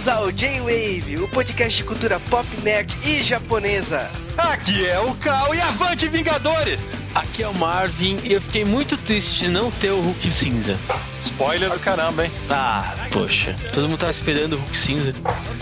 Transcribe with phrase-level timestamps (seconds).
[0.00, 4.10] Bem-vindos ao J-Wave, o podcast de cultura pop, nerd e japonesa.
[4.36, 6.94] Aqui é o Cal e avante Vingadores!
[7.14, 10.78] Aqui é o Marvin e eu fiquei muito triste de não ter o Hulk cinza.
[11.24, 12.32] Spoiler do caramba, hein?
[12.48, 15.14] Ah, poxa, todo mundo tava esperando o Hulk cinza.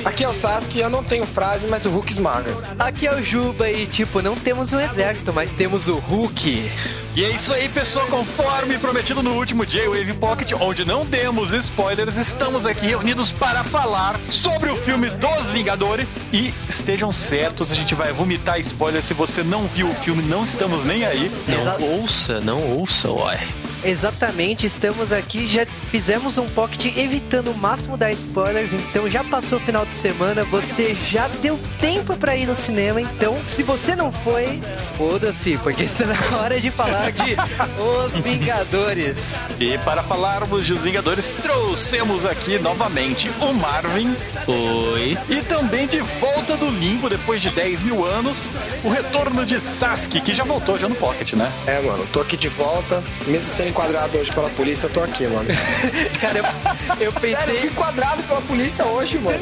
[0.05, 2.51] Aqui é o Sasuke, eu não tenho frase, mas o Hulk esmaga.
[2.79, 6.71] Aqui é o Juba e, tipo, não temos um exército, mas temos o Hulk.
[7.15, 8.07] E é isso aí, pessoal.
[8.07, 14.19] Conforme prometido no último J-Wave Pocket, onde não demos spoilers, estamos aqui reunidos para falar
[14.31, 16.17] sobre o filme dos Vingadores.
[16.33, 19.05] E estejam certos, a gente vai vomitar spoilers.
[19.05, 21.31] Se você não viu o filme, não estamos nem aí.
[21.49, 23.49] Não ouça, não ouça, uai.
[23.85, 29.59] Exatamente, estamos aqui, já fizemos um pocket evitando o máximo dar spoilers, então já passou
[29.59, 33.95] o final de semana, você já deu tempo pra ir no cinema, então se você
[33.95, 34.61] não foi,
[34.97, 37.37] foda-se, porque está na hora de falar de
[37.81, 39.17] Os Vingadores.
[39.61, 44.15] E para falarmos de Os Vingadores, trouxemos aqui novamente o Marvin.
[44.47, 45.17] Oi.
[45.29, 48.49] E também de volta do limbo, depois de 10 mil anos,
[48.83, 51.51] o retorno de Sasuke, que já voltou já no Pocket, né?
[51.67, 53.03] É, mano, tô aqui de volta.
[53.27, 55.49] Mesmo sendo enquadrado hoje pela polícia, eu tô aqui, mano.
[56.21, 59.39] Cara, eu, eu Sério, eu pensei, fui enquadrado pela polícia hoje, mano.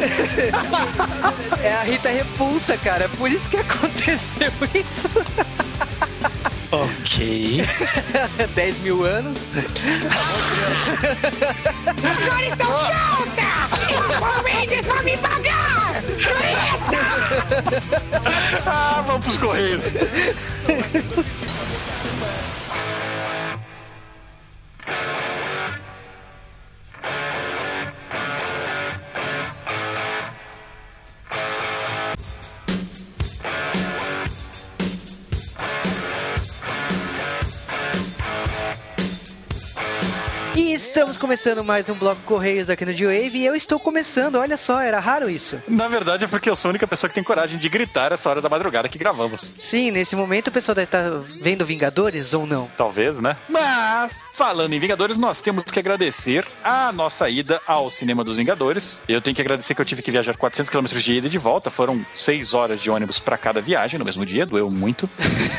[1.63, 5.25] é a Rita Repulsa, cara, por isso que aconteceu isso.
[6.73, 7.65] Ok.
[8.55, 9.39] 10 mil anos.
[12.27, 13.87] Agora estão prontas!
[14.21, 16.03] O Mendes vai me pagar!
[18.67, 19.85] Ah, vamos pros Correios.
[24.89, 25.26] E
[40.77, 44.79] estamos começando mais um Bloco Correios aqui no G-Wave e eu estou começando, olha só,
[44.79, 45.63] era raro isso.
[45.67, 48.29] Na verdade é porque eu sou a única pessoa que tem coragem de gritar essa
[48.29, 49.55] hora da madrugada que gravamos.
[49.59, 51.09] Sim, nesse momento o pessoal deve estar
[51.41, 52.69] vendo Vingadores ou não.
[52.77, 53.39] Talvez, né?
[53.49, 59.01] Mas, falando em Vingadores, nós temos que agradecer a nossa ida ao Cinema dos Vingadores.
[59.09, 61.39] Eu tenho que agradecer que eu tive que viajar 400 km de ida e de
[61.39, 61.71] volta.
[61.71, 65.09] Foram 6 horas de ônibus pra cada viagem no mesmo dia, doeu muito.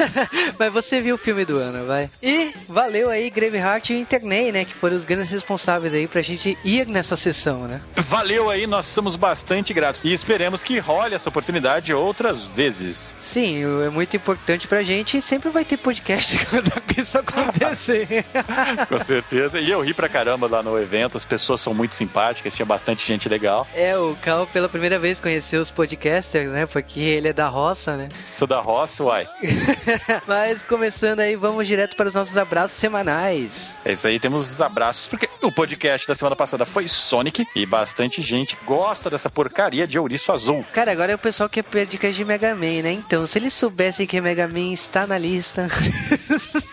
[0.60, 2.08] Mas você viu o filme do ano, vai.
[2.22, 6.58] E valeu aí Graveheart e Internei, né, que foram os grandes responsáveis aí pra gente
[6.64, 7.82] ir nessa sessão, né?
[7.96, 10.02] Valeu aí, nós somos bastante gratos.
[10.04, 13.16] E esperemos que role essa oportunidade outras vezes.
[13.20, 18.08] Sim, é muito importante pra gente e sempre vai ter podcast quando isso acontecer.
[18.88, 19.60] Com certeza.
[19.60, 23.06] E eu ri pra caramba lá no evento, as pessoas são muito simpáticas, tinha bastante
[23.06, 23.68] gente legal.
[23.74, 27.96] é, o Cal pela primeira vez conheceu os podcasters, né, porque ele é da roça,
[27.96, 28.10] né?
[28.30, 29.28] Sou da roça, uai.
[30.28, 33.76] Mas começando aí, vamos direto para os nossos abraços semanais.
[33.86, 34.62] É isso aí, temos os
[34.98, 39.88] abraços, porque o podcast da semana passada foi Sonic e bastante gente gosta dessa porcaria
[39.88, 40.66] de ouriço azul.
[40.74, 42.92] Cara, agora é o pessoal que é dicas de Mega Man, né?
[42.92, 45.68] Então, se eles soubessem que Mega Man está na lista.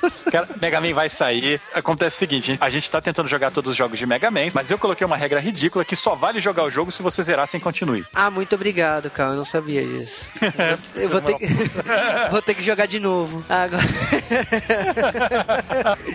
[0.34, 1.60] Cara, Mega Man vai sair.
[1.72, 4.68] Acontece o seguinte: a gente tá tentando jogar todos os jogos de Mega Man, mas
[4.68, 7.60] eu coloquei uma regra ridícula que só vale jogar o jogo se você zerar sem
[7.60, 8.04] continue.
[8.12, 9.30] ah, muito obrigado, Cal.
[9.30, 10.26] Eu não sabia disso.
[10.96, 11.46] Eu vou ter que,
[12.32, 13.44] vou ter que jogar de novo.
[13.48, 13.84] Agora...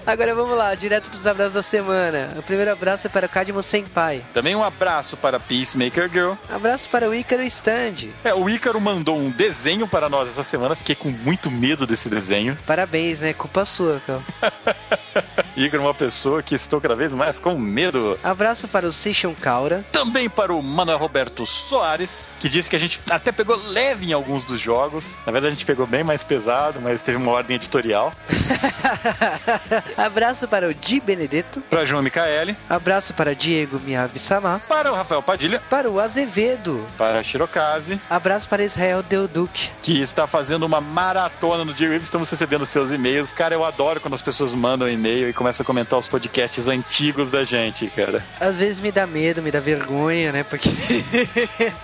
[0.06, 2.34] Agora vamos lá, direto para os abraços da semana.
[2.38, 4.24] O primeiro abraço é para o Cadmo Senpai.
[4.34, 6.34] Também um abraço para Peacemaker Girl.
[6.50, 8.10] Abraço para o Ícaro Stand.
[8.24, 12.10] É, o Ícaro mandou um desenho para nós essa semana, fiquei com muito medo desse
[12.10, 12.58] desenho.
[12.66, 13.34] Parabéns, né?
[13.34, 14.24] Culpa sua, Cal.
[15.62, 18.18] É uma pessoa que estou cada vez mais com medo.
[18.24, 19.84] Abraço para o Seixão Caura.
[19.92, 24.14] Também para o Manuel Roberto Soares, que disse que a gente até pegou leve em
[24.14, 25.20] alguns dos jogos.
[25.26, 28.14] Na verdade, a gente pegou bem mais pesado, mas teve uma ordem editorial.
[29.98, 31.62] Abraço para o Di Benedetto.
[31.70, 34.62] Para João Micaele, Abraço para Diego Miyabi-sama.
[34.68, 36.86] para o Rafael Padilha, Para o Azevedo.
[36.98, 39.70] para a Shirokaze, Abraço para Israel Deoduc.
[39.82, 42.04] que está fazendo uma maratona no J-Wave.
[42.04, 43.32] Estamos recebendo seus e-mails.
[43.34, 47.32] Cara, eu adoro quando as pessoas mandam e-mail e começam a comentar os podcasts antigos
[47.32, 48.24] da gente, cara.
[48.40, 50.44] Às vezes me dá medo, me dá vergonha, né?
[50.44, 50.70] Porque.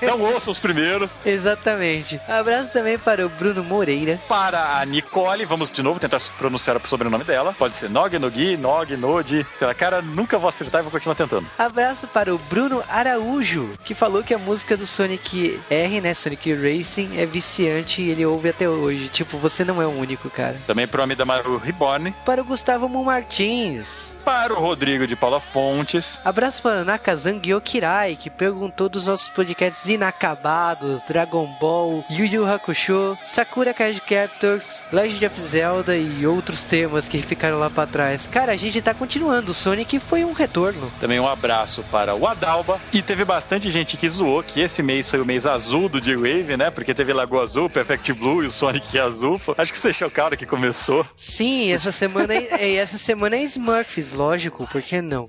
[0.01, 1.17] Então ouçam os primeiros.
[1.25, 2.19] Exatamente.
[2.27, 4.19] Abraço também para o Bruno Moreira.
[4.27, 7.53] Para a Nicole, vamos de novo tentar pronunciar o sobrenome dela.
[7.57, 9.45] Pode ser Nog, Nogi, Nog, Nodi.
[9.55, 11.47] Sei lá, cara, nunca vou acertar e vou continuar tentando.
[11.57, 16.13] Abraço para o Bruno Araújo, que falou que a música do Sonic R, né?
[16.13, 19.07] Sonic Racing, é viciante e ele ouve até hoje.
[19.09, 20.57] Tipo, você não é o único, cara.
[20.67, 22.13] Também para o Amidamaru Reborn.
[22.25, 24.14] Para o Gustavo Martins, Martins.
[24.25, 26.19] Para o Rodrigo de Paula Fontes.
[26.25, 33.15] Abraço para Nakazang Yokirai, que perguntou dos nossos podcasts inacabados, Dragon Ball, Yu Yu Hakusho,
[33.23, 38.25] Sakura Card Captors, Legend of Zelda e outros temas que ficaram lá para trás.
[38.25, 40.91] Cara, a gente tá continuando, o Sonic foi um retorno.
[40.99, 42.81] Também um abraço para o Adalba.
[42.91, 46.57] E teve bastante gente que zoou que esse mês foi o mês azul do J-Wave,
[46.57, 46.71] né?
[46.71, 49.39] Porque teve Lagoa Azul, Perfect Blue e o Sonic é azul.
[49.55, 51.05] Acho que vocês chocaram que começou.
[51.15, 55.27] Sim, essa semana é, essa semana é Smurfs, lógico, por que não?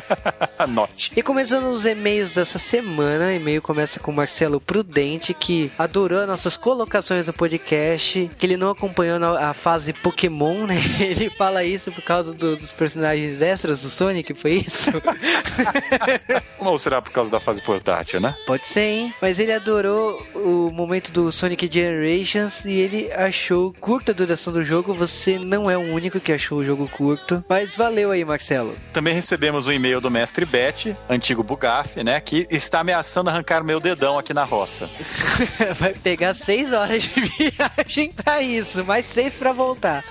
[0.58, 1.12] Anote.
[1.16, 6.56] E começando os e-mails dessa semana, e-mail começa com o Marcelo Prudente, que adorou nossas
[6.56, 10.76] colocações no podcast, que ele não acompanhou a fase Pokémon, né?
[11.00, 14.90] Ele fala isso por causa do- dos personagens extras do Sonic, foi isso?
[16.58, 18.34] Ou será por causa da fase portátil, né?
[18.46, 19.14] Pode ser, hein?
[19.20, 24.62] Mas ele adorou o momento do Sonic Generations e ele achou curta a duração do
[24.64, 24.92] jogo.
[24.94, 27.44] Você não é o único que achou o jogo curto.
[27.48, 28.76] Mas valeu aí, Marcelo.
[28.92, 32.20] Também recebemos um e-mail do mestre Bet, antigo Bugaf, né?
[32.20, 34.88] Que está ameaçando arrancar meu dedão aqui na roça.
[35.78, 40.04] Vai pegar seis horas de viagem pra isso, mais seis pra voltar.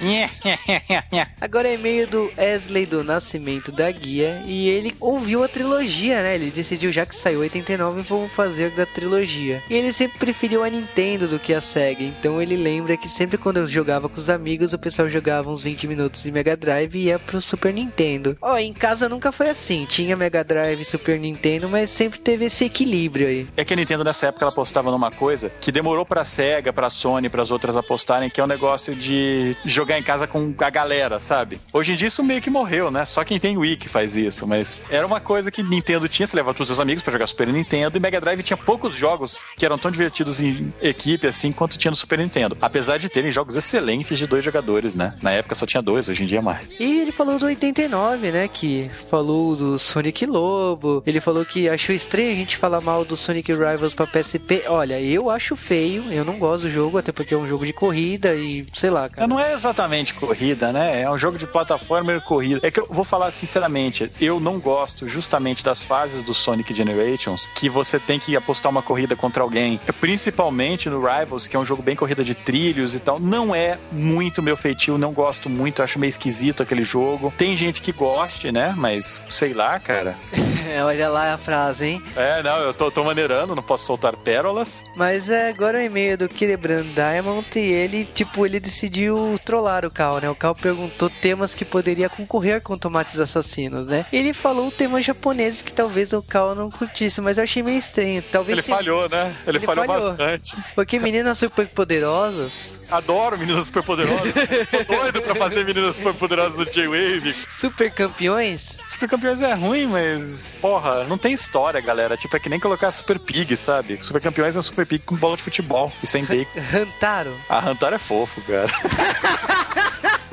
[1.40, 6.36] Agora é e-mail do Wesley do Nascimento da Guia e ele ouviu a trilogia, né?
[6.36, 9.62] Ele decidiu, já que saiu 89, vamos fazer da trilogia.
[9.68, 13.36] E ele sempre preferiu a Nintendo do que a Sega, então ele lembra que sempre
[13.36, 16.94] quando eu jogava com os amigos, o pessoal jogava uns 20 minutos de Mega Drive
[16.94, 18.34] e ia pro Super Nintendo.
[18.40, 22.46] Ó, em casa nunca foi assim, tinha Mega Drive e Super Nintendo, mas sempre teve
[22.46, 23.46] esse equilíbrio aí.
[23.54, 26.88] É que a Nintendo nessa época ela apostava numa coisa que demorou pra Sega, pra
[26.88, 31.20] Sony, pras outras apostarem, que é o negócio de jogar em casa com a galera,
[31.20, 31.60] sabe?
[31.74, 33.04] Hoje em dia isso meio que morreu, né?
[33.04, 36.34] Só quem tem Wii que faz isso, mas era uma coisa que Nintendo tinha, você
[36.34, 39.44] levava todos os seus amigos pra jogar Super Nintendo e Mega Drive tinha poucos jogos
[39.58, 42.56] que eram tão divertidos em equipe assim quanto tinha no Super Nintendo.
[42.62, 45.14] Apesar de terem jogos excelentes de dois jogadores, né?
[45.20, 46.70] Na época só tinha dois, hoje em dia é mais.
[46.80, 48.48] E ele falou do 89, né?
[48.48, 51.02] Que falou do Sonic Lobo.
[51.06, 54.64] Ele falou que achou estranho a gente falar mal do Sonic Rivals pra PSP.
[54.68, 57.72] Olha, eu acho feio, eu não gosto do jogo, até porque é um jogo de
[57.72, 59.26] corrida e sei lá, cara.
[59.26, 61.02] Não é exatamente corrida, né?
[61.02, 62.66] É um jogo de plataforma e corrida.
[62.66, 67.48] É que eu vou falar sinceramente, eu não gosto justamente das fases do Sonic Generations
[67.54, 69.80] que você tem que apostar uma corrida contra alguém.
[70.00, 73.20] Principalmente no Rivals, que é um jogo bem corrida de trilhos e tal.
[73.20, 77.21] Não é muito meu feitio, não gosto muito, acho meio esquisito aquele jogo.
[77.30, 78.74] Tem gente que goste, né?
[78.76, 80.16] Mas sei lá, cara.
[80.86, 82.02] Olha lá a frase, hein?
[82.16, 84.82] É, não, eu tô, tô maneirando, não posso soltar pérolas.
[84.96, 89.90] Mas é, agora o e-mail do Killebrand Diamond e ele, tipo, ele decidiu trollar o
[89.90, 90.30] Cal, né?
[90.30, 94.06] O Cal perguntou temas que poderia concorrer com tomates assassinos, né?
[94.12, 98.22] Ele falou temas japoneses que talvez o Cal não curtisse, mas eu achei meio estranho.
[98.32, 99.34] Talvez Ele tenha- falhou, né?
[99.46, 100.08] Ele, Ele falhou, falhou.
[100.10, 100.56] bastante.
[100.74, 104.32] Porque meninas super poderosas, Adoro meninas superpoderosas.
[104.70, 107.34] Sou doido pra fazer meninas superpoderosas do J-Wave.
[107.48, 112.16] super campeões, Super Campeões é ruim, mas, porra, não tem história, galera.
[112.16, 113.98] Tipo, é que nem colocar Super Pig, sabe?
[114.02, 116.60] Super Campeões é um Super Pig com bola de futebol e sem bacon.
[116.74, 117.36] Hantaro.
[117.48, 118.68] A Hantaro é fofo, cara.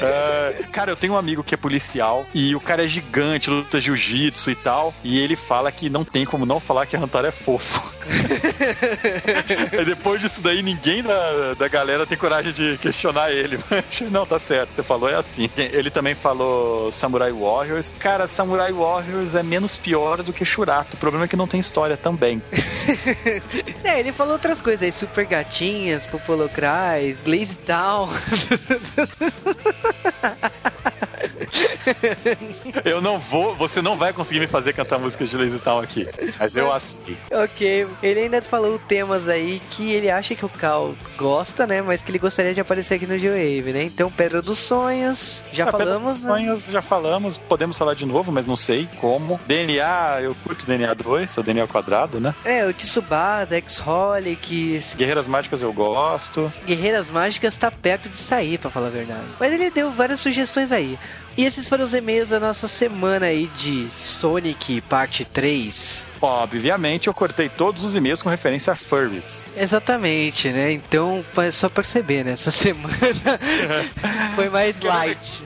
[0.00, 3.80] É, cara, eu tenho um amigo que é policial e o cara é gigante, luta
[3.80, 4.94] jiu-jitsu e tal.
[5.02, 7.98] E ele fala que não tem como não falar que a Hantaro é fofo.
[9.84, 13.58] depois disso daí, ninguém da, da galera tem coragem de questionar ele.
[13.70, 15.50] Mas, não, tá certo, você falou, é assim.
[15.56, 17.94] Ele também falou Samurai Warriors.
[17.98, 20.94] Cara, Samurai Warriors é menos pior do que Shurato.
[20.94, 22.42] O problema é que não tem história também.
[23.84, 27.77] É, ele falou outras coisas aí, super gatinhas, Popolocrais, Glaze Town.
[27.78, 28.10] Tchau.
[32.84, 36.06] Eu não vou, você não vai conseguir me fazer cantar música de Lazy Town aqui.
[36.38, 37.16] Mas eu assim.
[37.32, 41.82] ok, ele ainda falou temas aí que ele acha que o Cal gosta, né?
[41.82, 43.82] Mas que ele gostaria de aparecer aqui no G-Wave, né?
[43.84, 46.30] Então, Pedra dos Sonhos, já Ah, Pedra falamos, dos né?
[46.30, 49.38] Sonhos, já falamos, podemos falar de novo, mas não sei como.
[49.46, 52.34] DNA, eu curto DNA 2, é o DNA ao quadrado, né?
[52.44, 56.52] É, o Tsubasa, X-Holic, Guerreiras Mágicas eu gosto.
[56.66, 59.20] Guerreiras Mágicas tá perto de sair, pra falar a verdade.
[59.38, 60.98] Mas ele deu várias sugestões aí.
[61.38, 66.07] E esses foram os e-mails da nossa semana aí de Sonic Parte 3.
[66.20, 69.46] Obviamente, eu cortei todos os e-mails com referência a furries.
[69.56, 70.72] Exatamente, né?
[70.72, 72.32] Então, é só perceber, né?
[72.32, 72.88] Essa semana
[74.34, 75.44] foi mais light.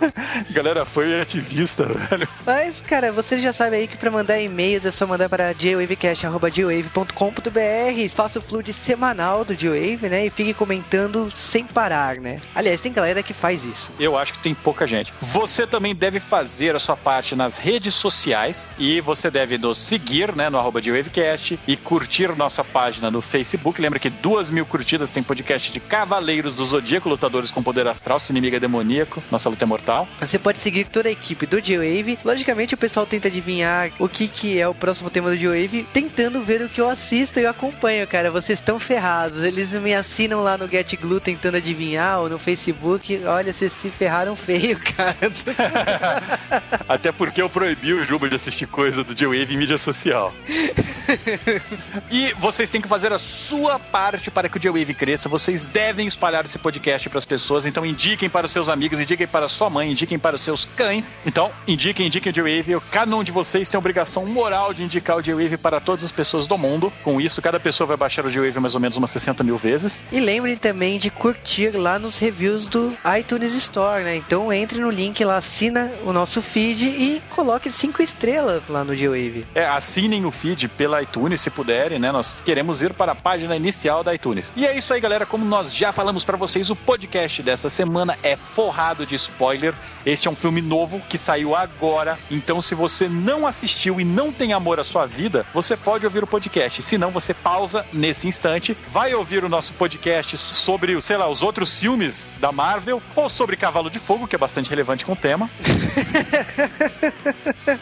[0.50, 2.28] Galera, foi ativista, velho.
[2.44, 8.14] Mas, cara, você já sabe aí que pra mandar e-mails é só mandar para jwavecast.jwave.com.br
[8.14, 10.26] Faça o flood semanal do Jwave, né?
[10.26, 12.40] E fique comentando sem parar, né?
[12.54, 13.90] Aliás, tem galera que faz isso.
[13.98, 15.12] Eu acho que tem pouca gente.
[15.20, 20.34] Você também deve fazer a sua parte nas redes sociais e você deve nos seguir,
[20.34, 23.80] né, no arroba de Wavecast e curtir nossa página no Facebook.
[23.80, 28.18] Lembra que duas mil curtidas tem podcast de Cavaleiros do Zodíaco, lutadores com poder astral,
[28.20, 30.08] seu inimigo é demoníaco, nossa luta é mortal.
[30.20, 32.18] Você pode seguir toda a equipe do J-Wave.
[32.24, 36.42] Logicamente, o pessoal tenta adivinhar o que, que é o próximo tema do J-Wave, tentando
[36.42, 38.30] ver o que eu assisto e eu acompanho, cara.
[38.30, 39.42] Vocês estão ferrados.
[39.42, 43.20] Eles me assinam lá no Get Glue tentando adivinhar ou no Facebook.
[43.24, 45.16] Olha, vocês se ferraram feio, cara.
[46.88, 50.32] Até porque eu proibi o Juba de assistir coisa do J-Wave em mídia social.
[52.10, 55.28] e vocês têm que fazer a sua parte para que o J-Wave cresça.
[55.28, 57.66] Vocês devem espalhar esse podcast para as pessoas.
[57.66, 61.16] Então indiquem para os seus amigos, indiquem para sua mãe, indiquem para os seus cães.
[61.26, 62.82] Então, indiquem, indiquem o J-Wave.
[62.90, 66.12] Cada um de vocês tem a obrigação moral de indicar o J-Wave para todas as
[66.12, 66.92] pessoas do mundo.
[67.02, 70.04] Com isso, cada pessoa vai baixar o J-Wave mais ou menos umas 60 mil vezes.
[70.12, 74.16] E lembrem também de curtir lá nos reviews do iTunes Store, né?
[74.16, 78.94] Então entre no link lá, assina o nosso feed e coloque cinco estrelas lá no
[78.94, 79.46] J-Wave.
[79.54, 82.10] É, assinem o feed pela iTunes, se puderem, né?
[82.10, 84.52] Nós queremos ir para a página inicial da iTunes.
[84.56, 85.24] E é isso aí, galera.
[85.24, 89.72] Como nós já falamos para vocês, o podcast dessa semana é forrado de spoiler.
[90.04, 92.18] Este é um filme novo que saiu agora.
[92.28, 96.24] Então, se você não assistiu e não tem amor à sua vida, você pode ouvir
[96.24, 96.82] o podcast.
[96.82, 101.40] Se não, você pausa nesse instante, vai ouvir o nosso podcast sobre, sei lá, os
[101.40, 105.16] outros filmes da Marvel ou sobre Cavalo de Fogo, que é bastante relevante com o
[105.16, 105.48] tema.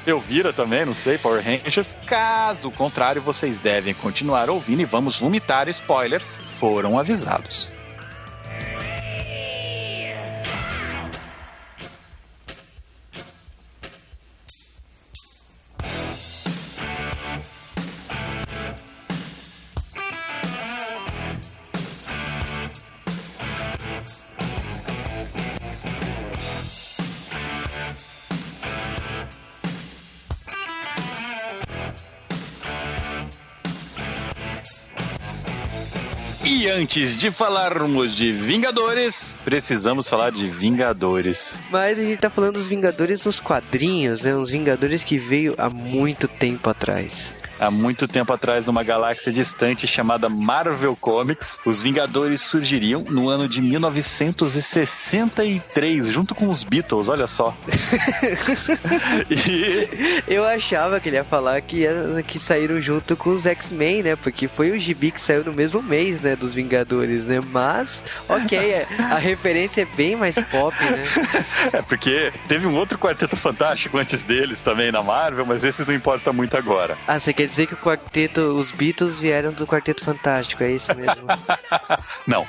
[0.06, 1.96] Eu vira também, não sei, Power Rangers.
[2.50, 6.36] Caso contrário, vocês devem continuar ouvindo e vamos vomitar spoilers.
[6.58, 7.70] Foram avisados.
[36.52, 41.60] E antes de falarmos de Vingadores, precisamos falar de Vingadores.
[41.70, 44.34] Mas a gente tá falando dos Vingadores nos quadrinhos, né?
[44.34, 47.36] Os Vingadores que veio há muito tempo atrás.
[47.60, 53.46] Há muito tempo atrás, numa galáxia distante chamada Marvel Comics, os Vingadores surgiriam no ano
[53.46, 57.54] de 1963, junto com os Beatles, olha só.
[59.30, 59.86] e...
[60.26, 64.16] Eu achava que ele ia falar que, ia, que saíram junto com os X-Men, né?
[64.16, 66.34] Porque foi o gibi que saiu no mesmo mês, né?
[66.34, 67.42] Dos Vingadores, né?
[67.52, 71.04] Mas, ok, a referência é bem mais pop, né?
[71.72, 75.92] É, porque teve um outro Quarteto Fantástico antes deles também na Marvel, mas esses não
[75.94, 76.96] importa muito agora.
[77.06, 80.94] Ah, você quer dizer que o quarteto, os Beatles vieram do Quarteto Fantástico, é isso
[80.94, 81.26] mesmo?
[82.26, 82.46] Não.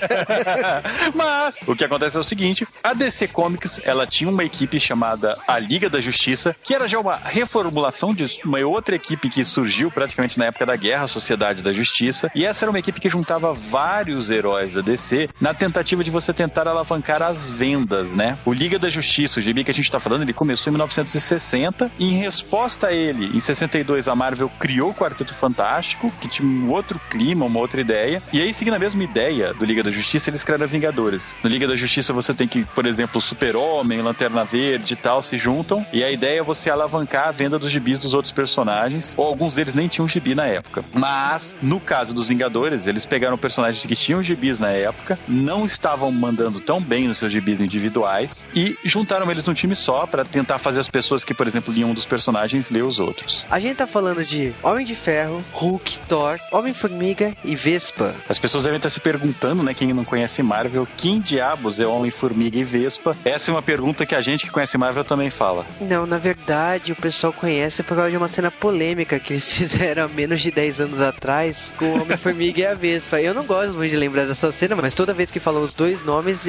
[1.14, 5.38] Mas o que acontece é o seguinte: a DC Comics ela tinha uma equipe chamada
[5.48, 9.90] a Liga da Justiça, que era já uma reformulação de uma outra equipe que surgiu
[9.90, 12.30] praticamente na época da Guerra, a Sociedade da Justiça.
[12.34, 16.30] E essa era uma equipe que juntava vários heróis da DC na tentativa de você
[16.34, 18.36] tentar alavancar as vendas, né?
[18.44, 21.90] O Liga da Justiça, o gibi que a gente tá falando, ele começou em 1960
[21.98, 26.46] e em resposta a ele, em 62 a Marvel criou o Quarteto Fantástico, que tinha
[26.46, 28.22] um outro clima, uma outra ideia.
[28.30, 31.34] E aí, seguindo a mesma ideia do Liga da Justiça, eles criaram Vingadores.
[31.42, 35.38] No Liga da Justiça, você tem que, por exemplo, Super-Homem, Lanterna Verde e tal se
[35.38, 35.84] juntam.
[35.92, 39.14] E a ideia é você alavancar a venda dos gibis dos outros personagens.
[39.16, 40.84] Ou alguns deles nem tinham gibi na época.
[40.92, 46.10] Mas, no caso dos Vingadores, eles pegaram personagens que tinham gibis na época, não estavam
[46.10, 50.58] mandando tão bem nos seus gibis individuais e juntaram eles num time só para tentar
[50.58, 53.46] fazer as pessoas que, por exemplo, liam um dos personagens ler os outros.
[53.50, 58.14] A gente tá falando de Homem de Ferro, Hulk, Thor, Homem-Formiga e Vespa.
[58.28, 62.58] As pessoas devem estar se perguntando, né, quem não conhece Marvel, quem diabos é Homem-Formiga
[62.58, 63.16] e Vespa?
[63.24, 65.66] Essa é uma pergunta que a gente que conhece Marvel também fala.
[65.80, 70.04] Não, na verdade, o pessoal conhece por causa de uma cena polêmica que eles fizeram
[70.04, 73.20] há menos de 10 anos atrás com o Homem-Formiga e a Vespa.
[73.20, 76.02] Eu não gosto muito de lembrar dessa cena, mas toda vez que falam os dois
[76.02, 76.40] nomes,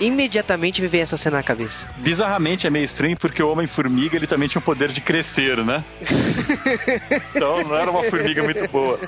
[0.00, 1.88] imediatamente me vem essa cena na cabeça.
[1.96, 5.84] Bizarramente é meio estranho porque o Homem-Formiga ele também tinha o poder de crescer, né?
[7.34, 8.98] então não era uma formiga muito boa.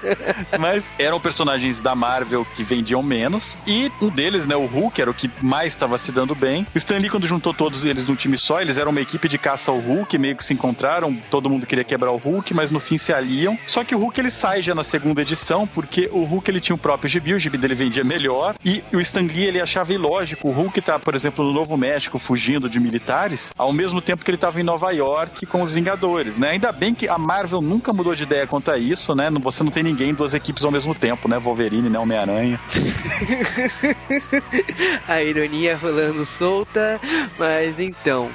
[0.59, 3.57] Mas eram personagens da Marvel que vendiam menos.
[3.67, 6.44] E um deles, né, o Hulk, era o que mais estava se dando bem.
[6.75, 9.39] O Stan Lee, quando juntou todos eles num time só, eles eram uma equipe de
[9.39, 12.81] caça ao Hulk, meio que se encontraram, todo mundo queria quebrar o Hulk, mas no
[12.81, 13.59] fim se aliam.
[13.67, 16.77] Só que o Hulk ele sai já na segunda edição, porque o Hulk ele tinha
[16.77, 18.55] o próprio gibi, o gibi dele vendia melhor.
[18.65, 22.19] E o Stan Lee ele achava ilógico o Hulk tá, por exemplo, no Novo México
[22.19, 26.39] fugindo de militares, ao mesmo tempo que ele estava em Nova York com os Vingadores,
[26.39, 26.51] né?
[26.51, 29.31] Ainda bem que a Marvel nunca mudou de ideia quanto a isso, né?
[29.43, 31.39] Você não tem ninguém duas equipes ao mesmo tempo, né?
[31.39, 31.99] Wolverine, né?
[31.99, 32.61] Homem-Aranha.
[35.09, 37.01] a ironia rolando solta,
[37.39, 38.31] mas então.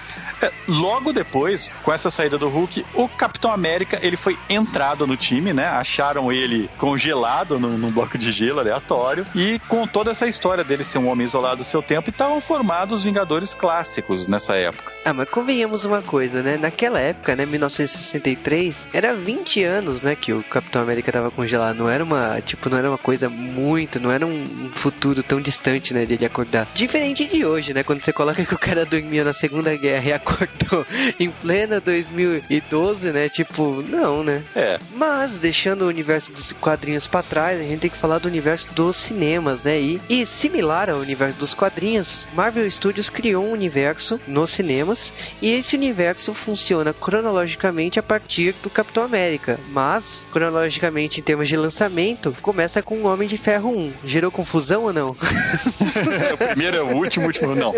[0.68, 5.54] Logo depois, com essa saída do Hulk, o Capitão América ele foi entrado no time,
[5.54, 5.68] né?
[5.68, 10.84] Acharam ele congelado num, num bloco de gelo aleatório e com toda essa história dele
[10.84, 14.94] ser um homem isolado do seu tempo, estavam formados os Vingadores clássicos nessa época.
[15.04, 16.58] Ah, mas convenhamos uma coisa, né?
[16.58, 21.78] Naquela época, né, 1963, era 20 anos, né, que o Capitão América tava congelado.
[21.78, 25.94] Não era uma, tipo, não era uma coisa muito, não era um futuro tão distante,
[25.94, 26.68] né, de ele acordar.
[26.74, 30.14] Diferente de hoje, né, quando você coloca que o cara dormia na Segunda Guerra e
[30.14, 30.29] acordou
[31.20, 34.44] em plena 2012, né, tipo, não, né?
[34.56, 34.80] É.
[34.94, 38.72] Mas, deixando o universo dos quadrinhos pra trás, a gente tem que falar do universo
[38.74, 39.80] dos cinemas, né?
[39.80, 45.52] E, e similar ao universo dos quadrinhos, Marvel Studios criou um universo nos cinemas e
[45.52, 52.36] esse universo funciona cronologicamente a partir do Capitão América, mas cronologicamente em termos de lançamento,
[52.42, 53.94] começa com o Homem de Ferro 1.
[54.06, 55.10] Gerou confusão ou não?
[56.34, 57.74] o primeiro é o último, o último não.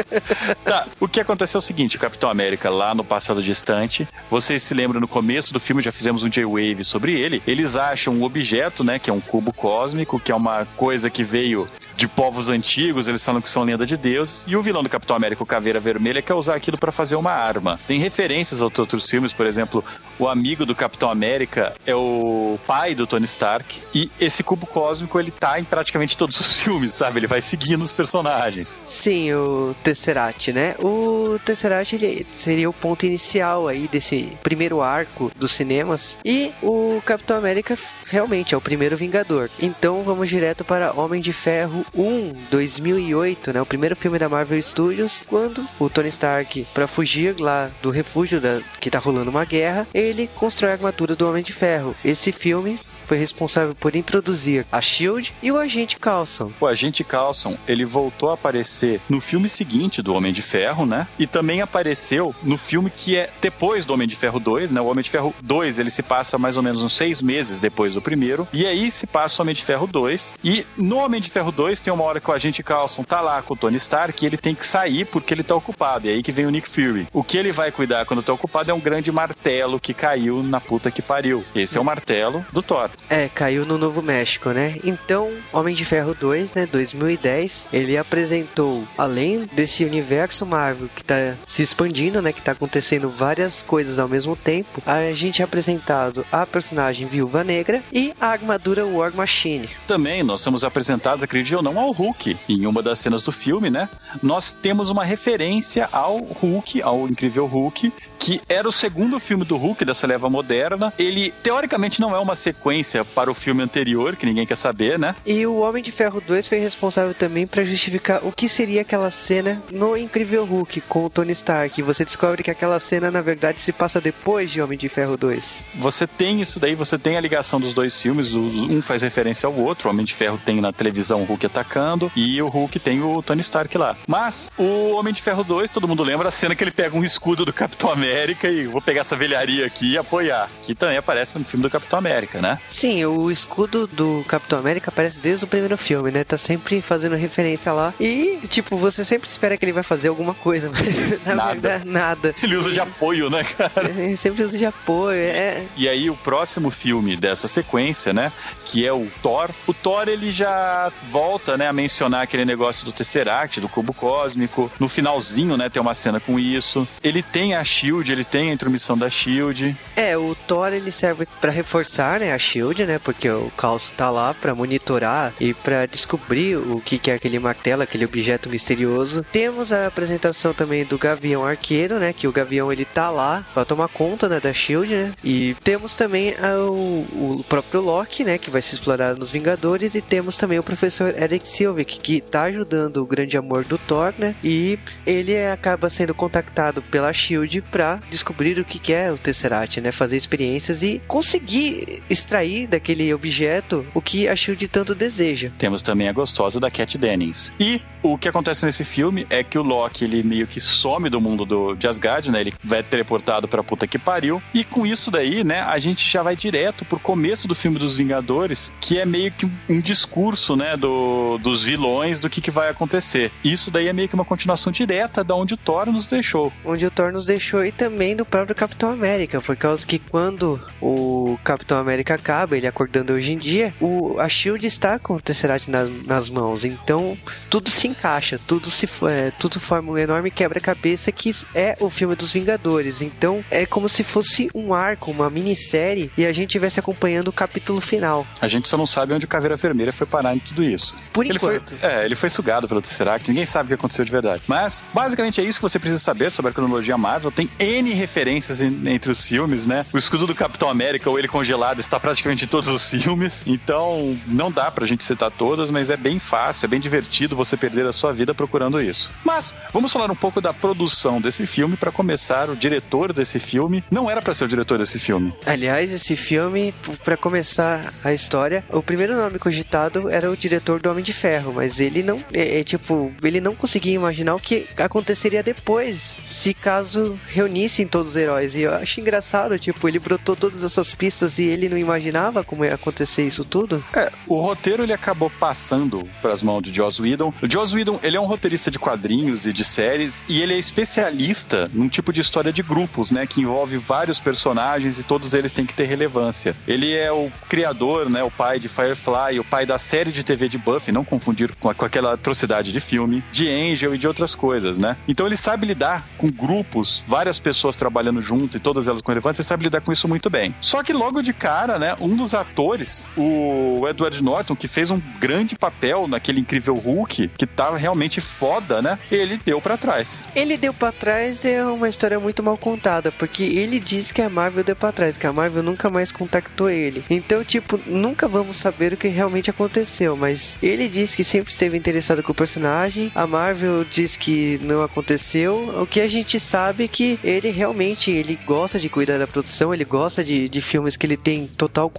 [0.64, 4.64] Tá, o que aconteceu é o seguinte, o Capitão América lá no passado distante, vocês
[4.64, 8.24] se lembram no começo do filme, já fizemos um J-Wave sobre ele, eles acham um
[8.24, 12.50] objeto, né, que é um cubo cósmico, que é uma coisa que veio de povos
[12.50, 15.46] antigos, eles falam que são lenda de deuses, e o vilão do Capitão América, o
[15.46, 17.80] Caveira Vermelha, quer usar aquilo para fazer uma arma.
[17.88, 19.84] Tem referências aos outros filmes, por exemplo,
[20.18, 25.20] o amigo do Capitão América é o pai do Tony Stark, e esse cubo cósmico
[25.20, 27.20] ele tá em praticamente todos os filmes, sabe?
[27.20, 28.80] Ele vai seguindo os personagens.
[28.88, 30.76] Sim, o Tesseract, né?
[30.80, 37.02] O Tesseract ele seria o ponto inicial aí desse primeiro arco dos cinemas, e o
[37.06, 39.50] Capitão América realmente é o primeiro Vingador.
[39.60, 43.62] Então vamos direto para Homem de Ferro 1, 2008, né?
[43.62, 48.40] O primeiro filme da Marvel Studios, quando o Tony Stark, para fugir lá do refúgio
[48.40, 51.96] da, que tá rolando uma guerra, ele constrói a armadura do Homem de Ferro.
[52.04, 52.80] Esse filme
[53.12, 56.50] foi responsável por introduzir a Shield e o Agente Coulson.
[56.62, 61.06] O Agente Coulson, ele voltou a aparecer no filme seguinte do Homem de Ferro, né?
[61.20, 64.80] E também apareceu no filme que é depois do Homem de Ferro 2, né?
[64.80, 67.96] O Homem de Ferro 2, ele se passa mais ou menos uns seis meses depois
[67.96, 68.48] do primeiro.
[68.54, 70.36] E aí se passa o Homem de Ferro 2.
[70.42, 73.42] E no Homem de Ferro 2 tem uma hora que o Agente Coulson tá lá
[73.42, 76.08] com o Tony Stark e ele tem que sair porque ele tá ocupado.
[76.08, 77.08] E aí que vem o Nick Fury.
[77.12, 80.62] O que ele vai cuidar quando tá ocupado é um grande martelo que caiu na
[80.62, 81.44] puta que pariu.
[81.54, 82.90] Esse é o martelo do Thor.
[83.10, 84.78] É, caiu no Novo México, né?
[84.84, 91.36] Então, Homem de Ferro 2, né, 2010, ele apresentou, além desse universo Marvel que tá
[91.46, 96.26] se expandindo, né, que tá acontecendo várias coisas ao mesmo tempo, a gente é apresentado
[96.32, 99.70] a personagem Viúva Negra e a armadura War Machine.
[99.88, 102.38] Também nós somos apresentados, acredite ou não, ao Hulk.
[102.48, 103.90] Em uma das cenas do filme, né?
[104.22, 109.58] Nós temos uma referência ao Hulk, ao incrível Hulk, que era o segundo filme do
[109.58, 110.94] Hulk dessa leva moderna.
[110.98, 115.16] Ele, teoricamente, não é uma sequência para o filme anterior, que ninguém quer saber, né?
[115.26, 119.12] E o Homem de Ferro 2 foi responsável também para justificar o que seria aquela
[119.12, 121.82] cena no Incrível Hulk com o Tony Stark.
[121.82, 125.64] Você descobre que aquela cena, na verdade, se passa depois de Homem de Ferro 2.
[125.76, 129.56] Você tem isso daí, você tem a ligação dos dois filmes, um faz referência ao
[129.56, 129.88] outro.
[129.88, 133.22] O Homem de Ferro tem na televisão o Hulk atacando e o Hulk tem o
[133.22, 133.96] Tony Stark lá.
[134.08, 137.04] Mas o Homem de Ferro 2, todo mundo lembra a cena que ele pega um
[137.04, 140.50] escudo do Capitão América e vou pegar essa velharia aqui e apoiar.
[140.64, 142.60] Que também aparece no filme do Capitão América, né?
[142.72, 146.24] Sim, o escudo do Capitão América aparece desde o primeiro filme, né?
[146.24, 147.94] Tá sempre fazendo referência lá.
[148.00, 151.52] E, tipo, você sempre espera que ele vai fazer alguma coisa, mas na Nada.
[151.54, 152.36] verdade, nada.
[152.42, 153.90] Ele usa de apoio, né, cara?
[153.92, 155.20] Ele sempre usa de apoio.
[155.20, 158.32] É, E aí o próximo filme dessa sequência, né,
[158.66, 162.92] que é o Thor, o Thor ele já volta, né, a mencionar aquele negócio do
[162.94, 164.72] Tesseract, do cubo cósmico.
[164.80, 166.88] No finalzinho, né, tem uma cena com isso.
[167.04, 169.76] Ele tem a Shield, ele tem a intromissão da Shield.
[169.96, 174.10] É, o Thor ele serve pra reforçar, né, a Shield, né, porque o Caos tá
[174.10, 179.26] lá pra monitorar e pra descobrir o que é aquele martelo, aquele objeto misterioso.
[179.32, 183.66] Temos a apresentação também do Gavião Arqueiro, né, que o Gavião ele tá lá pra
[183.66, 185.12] tomar conta, né, da Shield, né.
[185.24, 189.96] E temos também a- o, o próprio Loki, né, que vai se explorar nos Vingadores.
[189.96, 194.14] E temos também o professor Eric Silvick, que tá ajudando o grande amor do Thor,
[194.18, 199.18] né, e ele acaba sendo contactado pela Shield pra descobrir o que que é o
[199.18, 205.50] Tesseract, né, fazer experiências e conseguir extrair daquele objeto o que a Shield tanto deseja.
[205.58, 207.54] Temos também a gostosa da Cat Dennings.
[207.60, 211.22] E o que acontece nesse filme é que o Loki, ele meio que some do
[211.22, 212.42] mundo do, de Asgard, né?
[212.42, 214.42] Ele vai teleportado pra puta que pariu.
[214.54, 217.96] E com isso daí, né, a gente já vai direto pro começo do filme dos
[217.96, 222.70] Vingadores, que é meio que um, discurso, né, do, dos vilões, do que, que vai
[222.70, 223.32] acontecer.
[223.44, 226.52] Isso daí é meio que uma continuação direta da onde o Thor nos deixou.
[226.66, 230.60] onde o Thor nos deixou e também do próprio Capitão América, por causa que quando
[230.82, 235.22] o Capitão América acaba, ele acordando hoje em dia, o, a Shield está com o
[235.22, 237.18] Tesseract nas, nas mãos, então
[237.50, 242.16] tudo se encaixa, tudo se é, tudo forma um enorme quebra-cabeça que é o filme
[242.16, 243.02] dos Vingadores.
[243.02, 247.34] Então é como se fosse um arco, uma minissérie e a gente estivesse acompanhando o
[247.34, 248.26] capítulo final.
[248.40, 250.96] A gente só não sabe onde o Caveira Vermelha foi parar em tudo isso.
[251.14, 251.78] Por ele enquanto.
[251.78, 254.44] Foi, é, ele foi sugado pelo Tesseract, ninguém sabe o que aconteceu de verdade.
[254.48, 257.32] Mas, basicamente é isso que você precisa saber sobre a cronologia Marvel.
[257.32, 259.86] Tem N referências entre os filmes, né?
[259.94, 263.44] O escudo do Capitão América ou ele congelado está praticamente em todos os filmes.
[263.46, 267.58] Então, não dá pra gente citar todas, mas é bem fácil, é bem divertido você
[267.58, 269.10] perder a sua vida procurando isso.
[269.24, 271.76] Mas, vamos falar um pouco da produção desse filme.
[271.76, 275.34] Para começar, o diretor desse filme não era para ser o diretor desse filme.
[275.46, 280.90] Aliás, esse filme, para começar a história, o primeiro nome cogitado era o diretor do
[280.90, 284.68] Homem de Ferro, mas ele não, é, é tipo, ele não conseguia imaginar o que
[284.78, 288.56] aconteceria depois, se caso reunissem todos os heróis.
[288.56, 292.66] E eu acho engraçado, tipo, ele brotou todas essas pistas e ele não imaginava como
[292.66, 293.84] ia acontecer isso tudo.
[293.94, 297.34] É, o roteiro ele acabou passando para as mãos de Joss Whedon.
[297.42, 300.58] O Joss Whedon, ele é um roteirista de quadrinhos e de séries e ele é
[300.58, 305.52] especialista num tipo de história de grupos, né, que envolve vários personagens e todos eles
[305.52, 306.56] têm que ter relevância.
[306.68, 310.50] Ele é o criador, né, o pai de Firefly, o pai da série de TV
[310.50, 314.36] de Buffy, não confundir com, com aquela atrocidade de filme, de Angel e de outras
[314.36, 314.98] coisas, né?
[315.08, 319.42] Então ele sabe lidar com grupos, várias pessoas trabalhando junto e todas elas com relevância,
[319.42, 320.54] ele sabe lidar com isso muito bem.
[320.62, 325.02] Só que logo de cara, né, um dos atores, o Edward Norton, que fez um
[325.20, 328.98] grande papel naquele incrível Hulk, que tava realmente foda, né?
[329.12, 330.24] Ele deu para trás.
[330.36, 334.30] Ele deu para trás é uma história muito mal contada, porque ele diz que a
[334.30, 337.04] Marvel deu para trás, que a Marvel nunca mais contactou ele.
[337.10, 341.78] Então, tipo, nunca vamos saber o que realmente aconteceu, mas ele diz que sempre esteve
[341.78, 345.82] interessado com o personagem, a Marvel diz que não aconteceu.
[345.82, 349.74] O que a gente sabe é que ele realmente ele gosta de cuidar da produção,
[349.74, 351.90] ele gosta de, de filmes que ele tem total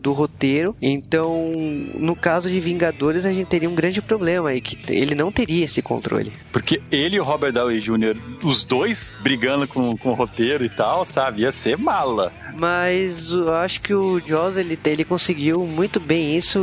[0.00, 0.76] do roteiro.
[0.80, 1.52] Então,
[1.94, 5.64] no caso de Vingadores, a gente teria um grande problema aí, que ele não teria
[5.64, 6.32] esse controle.
[6.52, 10.68] Porque ele e o Robert Downey Jr., os dois brigando com, com o roteiro e
[10.68, 11.42] tal, sabe?
[11.42, 12.32] Ia ser mala.
[12.54, 16.58] Mas eu acho que o Joss ele, ele conseguiu muito bem isso.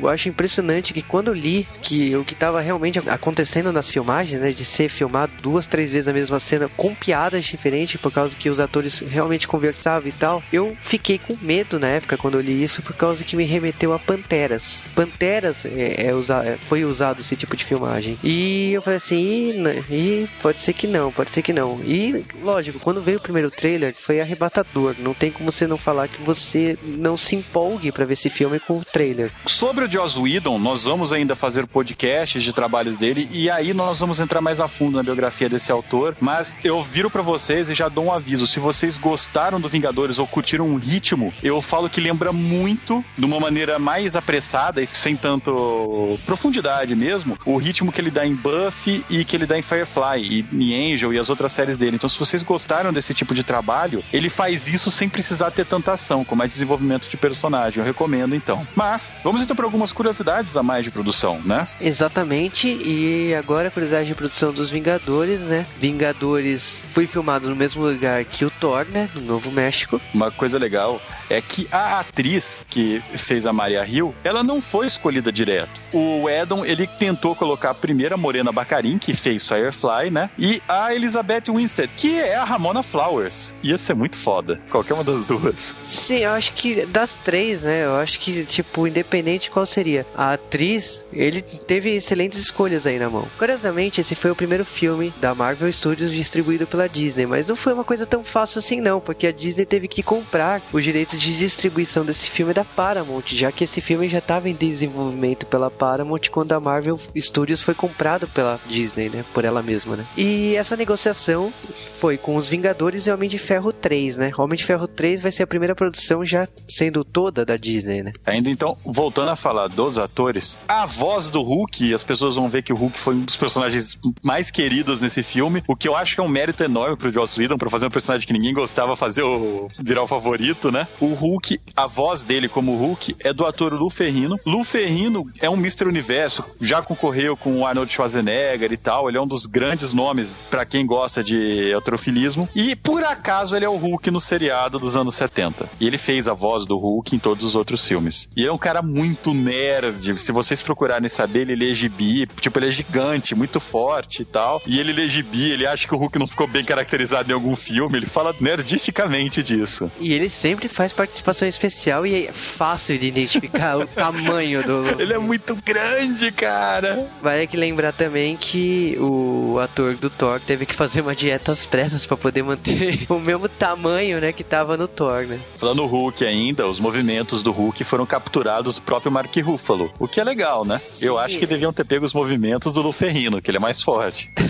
[0.00, 4.40] Eu acho impressionante que quando eu li que o que estava realmente acontecendo nas filmagens,
[4.40, 8.36] né, de ser filmado duas, três vezes a mesma cena com piadas diferentes, por causa
[8.36, 12.40] que os atores realmente conversavam e tal, eu fiquei com medo na época quando eu
[12.40, 14.84] li isso, por causa que me remeteu a Panteras.
[14.94, 18.18] Panteras é, é usa, é, foi usado esse tipo de filmagem.
[18.22, 19.52] E eu falei assim,
[19.90, 21.80] e, pode ser que não, pode ser que não.
[21.84, 24.94] E lógico, quando veio o primeiro trailer, foi arrebatador.
[24.98, 28.58] Não tem como você não falar que você não se empolgue para ver esse filme
[28.60, 29.30] com o trailer.
[29.46, 34.00] Sobre o Joss Whedon, nós vamos ainda fazer podcasts de trabalhos dele e aí nós
[34.00, 37.74] vamos entrar mais a fundo na biografia desse autor, mas eu viro para vocês e
[37.74, 41.88] já dou um aviso, se vocês gostaram do Vingadores ou curtiram o ritmo, eu falo
[41.88, 47.92] que lembra muito, de uma maneira mais apressada e sem tanto profundidade mesmo, o ritmo
[47.92, 51.18] que ele dá em Buffy e que ele dá em Firefly e em Angel e
[51.18, 51.96] as outras séries dele.
[51.96, 55.92] Então se vocês gostaram desse tipo de trabalho, ele faz isso sem precisar ter tanta
[55.92, 57.80] ação, com mais desenvolvimento de personagem.
[57.80, 58.66] Eu recomendo então.
[58.74, 61.68] Mas vamos então para algumas curiosidades a mais de produção, né?
[61.80, 62.68] Exatamente.
[62.68, 65.66] E agora a curiosidade de produção dos Vingadores, né?
[65.78, 69.08] Vingadores foi filmado no mesmo lugar que o Thor, né?
[69.14, 70.00] No Novo México.
[70.14, 74.86] Uma coisa legal é que a atriz que fez a Maria Hill, ela não foi
[74.86, 75.70] escolhida direto.
[75.92, 80.30] O Edon, ele tentou colocar a primeira Morena Bacarin, que fez Firefly, né?
[80.38, 83.52] E a Elizabeth Winstead, que é a Ramona Flowers.
[83.62, 85.74] Ia ser muito foda, qualquer uma das duas.
[85.84, 87.84] Sim, eu acho que das três, né?
[87.84, 90.06] Eu acho que, tipo, independente qual seria.
[90.14, 93.26] A atriz, ele teve excelentes escolhas aí na mão.
[93.38, 97.72] Curiosamente, esse foi o primeiro filme da Marvel Studios distribuído pela Disney, mas não foi
[97.72, 101.36] uma coisa tão fácil assim não, porque a Disney teve que comprar os direitos de
[101.82, 106.30] distribuição desse filme da Paramount, já que esse filme já estava em desenvolvimento pela Paramount
[106.30, 110.04] quando a Marvel Studios foi comprado pela Disney, né, por ela mesma, né.
[110.16, 111.52] E essa negociação
[111.98, 114.32] foi com os Vingadores e Homem de Ferro 3, né.
[114.38, 118.12] Homem de Ferro 3 vai ser a primeira produção já sendo toda da Disney, né.
[118.24, 122.62] Ainda então, voltando a falar dos atores, a voz do Hulk, as pessoas vão ver
[122.62, 126.14] que o Hulk foi um dos personagens mais queridos nesse filme, o que eu acho
[126.14, 128.94] que é um mérito enorme pro Joss Whedon para fazer um personagem que ninguém gostava
[128.96, 130.86] fazer o virar o favorito, né?
[131.00, 134.38] O Hulk, a voz dele como Hulk é do ator Lu Ferrino.
[134.46, 135.86] Lu Ferrino é um Mr.
[135.86, 140.42] Universo, já concorreu com o Arnold Schwarzenegger e tal, ele é um dos grandes nomes
[140.50, 142.48] para quem gosta de heterofilismo.
[142.54, 145.68] E por acaso ele é o Hulk no seriado dos anos 70.
[145.80, 148.28] E ele fez a voz do Hulk em todos os outros filmes.
[148.36, 150.18] E ele é um cara muito nerd.
[150.18, 152.26] Se vocês procurarem saber, ele lê gibi.
[152.40, 154.62] Tipo, ele é gigante, muito forte e tal.
[154.66, 157.56] E ele lê gibi, ele acha que o Hulk não ficou bem caracterizado em algum
[157.56, 157.96] filme.
[157.96, 159.90] Ele fala nerdisticamente disso.
[160.00, 164.82] E ele sempre faz participação especial e é fácil de identificar o tamanho do.
[165.00, 167.08] Ele é muito grande, cara.
[167.20, 171.64] Vai que lembrar também que o ator do Thor teve que fazer uma dieta às
[171.64, 175.38] pressas pra poder manter o mesmo tamanho, né, que tava no Thor, né?
[175.58, 179.92] Falando no Hulk ainda, os movimentos do Hulk foram capturados do próprio Mark Ruffalo.
[179.98, 180.80] O que é legal, né?
[181.00, 184.28] Eu acho que deviam ter pego os movimentos do Luferrino, que ele é mais forte.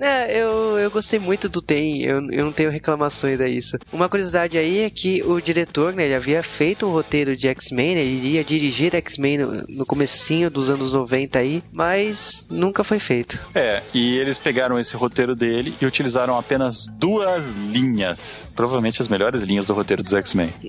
[0.00, 3.78] É, eu, eu gostei muito do Tem, eu, eu não tenho reclamações a isso.
[3.92, 7.94] Uma curiosidade aí é que o diretor, né, ele havia feito um roteiro de X-Men,
[7.96, 12.98] né, ele iria dirigir X-Men no, no comecinho dos anos 90 aí, mas nunca foi
[12.98, 13.38] feito.
[13.54, 18.48] É, e eles pegaram esse roteiro dele e utilizaram apenas duas linhas.
[18.54, 20.52] Provavelmente as melhores linhas do roteiro dos X-Men.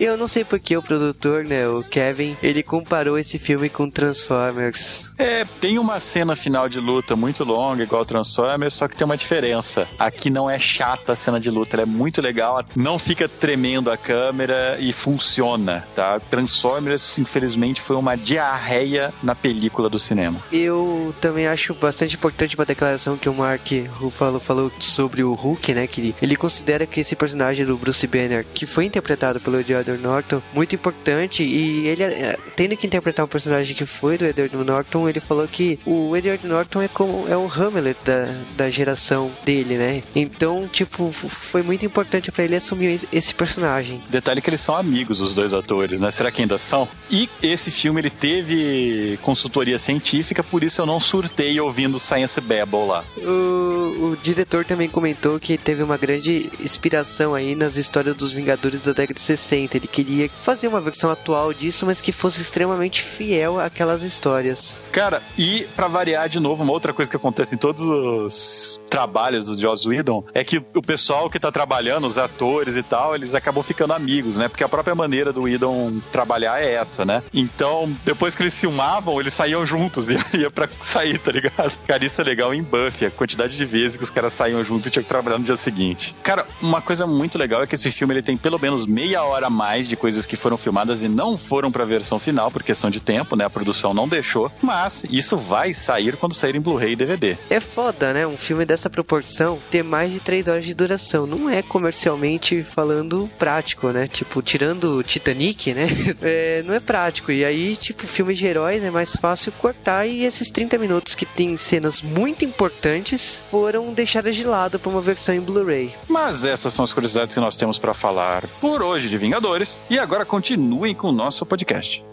[0.00, 5.10] Eu não sei porque o produtor, né, o Kevin, ele comparou esse filme com Transformers.
[5.22, 9.16] É, tem uma cena final de luta muito longa, igual Transformers, só que tem uma
[9.16, 9.86] diferença.
[9.98, 13.90] Aqui não é chata a cena de luta, ela é muito legal, não fica tremendo
[13.90, 16.18] a câmera e funciona, tá?
[16.18, 20.40] Transformers, infelizmente, foi uma diarreia na película do cinema.
[20.50, 25.74] Eu também acho bastante importante uma declaração que o Mark Ruffalo falou sobre o Hulk,
[25.74, 25.86] né?
[25.86, 30.42] Que ele, considera que esse personagem do Bruce Banner, que foi interpretado pelo Edward Norton,
[30.52, 35.08] muito importante e ele, eh, tendo que interpretar um personagem que foi do Edward Norton,
[35.12, 39.76] ele falou que o Edward Norton é como é o Hamlet da, da geração dele,
[39.76, 40.02] né?
[40.14, 44.00] Então, tipo, foi muito importante pra ele assumir esse personagem.
[44.08, 46.10] Detalhe que eles são amigos, os dois atores, né?
[46.10, 46.88] Será que ainda são?
[47.10, 52.86] E esse filme, ele teve consultoria científica, por isso eu não surtei ouvindo Science Babble
[52.86, 53.04] lá.
[53.18, 58.82] O, o diretor também comentou que teve uma grande inspiração aí nas histórias dos Vingadores
[58.82, 59.76] da década de 60.
[59.76, 64.78] Ele queria fazer uma versão atual disso, mas que fosse extremamente fiel àquelas histórias.
[64.92, 69.46] Cara, e pra variar de novo, uma outra coisa que acontece em todos os trabalhos
[69.46, 73.34] do Joss Whedon é que o pessoal que tá trabalhando, os atores e tal, eles
[73.34, 74.48] acabam ficando amigos, né?
[74.48, 77.22] Porque a própria maneira do Whedon trabalhar é essa, né?
[77.32, 81.72] Então, depois que eles filmavam, eles saíam juntos, ia, ia pra sair, tá ligado?
[81.86, 84.88] Cara, isso é legal em Buffy, a quantidade de vezes que os caras saíam juntos
[84.88, 86.14] e tinham que trabalhar no dia seguinte.
[86.22, 89.46] Cara, uma coisa muito legal é que esse filme ele tem pelo menos meia hora
[89.46, 92.90] a mais de coisas que foram filmadas e não foram pra versão final por questão
[92.90, 93.46] de tempo, né?
[93.46, 97.36] A produção não deixou, mas isso vai sair quando sair em Blu-ray e DVD.
[97.50, 98.26] É foda, né?
[98.26, 101.26] Um filme dessa proporção ter mais de 3 horas de duração.
[101.26, 104.08] Não é comercialmente falando prático, né?
[104.08, 105.86] Tipo, tirando o Titanic, né?
[106.22, 107.32] É, não é prático.
[107.32, 110.06] E aí, tipo, filme de heróis é mais fácil cortar.
[110.06, 115.00] E esses 30 minutos que tem cenas muito importantes foram deixadas de lado para uma
[115.00, 115.94] versão em Blu-ray.
[116.08, 119.76] Mas essas são as curiosidades que nós temos pra falar por hoje de Vingadores.
[119.90, 122.04] E agora continuem com o nosso podcast.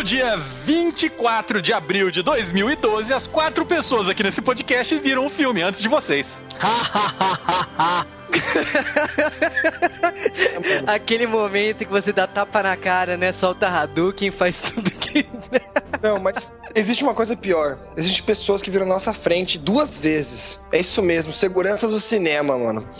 [0.00, 0.34] No dia
[0.64, 5.82] 24 de abril de 2012, as quatro pessoas aqui nesse podcast viram o filme antes
[5.82, 6.40] de vocês.
[10.86, 13.30] Aquele momento que você dá tapa na cara, né?
[13.30, 15.26] Solta Hadouken, faz tudo que.
[16.02, 17.78] Não, mas existe uma coisa pior.
[17.96, 20.60] Existem pessoas que viram na nossa frente duas vezes.
[20.72, 22.88] É isso mesmo, segurança do cinema, mano.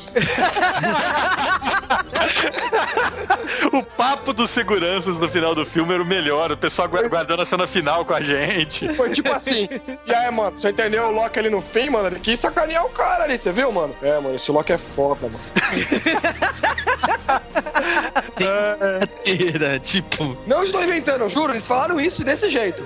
[3.72, 6.50] O papo dos seguranças no final do filme era o melhor.
[6.52, 8.88] O pessoal gua- guardando a cena final com a gente.
[8.94, 9.68] Foi tipo assim.
[10.06, 12.08] E aí, mano, você entendeu o Loki ali no fim, mano?
[12.08, 13.94] Ele quis sacanear o cara ali, você viu, mano?
[14.02, 15.40] É, mano, esse Loki é foda, mano.
[19.02, 20.36] Inteira, tipo.
[20.46, 22.82] Não estou inventando, eu juro, eles falaram isso desse jeito.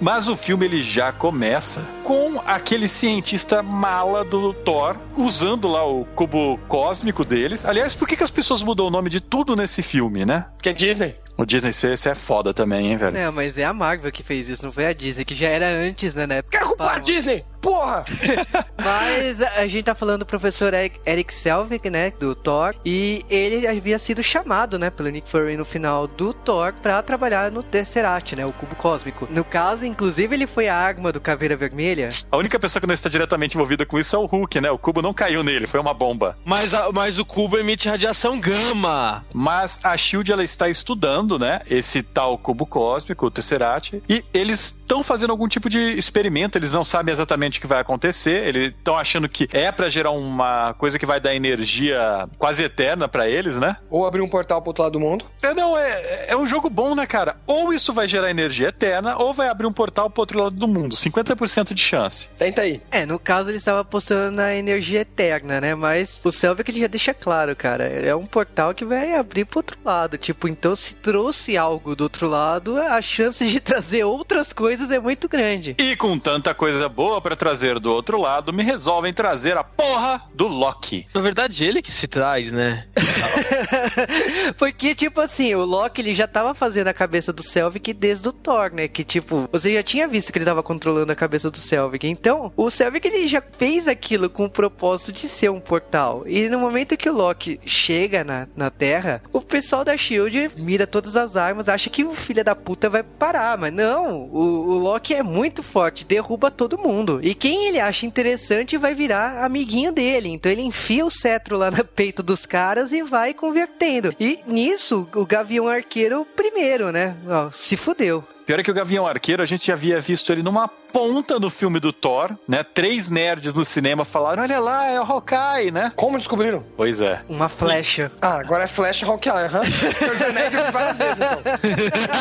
[0.00, 6.04] Mas o filme ele já começa com aquele cientista mala do Thor usando lá o
[6.04, 7.64] cubo cósmico deles.
[7.64, 10.46] Aliás, por que, que as pessoas mudam o nome de tudo nesse filme, né?
[10.56, 11.16] Porque é Disney.
[11.38, 13.16] O Disney C, esse é foda também, hein, velho?
[13.18, 15.68] Não, mas é a Marvel que fez isso, não foi a Disney, que já era
[15.68, 16.26] antes, né?
[16.26, 16.98] Na época Quero culpar a.
[16.98, 17.44] Disney!
[17.60, 18.04] Porra!
[18.78, 23.66] Mas a gente tá falando do professor Eric, Eric Selvig, né, do Thor, e ele
[23.66, 28.36] havia sido chamado, né, pelo Nick Fury no final do Thor pra trabalhar no Tesseract,
[28.36, 29.26] né, o cubo cósmico.
[29.28, 32.10] No caso, inclusive, ele foi a arma do Caveira Vermelha.
[32.30, 34.70] A única pessoa que não está diretamente envolvida com isso é o Hulk, né?
[34.70, 36.38] O cubo não caiu nele, foi uma bomba.
[36.44, 39.24] Mas, a- mas o cubo emite radiação gama.
[39.34, 44.66] Mas a Shield ela está estudando, né, esse tal cubo cósmico, o Tesseract, e eles
[44.66, 48.46] estão fazendo algum tipo de experimento, eles não sabem exatamente o que vai acontecer.
[48.46, 53.08] Eles estão achando que é pra gerar uma coisa que vai dar energia quase eterna
[53.08, 53.76] pra eles, né?
[53.90, 55.24] Ou abrir um portal pro outro lado do mundo.
[55.42, 57.36] É, não, é, é um jogo bom, né, cara?
[57.46, 60.68] Ou isso vai gerar energia eterna, ou vai abrir um portal pro outro lado do
[60.68, 60.94] mundo.
[60.94, 62.28] 50% de chance.
[62.36, 62.80] Tenta aí.
[62.90, 65.74] É, no caso ele estava apostando na energia eterna, né?
[65.74, 67.84] Mas o Selvig ele já deixa claro, cara.
[67.84, 70.18] É um portal que vai abrir pro outro lado.
[70.18, 75.00] Tipo, então se trouxe algo do outro lado, a chance de trazer outras coisas é
[75.00, 75.74] muito grande.
[75.76, 80.22] E com tanta coisa boa pra trazer do outro lado, me resolvem trazer a porra
[80.32, 81.08] do Loki.
[81.12, 82.86] Na verdade, ele que se traz, né?
[84.56, 88.32] Porque, tipo assim, o Loki ele já tava fazendo a cabeça do Selvig desde o
[88.32, 88.86] Thor, né?
[88.86, 92.06] Que, tipo, você já tinha visto que ele tava controlando a cabeça do Selvig.
[92.06, 96.22] Então, o Selvig ele já fez aquilo com o propósito de ser um portal.
[96.28, 100.86] E no momento que o Loki chega na, na Terra, o pessoal da Shield mira
[100.86, 103.56] todas as armas, acha que o filho da puta vai parar.
[103.58, 107.20] Mas não, o, o Loki é muito forte, derruba todo mundo.
[107.22, 110.28] E quem ele acha interessante vai virar amiguinho dele.
[110.28, 114.14] Então ele enfia o cetro lá no peito dos caras e vai convertendo.
[114.18, 117.16] E nisso, o Gavião Arqueiro primeiro, né?
[117.26, 118.24] Ó, se fudeu.
[118.48, 121.50] Pior é que o Gavião Arqueiro, a gente já havia visto ele numa ponta no
[121.50, 122.62] filme do Thor, né?
[122.62, 125.92] Três nerds no cinema falaram: olha lá, é o Hawkeye, né?
[125.96, 126.64] Como descobriram?
[126.76, 127.20] Pois é.
[127.28, 128.10] Uma flecha.
[128.20, 129.62] Ah, agora é Flash Hawkeye, aham.
[129.98, 131.38] Senhor dos Anéis várias vezes, então.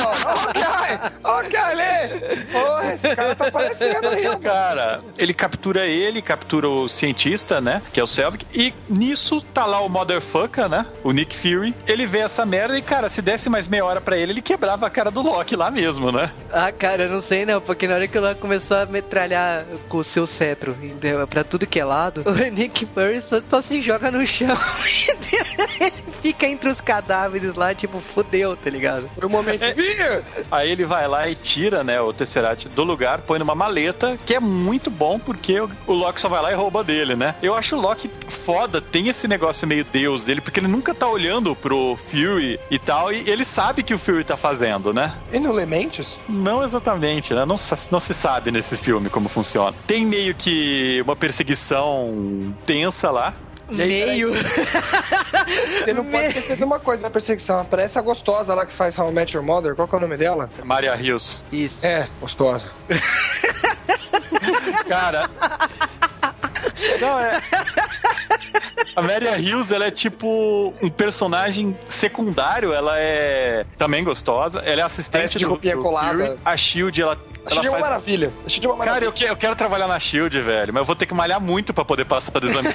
[0.06, 1.12] Ó, Hawkeye!
[1.24, 2.46] Hawkeye ali!
[2.52, 4.38] Porra, esse cara tá aparecendo aí.
[4.40, 7.82] Cara, ele captura ele, captura o cientista, né?
[7.92, 8.46] Que é o Selvig.
[8.54, 10.86] E nisso tá lá o motherfucker, né?
[11.04, 11.74] O Nick Fury.
[11.86, 14.86] Ele vê essa merda e, cara, se desse mais meia hora pra ele, ele quebrava
[14.86, 16.32] a cara do Loki lá mesmo, né?
[16.52, 19.66] Ah, cara, eu não sei não, porque na hora que o Loki começou a metralhar
[19.88, 20.76] com o seu cetro
[21.30, 24.58] pra tudo que é lado, o Nick Fury só, só se joga no chão.
[25.80, 29.10] Ele fica entre os cadáveres lá, tipo, fudeu, tá ligado?
[29.16, 29.62] Foi um momento.
[29.76, 30.24] Vinha!
[30.52, 34.34] Aí ele vai lá e tira, né, o Tesseract do lugar, põe numa maleta, que
[34.34, 37.36] é muito bom porque o, o Loki só vai lá e rouba dele, né?
[37.42, 41.08] Eu acho o Loki foda, tem esse negócio meio deus dele, porque ele nunca tá
[41.08, 45.14] olhando pro Fury e tal, e ele sabe que o Fury tá fazendo, né?
[45.32, 46.18] E no Lementes?
[46.28, 47.46] Não exatamente, né?
[47.46, 47.56] Não,
[47.92, 49.76] não se sabe nesse filme como funciona.
[49.86, 53.34] Tem meio que uma perseguição tensa lá.
[53.70, 54.32] Meio.
[55.84, 57.60] Você não pode esquecer de uma coisa da perseguição.
[57.60, 59.76] Aparece a gostosa lá que faz How I Met Your Mother.
[59.76, 60.50] Qual que é o nome dela?
[60.64, 61.40] Maria Rios.
[61.52, 61.86] Isso.
[61.86, 62.72] É, gostosa.
[64.88, 65.30] Cara.
[67.02, 67.42] Não, é.
[68.98, 74.84] A Maria Hills, ela é tipo um personagem secundário, ela é também gostosa, ela é
[74.84, 76.26] assistente de do, roupinha do colada.
[76.30, 76.40] Fury.
[76.44, 77.90] A Shield, ela, A Shield ela é uma faz...
[77.92, 78.34] maravilha.
[78.44, 79.08] A Shield é uma Cara, maravilha.
[79.08, 81.76] eu, que- eu quero trabalhar na Shield, velho, mas eu vou ter que malhar muito
[81.76, 82.70] pra poder passar do exame.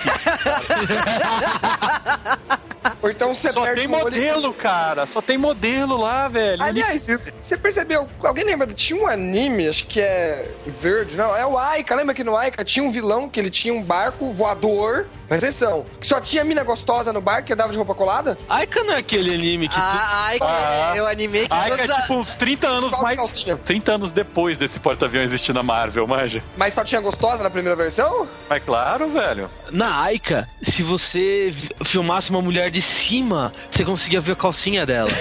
[3.03, 6.63] Ou então você Só perde tem um olho modelo, cara, só tem modelo lá, velho.
[6.63, 7.07] Aliás,
[7.41, 8.09] você percebeu?
[8.23, 8.67] Alguém lembra?
[8.73, 11.95] Tinha um anime, acho que é Verde, não, é o Aika.
[11.95, 15.85] Lembra que no Aika tinha um vilão que ele tinha um barco voador, presta atenção,
[16.01, 18.37] que só tinha mina gostosa no barco que andava de roupa colada?
[18.49, 19.81] Aika não é aquele anime que tu...
[19.81, 20.93] Ah, ai, Ah.
[20.97, 23.17] eu animei que Ai, que é toda- tipo uns 30 anos mais.
[23.19, 23.57] calcinha.
[23.57, 26.43] 30 anos depois desse porta-avião existir na Marvel, manja.
[26.57, 28.29] Mas só tinha gostosa na primeira versão?
[28.49, 29.51] Mas claro, velho.
[29.71, 31.53] Na Aika, se você
[31.85, 35.11] filmasse uma mulher de cima, você conseguia ver a calcinha dela.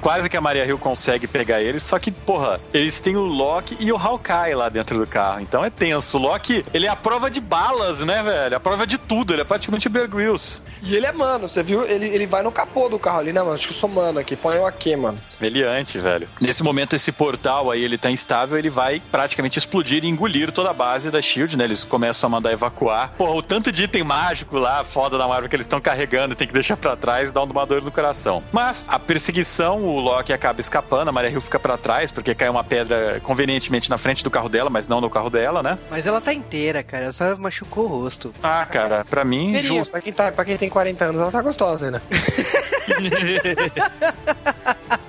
[0.00, 3.76] Quase que a Maria Hill consegue pegar eles, só que, porra, eles têm o Loki
[3.80, 5.40] e o Hawkeye lá dentro do carro.
[5.40, 6.18] Então é tenso.
[6.18, 8.56] O Loki, ele é a prova de balas, né, velho?
[8.56, 9.32] A prova de tudo.
[9.32, 10.62] Ele é praticamente o Bear Grylls.
[10.82, 11.84] E ele é mano, você viu?
[11.84, 13.54] Ele, ele vai no capô do carro ali, né, mano?
[13.54, 15.18] Acho que eu sou mano aqui, põe eu aqui, mano.
[15.40, 16.28] Meliante, velho.
[16.40, 20.70] Nesse momento, esse portal aí, ele tá instável, ele vai praticamente explodir e engolir toda
[20.70, 21.64] a base da SHIELD, né?
[21.64, 23.12] Eles começam a mandar evacuar.
[23.16, 26.46] Porra, o tanto de item mágico lá, foda da Marvel, que eles estão carregando, tem
[26.46, 28.42] que deixar pra trás, dá uma dor no coração.
[28.52, 32.48] Mas, a perseguição, o Loki acaba escapando, a Maria Hill fica pra trás, porque cai
[32.48, 35.78] uma pedra convenientemente na frente do carro dela, mas não no carro dela, né?
[35.90, 37.04] Mas ela tá inteira, cara.
[37.04, 38.32] Ela só machucou o rosto.
[38.42, 39.92] Ah, cara, pra mim, Teria, justo.
[39.92, 42.02] pra quem, tá, pra quem tem 40 anos, ela tá gostosa ainda.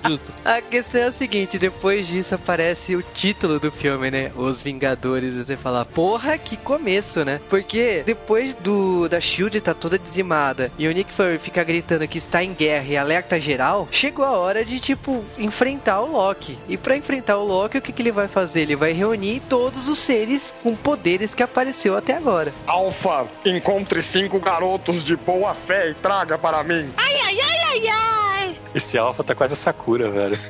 [0.06, 0.32] Justo.
[0.44, 4.32] A questão é o seguinte, depois disso aparece o título do filme, né?
[4.36, 7.40] Os Vingadores, e você fala, porra, que começo, né?
[7.50, 12.18] Porque depois do da Shield tá toda dizimada e o Nick Fury fica gritando que
[12.18, 16.58] está em guerra e alerta geral, chegou a hora de, tipo, enfrentar o Loki.
[16.68, 18.62] E pra enfrentar o Loki, o que, que ele vai fazer?
[18.62, 22.54] Ele vai reunir todos os seres com poderes que apareceu até agora.
[22.66, 26.90] Alfa, encontre cinco garotos de boa fé e traga para mim.
[26.98, 28.58] Ai, ai, ai, ai, ai.
[28.78, 30.38] Esse Alpha tá quase a Sakura, velho.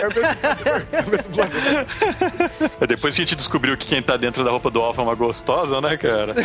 [0.00, 0.36] É o mesmo-
[0.92, 2.86] é planeta.
[2.86, 5.14] Depois que a gente descobriu que quem tá dentro da roupa do Alpha é uma
[5.14, 6.34] gostosa, né, cara?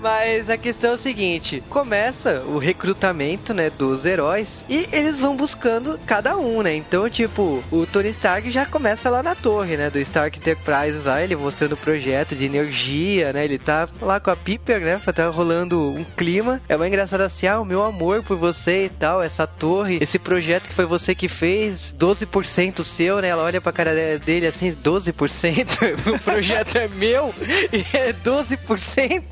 [0.00, 5.36] Mas a questão é o seguinte: começa o recrutamento, né, dos heróis e eles vão
[5.36, 6.74] buscando cada um, né?
[6.74, 11.20] Então, tipo, o Tony Stark já começa lá na torre, né, do Stark Enterprise lá,
[11.22, 13.44] ele mostrando o projeto de energia, né?
[13.44, 15.00] Ele tá lá com a Piper, né?
[15.14, 16.60] Tá rolando um clima.
[16.68, 20.18] É uma engraçado assim: ah, o meu amor por você e tal, essa torre, esse
[20.18, 23.28] projeto que foi você que fez, 12% seu, né?
[23.28, 26.14] Ela olha pra cara dele assim: 12%?
[26.14, 27.34] o projeto é meu
[27.72, 29.22] e é 12%?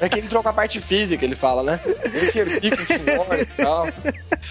[0.00, 1.80] É que ele trocou a parte física, ele fala, né?
[1.84, 2.30] Ele
[2.70, 3.86] que suor e tal.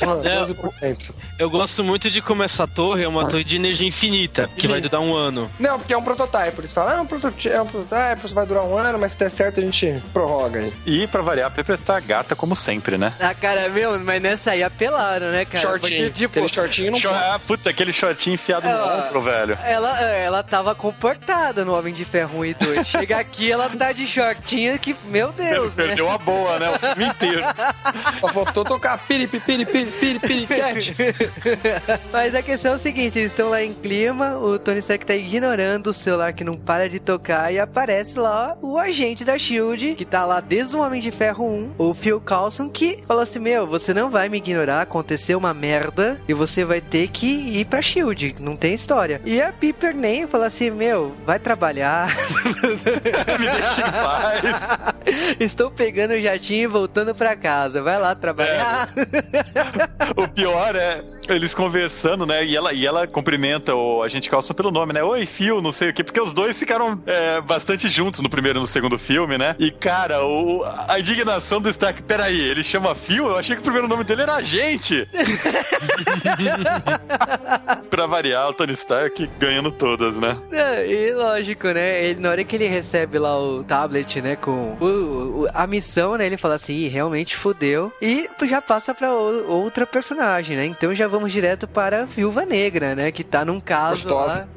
[0.06, 1.12] Mano, É, 12%.
[1.38, 4.82] Eu gosto muito de como essa torre é uma torre de energia infinita, que vai
[4.82, 5.50] durar um ano.
[5.60, 6.60] Não, porque é um prototype.
[6.60, 9.14] Eles falam, ah, é um prototype, é um prototype, isso vai durar um ano, mas
[9.14, 10.41] se der certo a gente prorroga
[10.86, 13.14] E pra variar, a Pepper tá gata como sempre, né?
[13.20, 15.60] Ah, cara, meu, mas nessa aí apelaram, né, cara?
[15.60, 16.04] shortinho.
[16.06, 19.06] Porque, tipo, Aquele shortinho não Short- ah, puta, aquele shortinho enfiado no Ah.
[19.08, 19.58] ombro, velho.
[19.64, 22.88] ela, ela tava comportada no Homem de Ferro 1 e 2.
[22.88, 25.86] Chega aqui, ela tá de shortinho que, meu Ele Deus, né?
[25.88, 26.70] perdeu a boa, né?
[26.70, 27.44] O filme inteiro.
[28.20, 30.96] Só faltou tocar piri, piri, piri, piri, piri, cat.
[32.12, 35.16] Mas a questão é o seguinte, eles estão lá em clima, o Tony Stark tá
[35.16, 39.96] ignorando o celular que não para de tocar e aparece lá o agente da SHIELD,
[39.96, 43.40] que tá lá desde o Homem de Ferro 1, o Phil Coulson, que falou assim,
[43.40, 47.66] meu, você não vai me ignorar, aconteceu uma merda e você vai ter que ir
[47.66, 49.22] pra SHIELD, não tem história.
[49.26, 52.10] E a Piper nem falou assim, meu, vai trabalhar,
[53.40, 55.36] Me deixa em paz.
[55.40, 58.90] estou pegando o jatinho e voltando pra casa, vai lá trabalhar.
[60.16, 62.46] O pior é eles conversando, né?
[62.46, 65.04] E ela, e ela cumprimenta o agente Carlson pelo nome, né?
[65.04, 66.04] Oi, Phil, não sei o quê.
[66.04, 69.56] Porque os dois ficaram é, bastante juntos no primeiro e no segundo filme, né?
[69.58, 73.28] E, cara, o, a indignação do Stark, peraí, ele chama Phil?
[73.28, 75.08] Eu achei que o primeiro nome dele era agente.
[77.90, 80.38] pra variar, o Tony Stark ganhando todas, né?
[80.52, 82.04] É, e lógico, né?
[82.06, 86.18] Ele, na hora que ele recebe lá o tablet, né, com o- o- a missão,
[86.18, 86.26] né?
[86.26, 87.92] Ele fala assim, "Ih, realmente fudeu.
[88.02, 90.66] E já passa pra o- outra personagem, né?
[90.66, 93.12] Então já vamos direto para a Viúva Negra, né?
[93.12, 94.48] Que tá num caso Gostosa.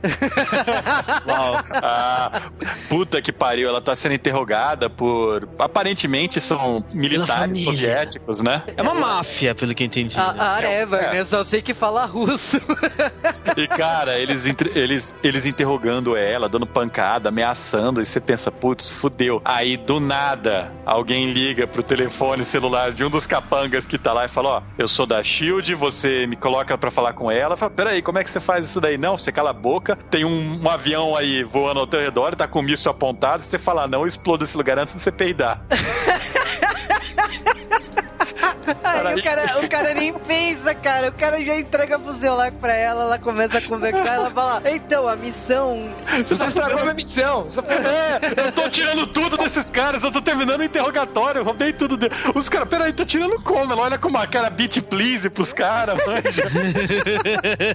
[1.27, 1.65] lá.
[1.83, 2.43] Ah,
[2.89, 5.47] puta que pariu, ela tá sendo interrogada por.
[5.59, 8.63] Aparentemente são militares soviéticos, né?
[8.77, 10.19] É uma máfia, pelo que eu entendi.
[10.19, 10.41] A, né?
[10.41, 11.13] a Areva, É.
[11.15, 11.25] né?
[11.25, 12.61] Só sei que fala russo.
[13.57, 19.41] E, cara, eles, eles, eles interrogando ela, dando pancada, ameaçando, e você pensa, putz, fudeu.
[19.45, 24.25] Aí, do nada, alguém liga pro telefone celular de um dos capangas que tá lá
[24.25, 27.57] e fala, ó, eu sou da SHIELD, você me coloca pra falar com ela.
[27.57, 28.99] Fala, peraí, como é que você faz isso daí?
[28.99, 32.37] Não, você cala a boca, tem um, um avião aí voando ao teu redor, e
[32.37, 35.01] tá com o míssil apontado, se você falar não, eu explodo esse lugar antes de
[35.03, 35.61] você peidar dá.
[38.83, 41.09] Aí o cara, o cara nem pensa, cara.
[41.09, 45.09] O cara já entrega pro celular pra ela, ela começa a conversar, ela fala, então,
[45.09, 45.91] a missão
[46.25, 47.45] Você Você estragou a minha missão.
[47.45, 51.45] Você foi- É, eu tô tirando tudo desses caras, eu tô terminando o interrogatório, eu
[51.45, 52.13] roubei tudo dele.
[52.35, 53.73] Os caras, peraí, tô tirando como?
[53.73, 56.51] Ela olha com uma cara beat please pros caras, manja.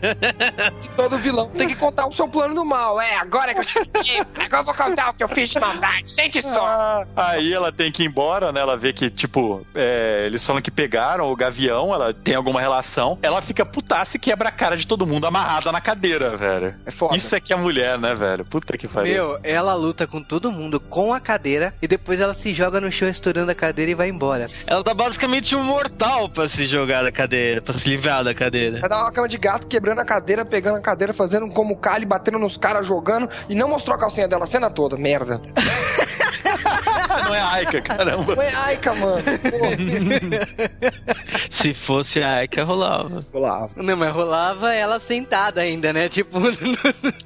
[0.96, 3.00] Todo vilão tem que contar o seu plano do mal.
[3.00, 5.60] É, agora que eu te fiquei, agora eu vou contar o que eu fiz de
[5.60, 6.12] maldade.
[6.12, 6.66] Sente só.
[6.68, 8.60] Ah, Aí ela tem que ir embora, né?
[8.60, 13.20] Ela vê que, tipo, é, eles falam que pegaram o gavião, ela tem alguma relação.
[13.22, 16.74] Ela fica putaça e quebra a cara de todo mundo amarrada na cadeira, velho.
[16.86, 17.18] É foda.
[17.18, 18.46] Isso é que é mulher, né, velho?
[18.46, 19.14] Puta que pariu.
[19.14, 22.90] Meu, ela luta com todo mundo com a cadeira e depois ela se joga no
[22.90, 24.48] chão estourando a cadeira e vai embora.
[24.66, 28.80] Ela tá basicamente um mortal pra se jogar da cadeira, pra se livrar da cadeira.
[28.80, 32.06] Vai dar uma cama de gato quebrando a cadeira, pegando a cadeira, fazendo como cali,
[32.06, 34.96] batendo nos caras, jogando e não mostrou a calcinha dela a cena toda.
[34.96, 35.42] Merda.
[37.26, 38.36] Não é Aika, caramba.
[38.36, 39.24] Não é Aika, mano.
[41.50, 43.26] Se fosse a Aika, rolava.
[43.34, 43.70] rolava.
[43.76, 46.10] Não, mas rolava ela sentada ainda, né?
[46.10, 46.40] Tipo.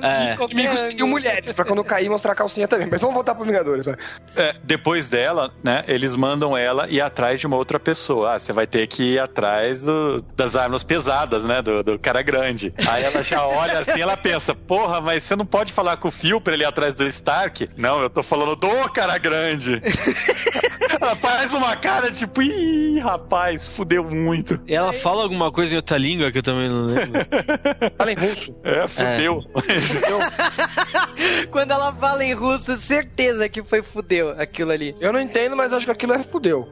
[0.03, 0.35] É.
[0.51, 2.87] Inimigos seriam mulheres, pra quando cair mostrar a calcinha também.
[2.91, 3.95] Mas vamos voltar pro Vingadores, vai.
[4.35, 8.33] É, depois dela, né, eles mandam ela ir atrás de uma outra pessoa.
[8.33, 12.21] Ah, você vai ter que ir atrás do- das armas pesadas, né, do, do cara
[12.21, 12.73] grande.
[12.85, 16.11] Aí ela já olha assim, ela pensa, porra, mas você não pode falar com o
[16.11, 17.69] Phil pra ele ir atrás do Stark?
[17.77, 19.72] Não, eu tô falando do cara grande.
[21.01, 24.59] ela faz uma cara tipo, ih, rapaz, fudeu muito.
[24.67, 27.21] E ela fala alguma coisa em outra língua que eu também não lembro.
[27.97, 28.55] Fala em russo.
[28.63, 29.43] É, fudeu.
[31.51, 34.95] Quando ela fala em russo, certeza que foi fudeu aquilo ali.
[34.99, 36.67] Eu não entendo, mas acho que aquilo é fudeu.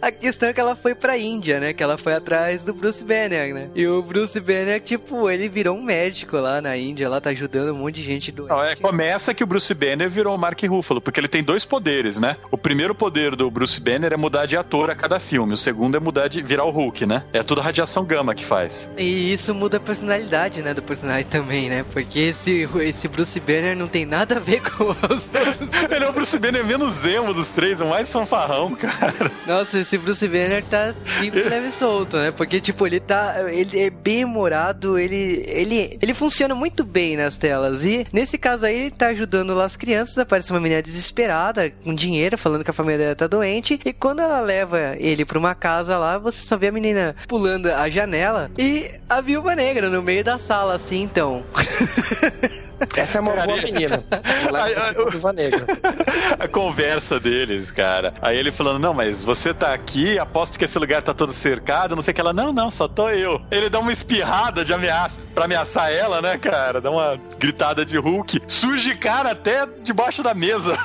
[0.00, 1.72] a questão é que ela foi pra Índia, né?
[1.72, 3.70] Que ela foi atrás do Bruce Banner, né?
[3.74, 7.72] E o Bruce Banner, tipo, ele virou um médico lá na Índia, lá tá ajudando
[7.72, 8.50] um monte de gente doente.
[8.50, 11.64] Não, é, começa que o Bruce Banner virou o Mark Ruffalo, porque ele tem dois
[11.64, 12.36] poderes, né?
[12.50, 15.96] O primeiro poder do Bruce Banner é mudar de ator a cada filme, o segundo
[15.96, 17.24] é mudar de virar o Hulk, né?
[17.32, 18.90] É tudo radiação gama que faz.
[18.96, 21.84] E isso muda a personalidade, né, do personagem também, né?
[21.92, 25.28] Porque esse, esse Bruce Banner não tem nada a ver com os.
[25.90, 29.30] Ele é o Bruce Banner menos emo dos três, o mais fanfarrão, cara.
[29.46, 32.30] Nossa, esse Bruce Banner tá livre, leve solto, né?
[32.30, 33.50] Porque, tipo, ele tá.
[33.50, 37.84] Ele é bem humorado, ele, ele, ele funciona muito bem nas telas.
[37.84, 40.18] E nesse caso aí, ele tá ajudando lá as crianças.
[40.18, 43.78] Aparece uma menina desesperada, com dinheiro, falando que a família dela tá doente.
[43.84, 47.66] E quando ela leva ele pra uma casa lá, você só vê a menina pulando
[47.66, 51.42] a janela e a viúva negra no meio da sala, assim, então.
[52.96, 54.02] Essa é uma boa menina.
[54.46, 55.64] Ela é viúva negra.
[56.38, 58.14] A conversa deles, cara.
[58.20, 61.94] Aí ele falando, não, mas você tá aqui, aposto que esse lugar tá todo cercado,
[61.94, 62.20] não sei o que.
[62.20, 63.40] Ela, não, não, só tô eu.
[63.50, 66.80] Ele dá uma espirrada de ameaça, pra ameaçar ela, né, cara?
[66.80, 68.42] Dá uma gritada de Hulk.
[68.46, 70.76] Surge cara até debaixo da mesa.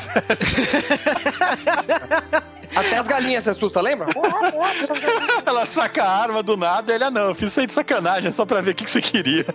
[2.76, 4.08] Até as galinhas se assustam, lembra?
[5.44, 7.74] ela saca a arma do nada e ele, ah, não, eu fiz isso aí de
[7.74, 9.46] sacanagem, só pra ver o que, que você queria.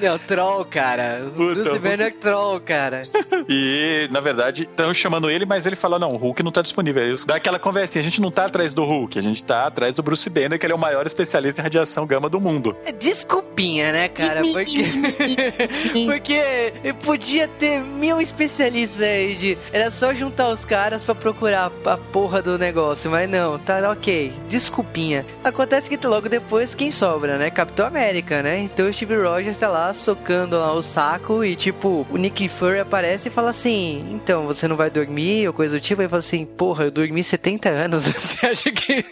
[0.00, 1.20] Não, troll, cara.
[1.34, 1.78] Puta, Bruce.
[1.78, 3.02] Banner é troll, cara.
[3.48, 7.02] E, na verdade, estão chamando ele, mas ele fala: não, o Hulk não tá disponível.
[7.02, 9.94] Aí dá aquela conversinha: a gente não tá atrás do Hulk, a gente tá atrás
[9.94, 12.76] do Bruce Banner, que ele é o maior especialista em radiação gama do mundo.
[12.84, 14.42] É Desculpinha, né, cara?
[14.42, 14.84] Porque.
[16.04, 16.72] Porque
[17.04, 19.58] podia ter mil especialistas aí de.
[19.72, 24.32] Era só juntar os caras pra procurar a porra do negócio, mas não, tá ok.
[24.48, 25.24] Desculpinha.
[25.42, 27.50] Acontece que logo depois quem sobra, né?
[27.50, 28.58] Capitão América, né?
[28.60, 32.80] Então o Steve Rogers tá lá socando lá o saco e tipo, o Nick Fury
[32.80, 36.02] aparece e fala assim: então, você não vai dormir ou coisa do tipo?
[36.02, 38.06] Aí fala assim: porra, eu dormi 70 anos.
[38.38, 39.04] Você acha que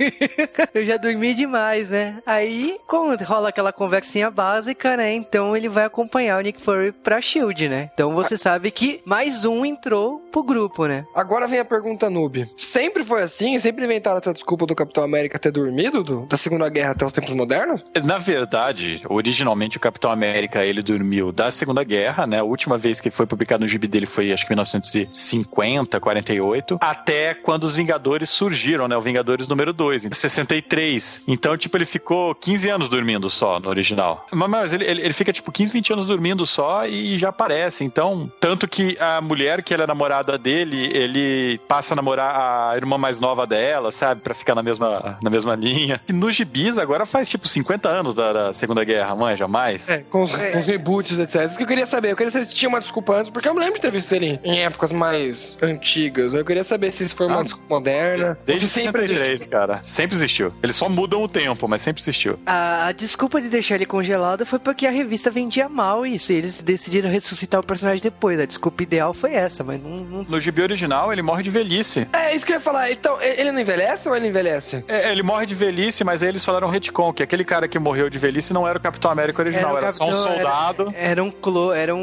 [0.74, 2.18] eu já dormi demais, né?
[2.26, 5.14] Aí, quando rola aquela conversinha básica, né?
[5.14, 7.90] Então ele vai acompanhar o Nick Fury pra Shield, né?
[7.94, 11.04] Então você sabe que mais um entrou pro grupo, né?
[11.14, 12.48] Agora vem a pergunta noob.
[12.56, 13.56] Sempre foi assim?
[13.58, 17.12] Sempre inventaram essa desculpa do Capitão América ter dormido do- da Segunda Guerra até os
[17.12, 17.84] tempos modernos?
[18.04, 22.40] Na verdade, originalmente o Capitão América ele dormiu da Segunda Guerra, né?
[22.40, 27.34] A última vez que foi publicado no gibi dele foi acho que 1950, 48, até
[27.34, 28.96] quando os Vingadores surgiram, né?
[28.96, 31.22] O Vingadores número 2, em 63.
[31.26, 34.26] Então, tipo, ele ficou 15 anos dormindo só no original.
[34.32, 37.84] Mas, mas ele, ele, ele fica tipo 15, 20 anos dormindo só e já aparece.
[37.84, 42.76] Então, tanto que a mulher que era é namorada dele, ele passa a namorar a
[42.76, 44.20] irmã mais nova dela, sabe?
[44.20, 46.00] Pra ficar na mesma, na mesma linha.
[46.08, 49.88] E nos gibis agora faz tipo 50 anos da, da Segunda Guerra, manja mais.
[49.88, 50.24] É, com,
[50.60, 51.42] com reboots, etc.
[51.44, 52.10] Isso que eu queria saber.
[52.12, 54.12] Eu queria saber se tinha uma desculpa antes, porque eu me lembro de ter visto
[54.12, 56.34] ele em épocas mais antigas.
[56.34, 58.38] Eu queria saber se isso foi uma Ah, desculpa moderna.
[58.44, 59.50] Desde sempre sempre existiu.
[59.50, 59.80] cara.
[59.82, 60.52] Sempre existiu.
[60.62, 62.38] Eles só mudam o tempo, mas sempre existiu.
[62.46, 66.32] A, a desculpa de deixar ele congelado foi porque a revista vendia mal isso.
[66.32, 68.38] E eles decidiram ressuscitar o personagem depois.
[68.40, 69.90] A desculpa ideal foi essa, mas não.
[69.98, 72.06] não- No gibi original, ele morre de velhice.
[72.12, 72.90] É, isso que eu ia falar.
[72.90, 74.84] Então, ele não envelhece ou ele envelhece?
[74.88, 78.08] É, ele morre de velhice, mas aí eles falaram retcon, que aquele cara que morreu
[78.10, 80.94] de velhice não era o Capitão América original, o era, só um capitão- soldado.
[80.96, 81.98] Era, um clo, era um,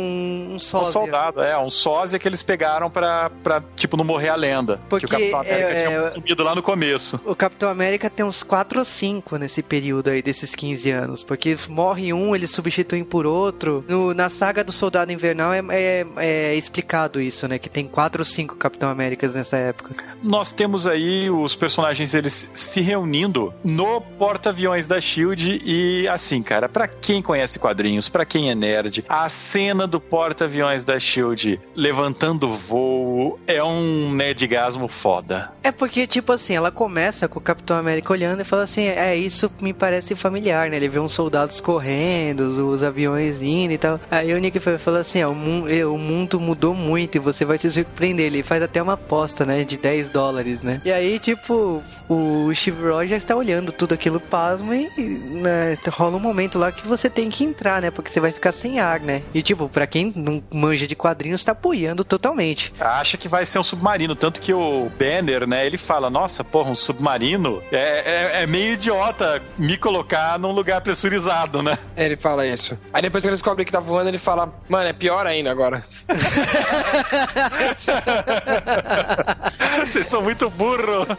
[0.51, 0.91] um Um sósia.
[0.91, 4.79] soldado, é, um sósia que eles pegaram pra, pra tipo, não morrer a lenda.
[4.89, 7.19] Porque, que o Capitão América é, tinha é, sumido lá no começo.
[7.25, 11.23] O Capitão América tem uns 4 ou 5 nesse período aí, desses 15 anos.
[11.23, 13.83] Porque morre um, eles substituem por outro.
[13.87, 17.57] No- na saga do Soldado Invernal é, é- é explicado isso, né?
[17.59, 19.95] Que tem 4 ou 5 Capitão Américas nessa época.
[20.21, 26.69] Nós temos aí os personagens eles se reunindo no porta-aviões da Shield e assim, cara,
[26.69, 32.49] pra quem conhece quadrinhos, pra quem é nerd, a cena do porta-aviões da Shield levantando
[32.49, 35.51] voo é um nerdgasmo foda.
[35.61, 39.15] É porque, tipo assim, ela começa com o Capitão América olhando e fala assim: É,
[39.15, 40.77] isso me parece familiar, né?
[40.77, 43.99] Ele vê uns soldados correndo, os, aviões indo e tal.
[44.09, 47.69] Aí o Nick fala assim: ó, o, o mundo mudou muito e você vai se
[47.69, 48.25] surpreender.
[48.25, 49.63] Ele faz até uma aposta, né?
[49.63, 50.81] De 10 dólares, né?
[50.83, 56.19] E aí, tipo, o Steve Rogers tá olhando tudo aquilo pasmo e né, rola um
[56.19, 57.91] momento lá que você tem que entrar, né?
[57.91, 59.21] Porque você vai ficar sem ar, né?
[59.33, 62.73] E, tipo, pra quem não manja de quadrinhos, tá apoiando totalmente.
[62.79, 66.71] Acha que vai ser um submarino, tanto que o Banner, né, ele fala, nossa, porra,
[66.71, 71.77] um submarino é, é, é meio idiota me colocar num lugar pressurizado, né?
[71.97, 72.79] Ele fala isso.
[72.93, 75.83] Aí depois que ele descobre que tá voando, ele fala, mano, é pior ainda agora.
[79.85, 81.05] Vocês são muito burro.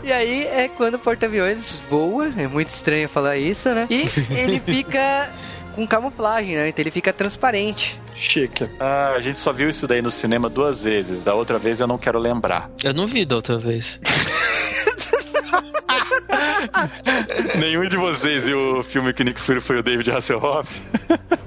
[0.04, 3.86] E aí é quando o porta-aviões voa, é muito estranho falar isso, né?
[3.90, 5.30] E ele fica
[5.74, 6.68] com camuflagem, né?
[6.68, 8.00] Então ele fica transparente.
[8.14, 8.68] Chique.
[8.78, 11.22] Ah, a gente só viu isso daí no cinema duas vezes.
[11.22, 12.70] Da outra vez eu não quero lembrar.
[12.82, 14.00] Eu não vi da outra vez.
[17.58, 20.68] Nenhum de vocês viu o filme que o Nick Fury foi o David Hasselhoff?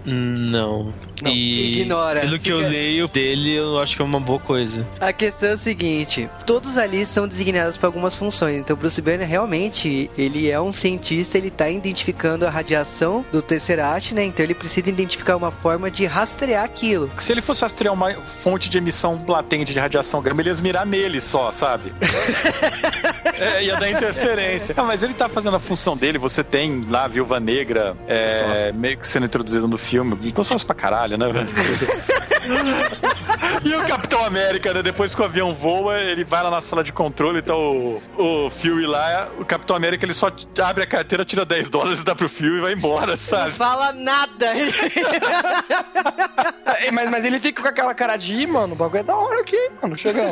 [0.06, 0.94] Não.
[1.22, 2.22] Não, e ignora.
[2.22, 4.86] Pelo que eu Fica- leio dele, eu acho que é uma boa coisa.
[5.00, 8.58] A questão é o seguinte, todos ali são designados para algumas funções.
[8.58, 14.14] Então, Bruce Banner realmente, ele é um cientista, ele tá identificando a radiação do Tesseract,
[14.14, 14.26] né?
[14.26, 17.10] Então ele precisa identificar uma forma de rastrear aquilo.
[17.20, 20.86] Se ele fosse rastrear uma fonte de emissão latente de radiação gama, ele ia mirar
[20.86, 21.94] nele só, sabe?
[23.40, 24.76] é, ia dar interferência.
[24.78, 26.18] Ah, mas ele tá fazendo a função dele.
[26.18, 30.32] Você tem lá a Viúva Negra é, meio que sendo introduzida no filme.
[30.32, 31.28] Gostoso pra caralho, né?
[33.64, 34.82] E o Capitão América, né?
[34.84, 38.50] Depois que o avião voa, ele vai lá na sala de controle, tá o, o
[38.50, 39.30] Phil lá.
[39.40, 40.30] O Capitão América, ele só
[40.62, 43.52] abre a carteira, tira 10 dólares, dá pro Phil e vai embora, Não sabe?
[43.54, 44.48] fala nada!
[46.86, 49.16] É, mas, mas ele fica com aquela cara de, "Ih, mano, o bagulho é da
[49.16, 49.98] hora aqui, mano.
[49.98, 50.24] Chega.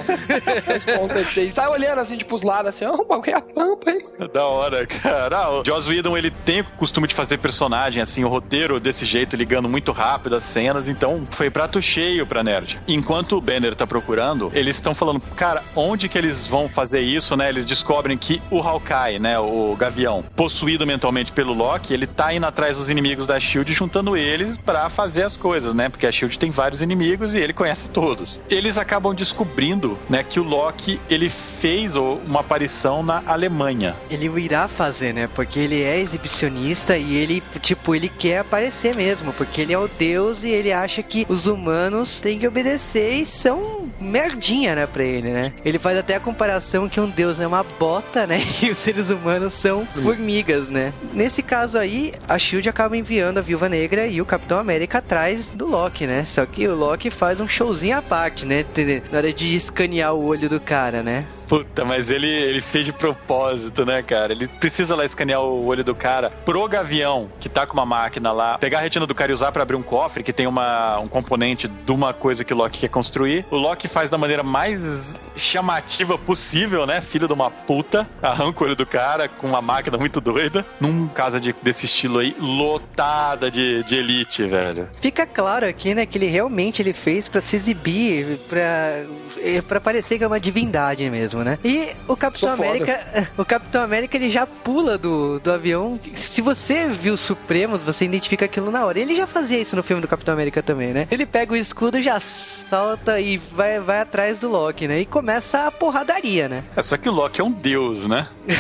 [0.66, 1.50] Responda aí.
[1.50, 4.32] Sai olhando assim, tipo, os lados assim, ó, o bagulho é a pampa, hein, mano.
[4.32, 5.38] Da hora, cara.
[5.38, 9.06] Ah, o Joss Whedon, ele tem o costume de fazer personagem, assim, o roteiro desse
[9.06, 12.80] jeito, ligando muito rápido as cenas, então foi prato cheio pra nerd.
[12.88, 17.36] Enquanto o Banner tá procurando, eles estão falando, cara, onde que eles vão fazer isso,
[17.36, 17.50] né?
[17.50, 22.46] Eles descobrem que o Hawkeye, né, o Gavião, possuído mentalmente pelo Loki, ele tá indo
[22.46, 25.90] atrás dos inimigos da SHIELD, juntando eles pra fazer as coisas, né?
[25.90, 28.42] Porque a SHIELD tem vários inimigos e ele conhece todos.
[28.50, 33.96] Eles acabam descobrindo, né, que o Loki, ele fez uma aparição na Alemanha.
[34.10, 35.28] Ele irá fazer, né?
[35.28, 39.34] Porque ele é exibicionista e ele, tipo, ele quer aparecer mesmo.
[39.34, 43.26] Porque ele é o deus e ele acha que os humanos têm que obedecer e
[43.26, 45.54] são merdinha, né, pra ele, né?
[45.64, 48.42] Ele faz até a comparação que um deus é uma bota, né?
[48.62, 50.94] E os seres humanos são formigas, né?
[51.14, 55.50] Nesse caso aí, a SHIELD acaba enviando a Viúva Negra e o Capitão América atrás
[55.50, 56.26] do Loki, né?
[56.26, 58.66] Só que o Loki faz um showzinho à parte, né?
[59.12, 61.26] Na hora de escanear o olho do cara, né?
[61.52, 64.32] Puta, mas ele, ele fez de propósito, né, cara?
[64.32, 68.32] Ele precisa lá escanear o olho do cara pro Gavião, que tá com uma máquina
[68.32, 70.98] lá, pegar a retina do cara e usar pra abrir um cofre, que tem uma,
[71.00, 73.46] um componente de uma coisa que o Loki quer construir.
[73.52, 77.02] O Loki faz da maneira mais chamativa possível, né?
[77.02, 81.08] Filho de uma puta, arranca o olho do cara com uma máquina muito doida, num
[81.08, 84.90] casa de, desse estilo aí, lotada de, de elite, velho.
[85.00, 89.04] Fica claro aqui, né, que ele realmente ele fez pra se exibir, pra,
[89.38, 91.58] eh, pra parecer que é uma divindade mesmo, né?
[91.64, 92.70] E o Capitão Sou foda.
[92.70, 96.00] América, o Capitão América ele já pula do, do avião.
[96.16, 99.00] Se você viu Supremos, você identifica aquilo na hora.
[99.00, 101.08] Ele já fazia isso no filme do Capitão América também, né?
[101.10, 105.00] Ele pega o escudo, já salta e vai, vai atrás do Loki, né?
[105.02, 106.64] E começa a porradaria, né?
[106.76, 108.28] É só que o Loki é um deus, né?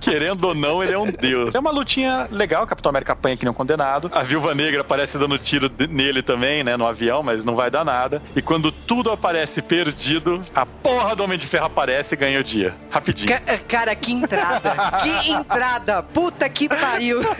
[0.00, 1.54] Querendo ou não, ele é um deus.
[1.54, 4.10] É uma lutinha legal, o Capitão América apanha que nem um condenado.
[4.12, 7.84] A Viúva Negra aparece dando tiro nele também, né, no avião, mas não vai dar
[7.84, 8.22] nada.
[8.34, 12.44] E quando tudo aparece perdido, a porra do Homem de Ferro aparece e ganha o
[12.44, 12.74] dia.
[12.90, 13.28] Rapidinho.
[13.28, 14.74] Ca- eh, cara, que entrada!
[15.02, 16.02] que entrada!
[16.02, 17.20] Puta que pariu!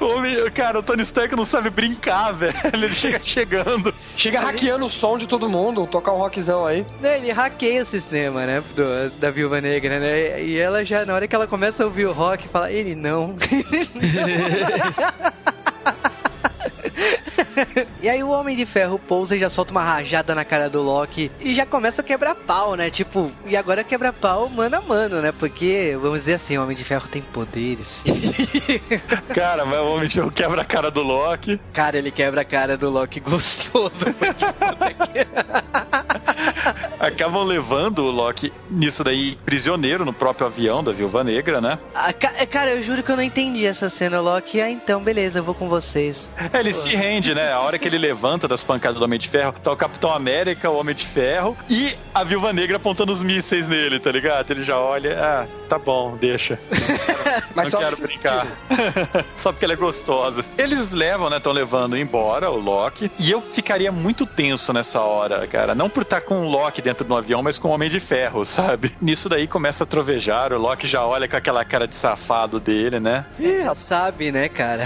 [0.00, 2.52] O homem, cara, o Tony Stark não sabe brincar, velho.
[2.72, 3.92] Ele chega chegando.
[4.16, 6.86] Chega hackeando o som de todo mundo, tocar um rockzão aí.
[7.00, 8.62] Né, Ele hackeia o sistema, né?
[8.74, 10.42] do- da Viúva Negra, né?
[10.42, 13.34] E ela já, na hora que ela começa a ouvir o rock, fala, ele não.
[18.02, 20.82] e aí o Homem de Ferro pousa e já solta uma rajada na cara do
[20.82, 22.90] Loki e já começa a quebrar pau, né?
[22.90, 25.32] Tipo, e agora quebra pau mano a mano, né?
[25.32, 28.02] Porque, vamos dizer assim, o Homem de Ferro tem poderes.
[29.34, 31.60] Cara, mas o Homem de Ferro quebra a cara do Loki.
[31.72, 33.92] cara, ele quebra a cara do Loki gostoso.
[33.96, 35.26] porque que-
[36.98, 41.78] Acabam levando o Loki nisso daí prisioneiro no próprio avião da Viúva Negra, né?
[41.94, 44.60] Ah, ca- cara, eu juro que eu não entendi essa cena, Loki.
[44.60, 46.28] Ah, então, beleza, eu vou com vocês.
[46.52, 47.52] É, Ele se rende, né?
[47.52, 50.70] A hora que ele levanta das pancadas do Homem de Ferro, tá o Capitão América,
[50.70, 54.50] o Homem de Ferro e a Viúva Negra apontando os mísseis nele, tá ligado?
[54.50, 56.58] Ele já olha, ah, tá bom, deixa.
[57.54, 58.46] Mas não quero brincar.
[59.36, 60.44] só porque ela é gostosa.
[60.56, 61.38] Eles levam, né?
[61.38, 63.10] Estão levando embora o Loki.
[63.18, 65.74] E eu ficaria muito tenso nessa hora, cara.
[65.74, 68.44] Não por estar com o Loki dentro do avião, mas com o Homem de Ferro,
[68.46, 68.92] sabe?
[69.00, 70.52] Nisso daí começa a trovejar.
[70.52, 73.24] O Loki já olha com aquela cara de safado dele, né?
[73.38, 74.84] Já sabe, né, cara?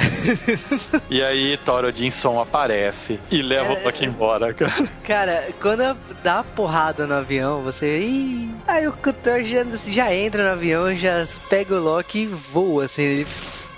[1.08, 4.88] E aí Thor Odinson aparece e leva o Loki embora, cara.
[5.04, 7.98] cara, quando dá a porrada no avião, você.
[7.98, 8.50] Ih!
[8.66, 13.02] Aí o Thor já, já entra no avião, já pega o Loki e voa, assim.
[13.02, 13.26] Ele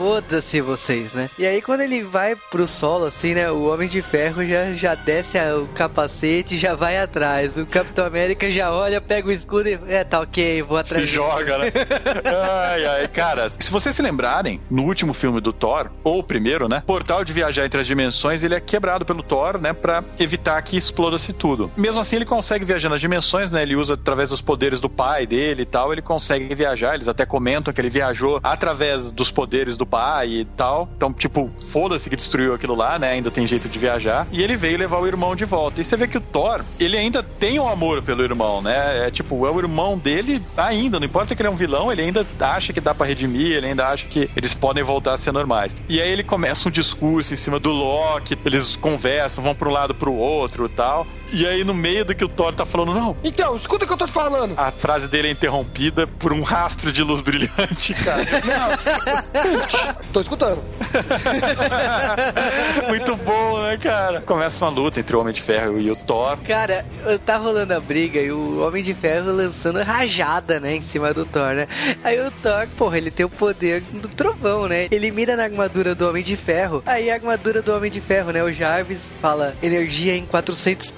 [0.02, 1.30] foda-se vocês, né?
[1.38, 3.48] E aí quando ele vai pro solo, assim, né?
[3.52, 7.56] O Homem de Ferro já, já desce o capacete e já vai atrás.
[7.56, 9.78] O Capitão América já olha, pega o escudo e.
[9.86, 11.08] É, tá ok, vou atrás.
[11.08, 11.72] Se dele." joga, né?
[12.72, 16.68] ai, ai, cara, se vocês se lembrarem, no último filme do Thor, ou o primeiro,
[16.68, 16.78] né?
[16.78, 19.72] O portal de viajar entre as dimensões, ele é quebrado pelo Thor, né?
[19.72, 21.70] Pra evitar que exploda-se tudo.
[21.76, 23.62] Mesmo assim, ele consegue viajar nas dimensões, né?
[23.62, 26.96] Ele usa através dos poderes do pai dele e tal, ele consegue viajar.
[26.96, 30.88] Eles até comentam que ele viajou através dos poderes do pai e tal.
[30.96, 33.10] Então, tipo, foda-se que destruiu aquilo lá, né?
[33.10, 34.26] Ainda tem jeito de viajar.
[34.32, 35.82] E ele veio levar o irmão de volta.
[35.82, 39.06] E você vê que o Thor, ele ainda tem um amor pelo irmão, né?
[39.06, 42.00] É tipo, é o irmão dele ainda, não importa que ele é um vilão, ele
[42.00, 45.32] ainda acha que dá pra redimir, ele ainda acha que eles podem voltar a ser
[45.32, 45.76] normais.
[45.88, 49.72] E aí ele começa um discurso em cima do Loki, eles conversam, vão pra um
[49.72, 51.06] lado pro outro e tal.
[51.32, 53.92] E aí, no meio do que o Thor tá falando, não, Então, escuta o que
[53.94, 54.54] eu tô te falando.
[54.56, 58.22] a frase dele é interrompida por um rastro de luz brilhante, cara.
[60.12, 60.62] Tô escutando.
[62.88, 64.20] Muito bom, né, cara?
[64.20, 66.36] Começa uma luta entre o Homem de Ferro e o Thor.
[66.46, 66.84] Cara,
[67.24, 71.24] tá rolando a briga e o Homem de Ferro lançando rajada, né, em cima do
[71.24, 71.66] Thor, né?
[72.04, 74.88] Aí o Thor, porra, ele tem o poder do trovão, né?
[74.90, 76.82] Ele mira na armadura do Homem de Ferro.
[76.84, 78.42] Aí a armadura do Homem de Ferro, né?
[78.42, 80.92] O Jarvis fala energia em 400%.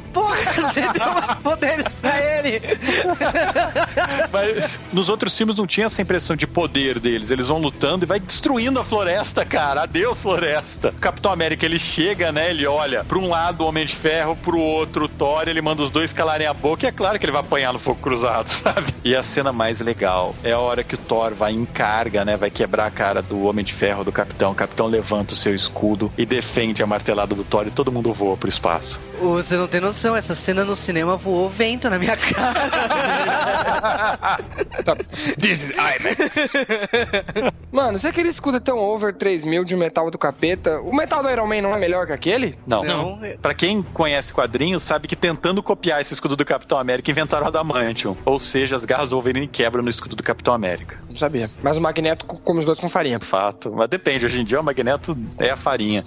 [0.00, 2.60] Porra, você deu poderes pra ele.
[4.34, 7.30] Mas nos outros filmes não tinha essa impressão de poder deles.
[7.30, 9.82] Eles vão lutando e vai destruindo a floresta, cara.
[9.82, 10.88] Adeus, floresta.
[10.88, 12.50] O Capitão América, ele chega, né?
[12.50, 15.48] Ele olha pra um lado o Homem de Ferro, pro outro o Thor.
[15.48, 16.84] Ele manda os dois calarem a boca.
[16.84, 18.92] E é claro que ele vai apanhar no fogo cruzado, sabe?
[19.04, 22.36] E a cena mais legal é a hora que o Thor vai em carga, né?
[22.36, 24.50] Vai quebrar a cara do Homem de Ferro, do Capitão.
[24.50, 27.68] O Capitão levanta o seu escudo e defende a martelada do Thor.
[27.68, 29.00] E todo mundo voa pro espaço.
[29.20, 32.54] Você não tem noção, essa cena no cinema voou vento na minha cara.
[34.84, 34.96] Tá.
[35.40, 36.52] This is IMAX.
[37.72, 41.30] Mano, se aquele escudo é tão over 3000 de metal do capeta, o metal do
[41.30, 42.58] Iron Man não é melhor que aquele?
[42.66, 42.84] Não.
[42.84, 43.20] Não.
[43.40, 47.48] Pra quem conhece quadrinhos, sabe que tentando copiar esse escudo do Capitão América, inventaram o
[47.48, 48.16] Adamantium.
[48.24, 50.98] Ou seja, as garras do Wolverine quebram no escudo do Capitão América.
[51.08, 51.50] Não sabia.
[51.62, 53.18] Mas o Magneto co- come os dois com farinha.
[53.20, 53.72] Fato.
[53.72, 56.04] Mas depende, hoje em dia o Magneto é a farinha.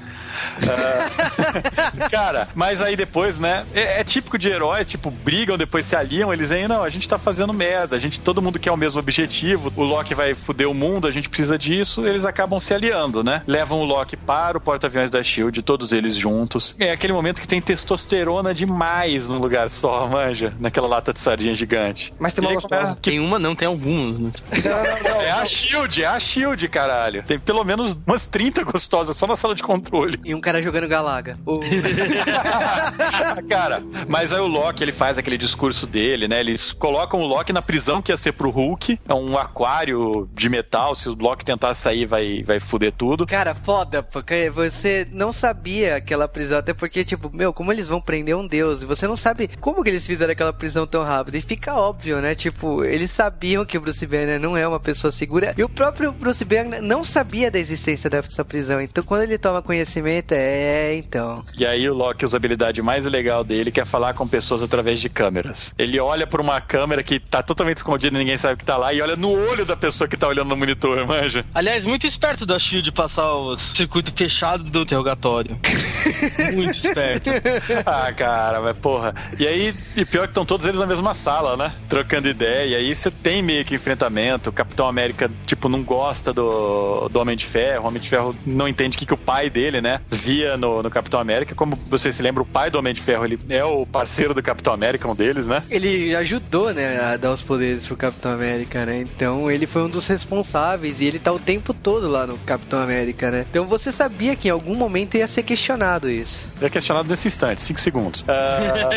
[0.64, 3.66] Ah, cara, mas aí depois, né?
[3.74, 7.08] É, é típico de heróis, tipo, brigam, depois se aliam, eles aí, não, a gente
[7.08, 10.70] tá fazendo merda, a gente, todo mundo quer o mesmo objetivo, o Loki vai foder
[10.70, 13.42] o mundo, a gente precisa disso, eles acabam se aliando, né?
[13.48, 16.76] Levam o Loki para o porta-aviões da Shield, todos eles juntos.
[16.80, 21.54] É aquele momento que tem testosterona demais num lugar só, manja, naquela lata de sardinha
[21.56, 22.14] gigante.
[22.20, 22.82] Mas tem uma gostosa.
[22.82, 24.20] começa- Tem uma, não, tem algumas.
[24.20, 24.30] Né?
[24.64, 25.22] Não, não, não.
[25.22, 27.24] É a Shield, é a Shield, caralho.
[27.24, 30.20] Tem pelo menos umas 30 gostosas só na sala de controle.
[30.26, 31.38] E um cara jogando Galaga.
[31.46, 31.60] O-
[33.50, 36.40] Cara, mas aí o Loki, ele faz aquele discurso dele, né?
[36.40, 39.00] Eles colocam o Loki na prisão que ia ser pro Hulk.
[39.08, 40.96] É um aquário de metal.
[40.96, 43.26] Se o Loki tentar sair, vai, vai fuder tudo.
[43.26, 48.02] Cara, foda, porque você não sabia aquela prisão, até porque, tipo, meu, como eles vão
[48.02, 48.82] prender um deus?
[48.82, 51.36] E você não sabe como que eles fizeram aquela prisão tão rápido.
[51.36, 52.36] E fica óbvio, né?
[52.36, 55.54] Tipo, eles sabiam que o Bruce Banner não é uma pessoa segura.
[55.58, 58.82] E o próprio Bruce Banner não sabia da existência dessa prisão.
[58.82, 61.44] Então, quando ele toma conhecimento, é, então.
[61.58, 64.64] E aí o Loki usa a habilidade mais legal dele, que é falar com pessoas
[64.64, 65.74] através de câmeras.
[65.78, 68.94] Ele olha por uma câmera que tá totalmente escondida e ninguém sabe que tá lá,
[68.94, 71.46] e olha no olho da pessoa que tá olhando no monitor, manja.
[71.54, 75.58] Aliás, muito esperto da Shield passar o circuito fechado do interrogatório.
[76.54, 77.30] muito esperto.
[77.86, 79.14] Ah, cara, mas porra.
[79.38, 81.74] E aí, e pior que estão todos eles na mesma sala, né?
[81.88, 82.66] Trocando ideia.
[82.66, 84.50] E aí você tem meio que enfrentamento.
[84.50, 87.84] O Capitão América, tipo, não gosta do, do Homem de Ferro.
[87.84, 90.02] O Homem de Ferro não entende o que, que o pai dele, né?
[90.10, 91.56] Via no, no Capitão América.
[91.56, 94.42] Como você se lembra, o pai do Homem de Ferro, ele é o parceiro do
[94.42, 95.64] Capitão América, um deles, né?
[95.70, 99.02] Ele ajudou, né, a dar os poderes pro Capitão América, né?
[99.02, 102.82] Então ele foi um dos responsáveis e ele tá o tempo todo lá no Capitão
[102.82, 103.46] América, né?
[103.50, 106.46] Então você sabia que em algum momento ia ser questionado isso.
[106.62, 108.26] É questionado nesse instante, 5 segundos.
[108.28, 108.90] Ah,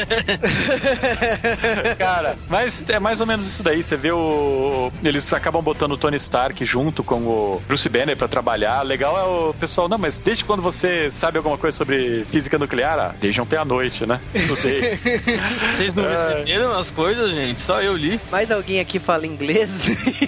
[1.99, 3.83] Cara, mas é mais ou menos isso daí.
[3.83, 4.91] Você vê o.
[5.03, 8.83] Eles acabam botando o Tony Stark junto com o Bruce Banner pra trabalhar.
[8.83, 12.99] Legal é o pessoal, não, mas desde quando você sabe alguma coisa sobre física nuclear?
[12.99, 14.21] Ah, desde ontem à noite, né?
[14.35, 14.99] Estudei.
[15.73, 17.61] Vocês não receberam as coisas, gente?
[17.61, 18.21] Só eu li.
[18.31, 19.69] Mais alguém aqui fala inglês?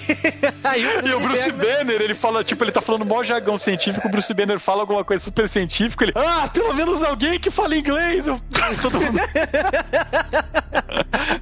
[0.63, 4.11] Aí E o Bruce Banner, ele fala, tipo, ele tá falando mó jargão científico, o
[4.11, 8.27] Bruce Banner fala alguma coisa super científica, ele, ah, pelo menos alguém que fala inglês.
[8.27, 8.39] Eu,
[8.81, 9.19] todo mundo.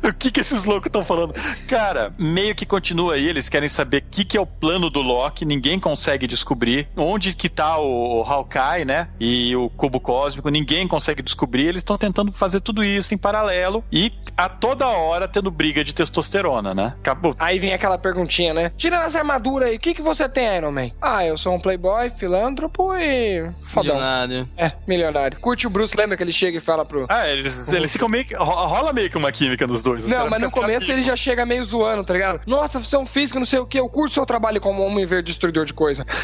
[0.04, 1.34] o que que esses loucos estão falando?
[1.68, 4.89] Cara, meio que continua aí, eles querem saber saber o que, que é o plano
[4.89, 6.88] do Loki, ninguém consegue descobrir.
[6.96, 9.10] Onde que tá o, o Hawkeye, né?
[9.20, 11.68] E o cubo cósmico, ninguém consegue descobrir.
[11.68, 15.94] Eles estão tentando fazer tudo isso em paralelo e a toda hora tendo briga de
[15.94, 16.80] testosterona, né?
[16.88, 17.36] Acabou.
[17.39, 18.71] Aí vem aquela perguntinha, né?
[18.77, 20.91] Tira essa armadura aí, o que, que você tem, Iron Man?
[21.01, 23.49] Ah, eu sou um playboy, filântropo e.
[23.67, 23.95] fodão.
[23.95, 24.49] Milionário.
[24.57, 25.39] É, milionário.
[25.39, 27.05] Curte o Bruce, lembra que ele chega e fala pro.
[27.09, 28.36] Ah, eles, eles ficam meio que.
[28.36, 30.07] ro- Rola meio que uma química nos dois.
[30.07, 32.41] Não, mas no começo ele já chega meio zoando, tá ligado?
[32.47, 35.05] Nossa, você é um físico, não sei o que, eu curto seu trabalho como homem
[35.05, 36.05] verde destruidor de coisa.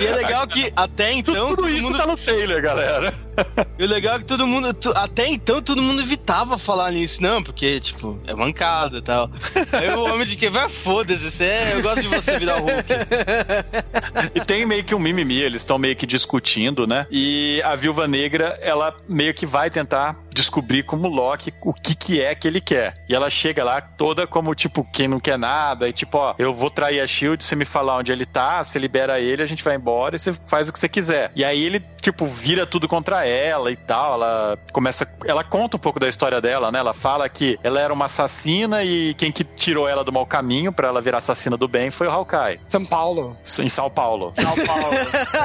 [0.00, 1.48] E é legal que até então.
[1.50, 3.12] Tudo todo isso mundo- tá no trailer, galera.
[3.78, 4.72] E o legal é que todo mundo.
[4.74, 9.30] tu- até então todo mundo evitava falar nisso, não, porque, tipo, é mancada e tal.
[9.72, 12.66] Aí o homem de que vai, foda-se, você é, eu gosto de você virar o
[12.66, 12.90] Hulk.
[14.34, 17.06] E tem meio que um mimimi, eles estão meio que discutindo, né?
[17.10, 22.20] E a Viúva Negra, ela meio que vai tentar descobrir como Loki o que que
[22.22, 22.94] é que ele quer.
[23.08, 26.52] E ela chega lá toda como, tipo, quem não quer nada, e tipo, ó, eu
[26.54, 29.62] vou trair a SHIELD, você me falar onde ele tá, você libera ele, a gente
[29.64, 31.30] vai embora e você faz o que você quiser.
[31.34, 35.80] E aí ele, tipo, vira tudo contra ela e tal, ela começa, ela conta um
[35.80, 36.78] pouco da história dela, né?
[36.78, 40.72] Ela fala que ela era uma assassina e quem que tirou ela do mau caminho
[40.72, 43.36] pra ela virar assassina do bem foi o Hawkeye, São Paulo.
[43.60, 44.32] em São Paulo.
[44.36, 44.96] São Paulo.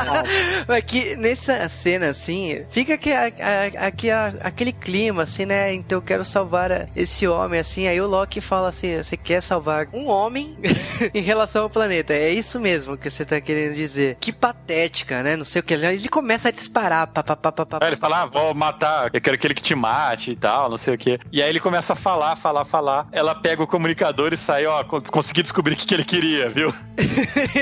[0.68, 5.74] Mas que nessa cena, assim, fica aqui, a- a- aqui a- aquele clima, assim, né?
[5.74, 7.88] Então eu quero salvar esse homem, assim.
[7.88, 10.58] Aí o Loki fala assim: você quer salvar um homem
[11.14, 12.14] em relação ao planeta?
[12.14, 14.18] É isso mesmo que você tá querendo dizer.
[14.20, 15.36] Que patética, né?
[15.36, 15.74] Não sei o que.
[15.74, 17.08] Ele começa a disparar.
[17.08, 19.62] Pá, pá, pá, pá, pá, Aí ele fala, ah, vou matar, eu quero aquele que
[19.62, 21.20] te mate e tal, não sei o quê.
[21.32, 23.08] E aí ele começa a falar, falar, falar.
[23.12, 26.50] Ela pega o comunicador e sai, ó, con- consegui descobrir o que, que ele queria,
[26.50, 26.74] viu?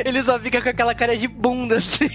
[0.06, 2.06] Ele só fica com aquela cara de bunda, assim.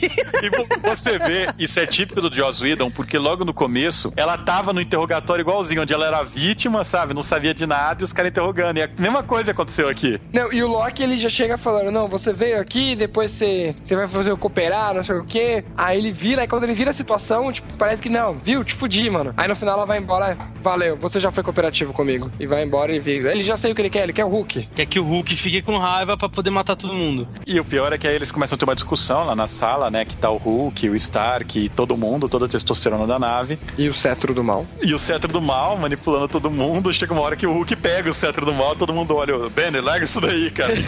[0.42, 4.36] E vo- você vê, isso é típico do Joss Whedon, porque logo no começo, ela
[4.38, 7.14] tava no interrogatório igualzinho, onde ela era vítima, sabe?
[7.14, 8.78] Não sabia de nada e os caras interrogando.
[8.78, 10.20] E a mesma coisa aconteceu aqui.
[10.32, 13.94] Não, e o Loki ele já chega falando: Não, você veio aqui, depois você, você
[13.94, 15.64] vai fazer eu cooperar, não sei o quê.
[15.76, 18.64] Aí ele vira, aí quando ele vira a situação, tipo, parece que não, viu?
[18.64, 19.32] Te fudi, mano.
[19.36, 22.30] Aí no final ela vai embora, valeu, você já foi cooperativo comigo.
[22.40, 23.30] E vai embora e vira.
[23.30, 24.68] Ele já sei o que ele quer, ele quer o Hulk.
[24.74, 27.28] Quer que o Hulk fique com raiva pra poder matar todo mundo.
[27.46, 29.90] E o pior é que aí eles começam a ter uma discussão lá na sala,
[29.90, 30.04] né?
[30.04, 33.58] Que tá o Hulk, o Stark, e todo mundo, toda a testosterona da nave.
[33.76, 34.66] E o cetro do mal.
[34.82, 36.92] E o cetro do mal manipulando todo mundo.
[36.92, 39.50] Chega uma hora que o Hulk pega o cetro do mal, todo mundo olha, "Ô,
[39.50, 40.72] Banner, larga isso daí, cara.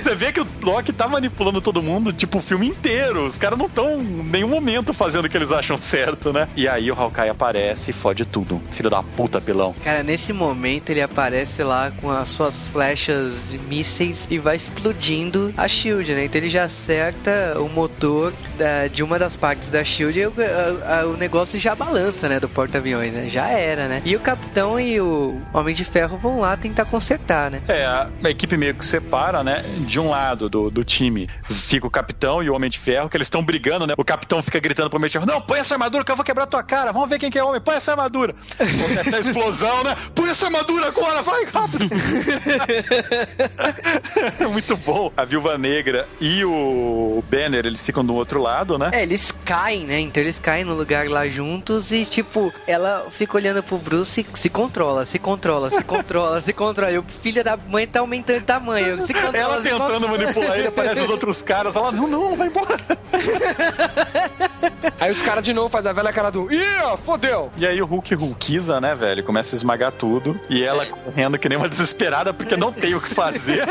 [0.00, 3.26] Você vê que o Loki tá manipulando todo mundo, tipo, o filme inteiro.
[3.26, 6.48] Os caras não estão em nenhum momento fazendo o que eles acham certo, né?
[6.56, 8.60] E aí o Hawkeye aparece e fode tudo.
[8.72, 9.74] Filho da puta, pelão.
[9.84, 15.52] Cara, nesse momento ele aparece lá com as suas flechas de mísseis e vai explodindo
[15.56, 16.24] a Shield, né?
[16.24, 20.32] Então ele já acerta o motor da- de uma das partes da Shield e o,
[20.38, 22.40] a- a- o negócio já balança, né?
[22.40, 23.28] Do porta-aviões, né?
[23.28, 24.02] Já era, né?
[24.04, 27.62] E o Capitão e o Homem de Ferro vão lá tentar consertar, né?
[27.68, 29.64] É, a, a equipe meio que separa, né?
[29.86, 33.16] De um lado do, do time fica o capitão e o Homem de Ferro, que
[33.16, 33.94] eles estão brigando, né?
[33.96, 36.24] O capitão fica gritando pro Homem de Ferro: Não, põe essa armadura que eu vou
[36.24, 36.92] quebrar tua cara.
[36.92, 37.60] Vamos ver quem que é homem.
[37.60, 38.34] Põe essa armadura.
[38.58, 39.96] Acontece a explosão, né?
[40.14, 41.88] Põe essa armadura agora, vai rápido.
[44.50, 45.12] Muito bom.
[45.16, 48.90] A Viúva Negra e o Banner, eles ficam do outro lado, né?
[48.92, 50.00] É, eles caem, né?
[50.00, 51.26] Então eles caem no lugar lá
[51.64, 56.40] juntos e, tipo, ela fica olhando pro Bruce e se controla, se controla, se controla,
[56.42, 56.92] se controla.
[56.92, 59.06] E o filho da mãe tá aumentando de tamanho.
[59.06, 60.18] Se controla, Ela se tentando controla.
[60.18, 61.74] manipular ele, aparece os outros caras.
[61.74, 62.78] Ela, não, não, vai embora.
[65.00, 66.52] Aí os caras de novo fazem a velha cara do.
[66.52, 66.64] Ih,
[67.04, 67.50] fodeu!
[67.56, 69.24] E aí o Hulk Hulkiza, né, velho?
[69.24, 70.38] Começa a esmagar tudo.
[70.48, 73.66] E ela correndo que nem uma desesperada porque não tem o que fazer.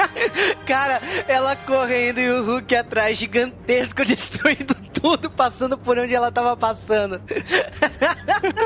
[0.66, 6.56] Cara, ela correndo e o Hulk atrás, gigantesco, destruindo tudo, passando por onde ela tava
[6.56, 7.20] passando.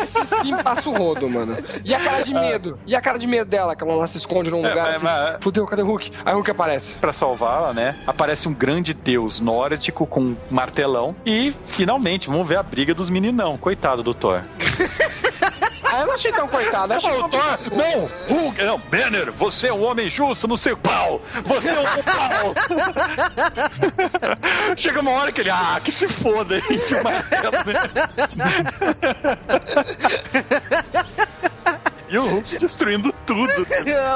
[0.02, 1.56] Esse sim passa o rodo, mano.
[1.84, 2.78] E a cara de medo?
[2.86, 5.04] E a cara de medo dela, que ela se esconde num É, lugar mas- assim.
[5.04, 6.12] mas- Fudeu, cadê o Hulk?
[6.24, 6.94] Aí o Hulk aparece.
[6.96, 7.96] Pra salvá-la, né?
[8.06, 11.14] Aparece um grande deus nórdico com um martelão.
[11.26, 13.56] E finalmente, vamos ver a briga dos meninão.
[13.58, 14.42] Coitado do Thor.
[15.94, 16.92] Ah, eu não achei tão coitado.
[16.94, 18.10] Achei uma- Thor, não!
[18.36, 21.22] Hulk, não, Banner, você é um homem justo, não sei pau!
[21.44, 22.54] Você é um pau!
[24.76, 27.52] Chega uma hora que ele, ah, que se foda, enfia o martelo.
[32.14, 33.66] E o Hulk destruindo tudo.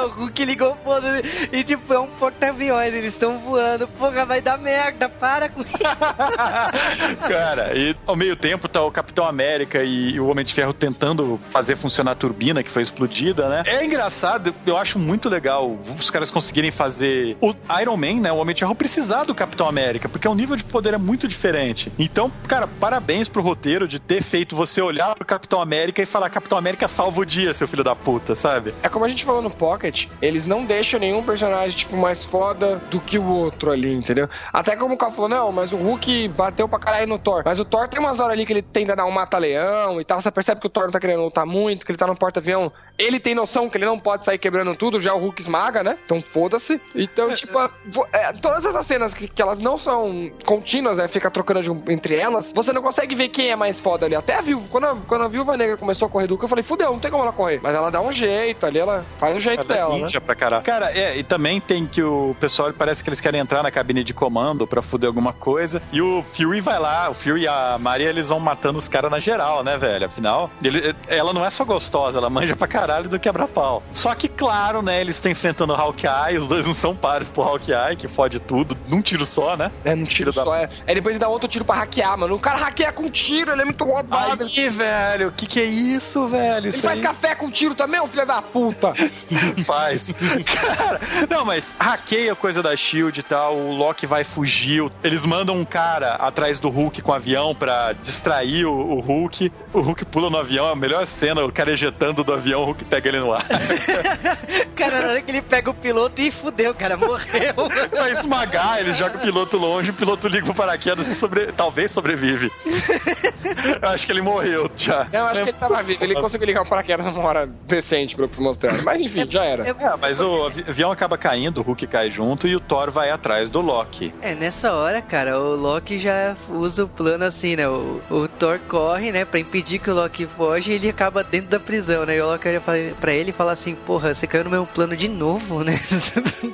[0.06, 1.20] o Hulk ligou foda
[1.52, 3.88] e tipo, é um porta-aviões, eles estão voando.
[3.88, 5.72] Porra, vai dar merda, para com isso.
[7.28, 11.40] Cara, e ao meio tempo tá o Capitão América e o Homem de Ferro tentando
[11.50, 13.64] fazer funcionar a turbina que foi explodida, né?
[13.66, 18.30] É engraçado, eu acho muito legal os caras conseguirem fazer o Iron Man, né?
[18.30, 21.26] O Homem de Ferro precisar do Capitão América, porque o nível de poder é muito
[21.26, 21.92] diferente.
[21.98, 26.30] Então, cara, parabéns pro roteiro de ter feito você olhar pro Capitão América e falar:
[26.30, 28.74] Capitão América salva o dia, seu filho da da puta, sabe?
[28.82, 32.76] É como a gente falou no Pocket, eles não deixam nenhum personagem, tipo, mais foda
[32.90, 34.28] do que o outro ali, entendeu?
[34.52, 37.42] Até como o Carl falou, não, mas o Hulk bateu pra caralho no Thor.
[37.44, 40.20] Mas o Thor tem umas horas ali que ele tenta dar um mata-leão e tal.
[40.20, 42.70] Você percebe que o Thor não tá querendo lutar muito, que ele tá no porta-avião.
[42.98, 45.96] Ele tem noção que ele não pode sair quebrando tudo, já o Hulk esmaga, né?
[46.04, 46.80] Então foda-se.
[46.94, 51.06] Então, tipo, vo- é, todas essas cenas que, que elas não são contínuas, né?
[51.06, 54.14] Fica trocando de entre elas, você não consegue ver quem é mais foda ali.
[54.16, 56.48] Até a viúva, quando a, quando a viúva negra começou a correr do Hulk, eu
[56.48, 57.60] falei, fudeu, não tem como ela correr.
[57.62, 60.02] Mas ela dá um jeito ali, ela faz o jeito Ela é dela, né?
[60.02, 60.64] ninja pra caralho.
[60.64, 64.02] Cara, é, e também tem que o pessoal parece que eles querem entrar na cabine
[64.02, 65.80] de comando pra fuder alguma coisa.
[65.92, 69.10] E o Fury vai lá, o Fury e a Maria, eles vão matando os caras
[69.10, 70.06] na geral, né, velho?
[70.06, 73.82] Afinal, ele- ela não é só gostosa, ela manja pra caralho do quebra-pau.
[73.92, 77.42] Só que, claro, né, eles estão enfrentando o Hawkeye, os dois não são pares pro
[77.42, 79.70] Hawkeye, que fode tudo, num tiro só, né?
[79.84, 80.68] É, num tiro da- só, é.
[80.86, 82.34] Aí depois ele dá outro tiro pra hackear, mano.
[82.34, 84.44] O cara hackeia com tiro, ele é muito roubado.
[84.44, 86.66] Aí, velho, o que que é isso, velho?
[86.68, 88.92] Ele faz aí café com tiro também, ô filho da puta.
[89.66, 90.12] faz.
[90.44, 95.56] Cara, não, mas hackeia coisa da Shield e tal, o Loki vai fugir, eles mandam
[95.56, 100.04] um cara atrás do Hulk com o avião pra distrair o, o Hulk, o Hulk
[100.06, 103.20] pula no avião, é a melhor cena, o cara ejetando do avião, Hulk pega ele
[103.20, 103.44] no ar.
[104.76, 107.54] Cara, na hora que ele pega o piloto e fudeu, cara, morreu.
[107.90, 111.46] Vai esmagar, ele joga o piloto longe, o piloto liga pro paraquedas e sobre...
[111.48, 112.50] talvez sobrevive.
[113.82, 115.06] Eu acho que ele morreu já.
[115.12, 118.28] Eu acho que ele tava vivo, ele conseguiu ligar o paraquedas numa hora decente pra,
[118.28, 118.82] pra mostrar.
[118.82, 119.66] Mas enfim, já era.
[119.66, 122.90] É, É, mas o avi- avião acaba caindo, o Hulk cai junto e o Thor
[122.90, 124.14] vai atrás do Loki.
[124.22, 127.68] É, nessa hora, cara, o Loki já usa o plano assim, né?
[127.68, 131.48] O, o Thor corre, né, pra impedir que o Loki foge e ele acaba dentro
[131.50, 132.16] da prisão, né?
[132.16, 134.66] E o Loki olha pra- pra ele e fala assim, porra, você caiu no meu
[134.66, 135.78] plano de novo, né?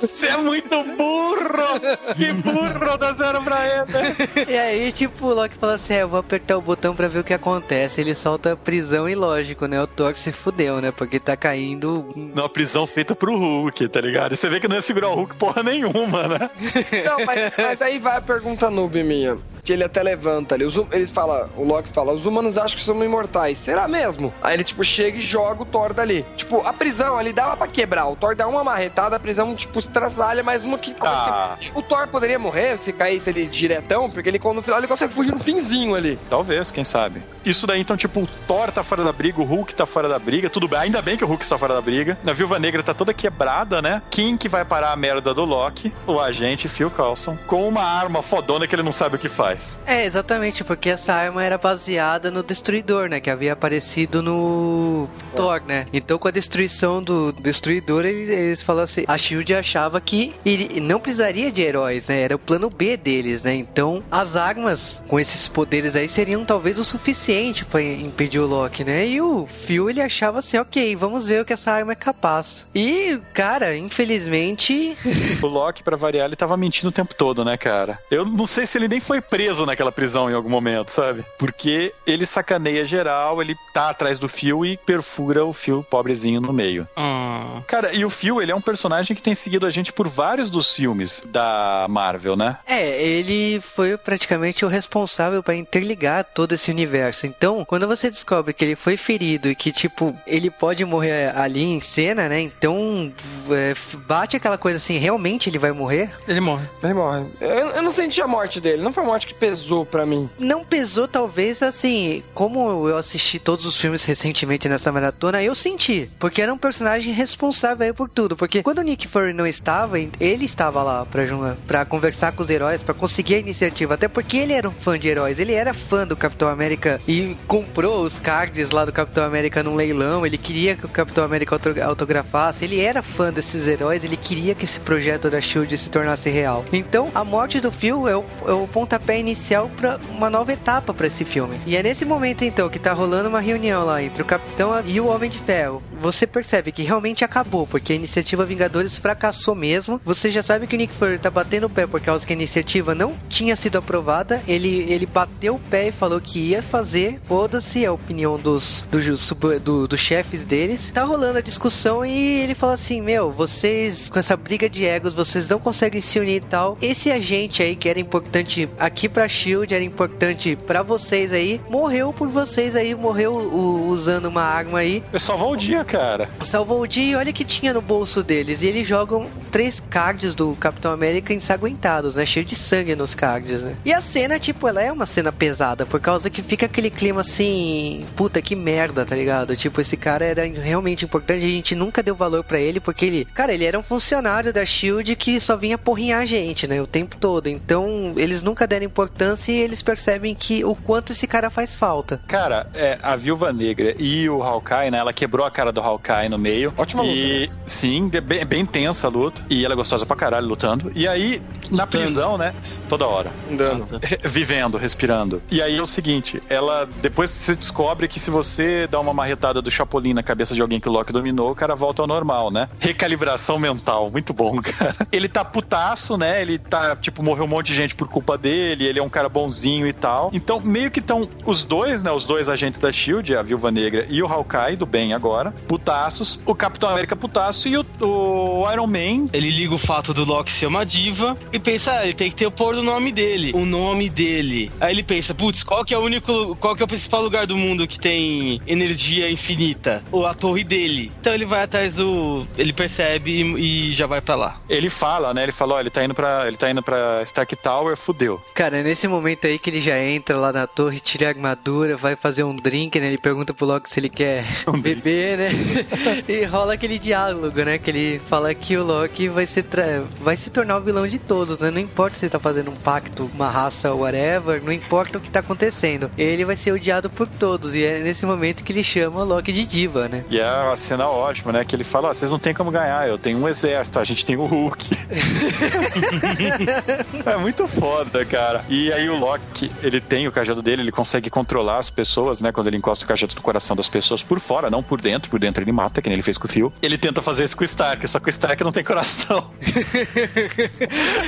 [0.01, 1.79] Você é muito burro!
[2.15, 4.49] Que burro, dá zero pra ele!
[4.51, 7.19] e aí, tipo, o Loki fala assim, é, eu vou apertar o botão pra ver
[7.19, 7.99] o que acontece.
[8.01, 9.81] Ele solta a prisão e lógico, né?
[9.81, 10.91] O Thor se fudeu, né?
[10.91, 12.11] Porque tá caindo...
[12.15, 14.33] Numa prisão feita pro Hulk, tá ligado?
[14.33, 16.49] E você vê que não ia segurar o Hulk porra nenhuma, né?
[17.05, 19.37] Não, mas, mas aí vai a pergunta noob minha.
[19.63, 20.63] Que ele até levanta ali.
[20.63, 23.57] Os hum- eles falam, o Loki fala, os humanos acham que somos imortais.
[23.57, 24.33] Será mesmo?
[24.41, 26.25] Aí ele, tipo, chega e joga o Thor dali.
[26.35, 28.07] Tipo, a prisão ali dava pra quebrar.
[28.07, 31.57] O Thor dá uma marretada, a prisão, tipo, estraçalha mais uma que Ah.
[31.59, 35.13] que- O Thor poderia morrer se caísse ele diretão, porque ele, no final, ele consegue
[35.13, 36.19] fugir no finzinho ali.
[36.29, 37.21] Talvez, quem sabe.
[37.43, 40.17] Isso daí, então, tipo, o Thor tá fora da briga, o Hulk tá fora da
[40.19, 40.79] briga, tudo bem.
[40.79, 42.17] Ainda bem que o Hulk está fora da briga.
[42.25, 44.01] A Viúva Negra tá toda quebrada, né?
[44.09, 45.93] Quem que vai parar a merda do Loki?
[46.07, 47.37] O agente Phil Coulson.
[47.47, 49.77] Com uma arma fodona que ele não sabe o que faz.
[49.85, 53.19] É, exatamente, porque essa arma era baseada no Destruidor, né?
[53.19, 55.84] Que havia aparecido no Thor, né?
[55.93, 60.79] Então, com a destruição do Destruidor, eles, eles falam assim: a Shield achava que ele
[60.79, 62.21] não precisaria de heróis, né?
[62.21, 63.55] Era o plano B deles, né?
[63.55, 68.83] Então, as armas com esses poderes aí seriam talvez o suficiente pra impedir o Loki,
[68.83, 69.07] né?
[69.07, 72.65] E o Phil, ele achava assim: ok, vamos ver o que essa arma é capaz.
[72.73, 74.95] E, cara, infelizmente.
[75.41, 77.99] O Loki, pra variar, ele tava mentindo o tempo todo, né, cara?
[78.09, 81.23] Eu não sei se ele nem foi preso naquela prisão em algum momento, sabe?
[81.37, 86.53] Porque ele sacaneia geral, ele tá atrás do Phil e perfura o Phil pobrezinho no
[86.53, 86.87] meio.
[86.97, 87.61] Hum.
[87.67, 90.49] Cara, e o Phil, ele é um personagem que tem seguido a gente por vários
[90.49, 92.57] dos filmes da Marvel, né?
[92.67, 97.25] É, ele foi praticamente o responsável pra interligar todo esse universo.
[97.25, 101.63] Então, quando você descobre que ele foi ferido e que, tipo, ele pode morrer ali
[101.63, 102.39] em cena, né?
[102.39, 103.11] Então,
[103.51, 103.73] é,
[104.05, 106.11] bate aquela coisa assim, realmente ele vai morrer?
[106.27, 106.67] Ele morre.
[106.83, 107.25] Ele morre.
[107.41, 110.29] Eu, eu não senti a morte dele, não foi uma morte que pesou pra mim.
[110.37, 116.07] Não pesou, talvez, assim, como eu assisti todos os filmes recentemente nessa maratona, eu senti.
[116.19, 118.35] Porque era um personagem responsável por tudo.
[118.35, 121.23] Porque quando o Nick Fury não estava, ele estava lá pra,
[121.65, 123.95] pra conversar com os heróis, pra conseguir a iniciativa.
[123.95, 127.35] Até porque ele era um fã de heróis, ele era fã do Capitão América e
[127.47, 130.25] comprou os cards lá do Capitão América num leilão.
[130.25, 132.63] Ele queria que o Capitão América auto- autografasse.
[132.63, 136.63] Ele era fã desses heróis, ele queria que esse projeto da Shield se tornasse real.
[136.71, 140.93] Então, a morte do Phil é o, é o pontapé inicial pra uma nova etapa
[140.93, 141.59] pra esse filme.
[141.65, 144.99] E é nesse momento, então, que tá rolando uma reunião lá entre o Capitão e
[145.01, 145.54] o Homem de Ferro.
[146.01, 149.99] Você percebe que realmente acabou, porque a iniciativa Vingadores fracassou mesmo.
[150.03, 152.35] Você já sabe que o Nick Fury tá batendo o pé por causa que a
[152.35, 154.41] iniciativa não tinha sido aprovada.
[154.47, 157.19] Ele, ele bateu o pé e falou que ia fazer.
[157.23, 160.91] Foda-se a opinião dos, do, ju- sub- do- dos chefes deles.
[160.91, 165.13] Tá rolando a discussão e ele fala assim: Meu, vocês, com essa briga de egos,
[165.13, 166.77] vocês não conseguem se unir e tal.
[166.81, 172.11] Esse agente aí que era importante aqui pra Shield, era importante pra vocês aí, morreu
[172.13, 176.29] por vocês aí, morreu o- usando uma arma aí, Ele salvou o dia, cara.
[176.43, 178.61] salvou o dia e olha o que tinha no bolso deles.
[178.61, 182.25] E eles jogam três cards do Capitão América ensanguentados, né?
[182.25, 183.75] Cheio de sangue nos cards, né?
[183.85, 187.21] E a cena, tipo, ela é uma cena pesada, por causa que fica aquele clima
[187.21, 189.55] assim, puta que merda, tá ligado?
[189.55, 193.25] Tipo, esse cara era realmente importante, a gente nunca deu valor pra ele, porque ele,
[193.33, 196.81] cara, ele era um funcionário da Shield que só vinha porrinhar a gente, né?
[196.81, 197.47] O tempo todo.
[197.47, 202.21] Então, eles nunca deram importância e eles percebem que o quanto esse cara faz falta.
[202.27, 204.99] Cara, é, a Viúva Negra e o Hawkeye, né?
[204.99, 206.73] Ela quebrou a cara do Hawkeye no meio.
[206.77, 207.55] Ótima luta, E, né?
[207.67, 209.41] sim, bem, bem tensa a luta.
[209.49, 210.91] E ela é gostosa pra caralho lutando.
[210.95, 212.53] E aí, na prisão, né?
[212.87, 213.31] Toda hora.
[213.51, 213.99] Andando.
[214.23, 215.41] Vivendo, respirando.
[215.51, 219.61] E aí é o seguinte, ela depois você descobre que se você dá uma marretada
[219.61, 222.51] do Chapolin na cabeça de alguém que o Loki dominou, o cara volta ao normal,
[222.51, 222.69] né?
[222.79, 224.95] Recalibração mental, muito bom, cara.
[225.11, 226.41] Ele tá putaço, né?
[226.41, 229.27] Ele tá, tipo, morreu um monte de gente por culpa dele, ele é um cara
[229.29, 230.29] bonzinho e tal.
[230.33, 232.11] Então, meio que estão os dois, né?
[232.11, 235.24] Os dois agentes da SHIELD, a Viúva Negra e o Hawkeye, do bem agora,
[235.67, 236.39] putaços.
[236.45, 240.51] O Capitão América putaço e o, o Iron Man Ele liga o fato do Loki
[240.51, 243.51] ser uma diva e pensa, ah, ele tem que ter o pôr do nome dele.
[243.53, 244.71] O nome dele.
[244.79, 246.55] Aí ele pensa, putz, qual que é o único.
[246.57, 250.03] Qual que é o principal lugar do mundo que tem energia infinita?
[250.11, 251.11] Ou a torre dele.
[251.19, 252.45] Então ele vai atrás do.
[252.57, 254.61] Ele percebe e, e já vai pra lá.
[254.69, 255.43] Ele fala, né?
[255.43, 258.41] Ele falou, ó, ele tá indo pra, ele tá indo pra Stark Tower, fudeu.
[258.53, 261.97] Cara, é nesse momento aí que ele já entra lá na torre, tira a armadura,
[261.97, 263.07] vai fazer um drink, né?
[263.07, 264.45] Ele pergunta pro Loki se ele quer
[264.81, 265.49] beber, né?
[266.27, 267.77] e rola aquele diálogo, né?
[267.77, 271.19] Que ele fala que o Loki vai se, tra- vai se tornar o vilão de
[271.19, 271.71] todos, né?
[271.71, 275.29] Não importa se ele tá fazendo um pacto, uma raça, whatever, não importa o que
[275.29, 276.09] tá acontecendo.
[276.17, 277.73] Ele vai ser odiado por todos.
[277.73, 280.23] E é nesse momento que ele chama o Loki de diva, né?
[280.29, 281.65] E é uma cena ótima, né?
[281.65, 284.25] Que ele fala, ó, vocês não tem como ganhar, eu tenho um exército, a gente
[284.25, 284.85] tem o Hulk.
[287.25, 288.63] é muito foda, cara.
[288.69, 292.51] E aí o Loki, ele tem o cajado dele, ele consegue controlar as pessoas, né?
[292.51, 295.29] Quando ele encosta o cajado no coração das pessoas por fora, não por dentro.
[295.29, 296.73] Por dentro ele mata, que nem ele fez com o Phil.
[296.81, 299.51] Ele tenta fazer isso com o Stark, só que o Stark não tem coração.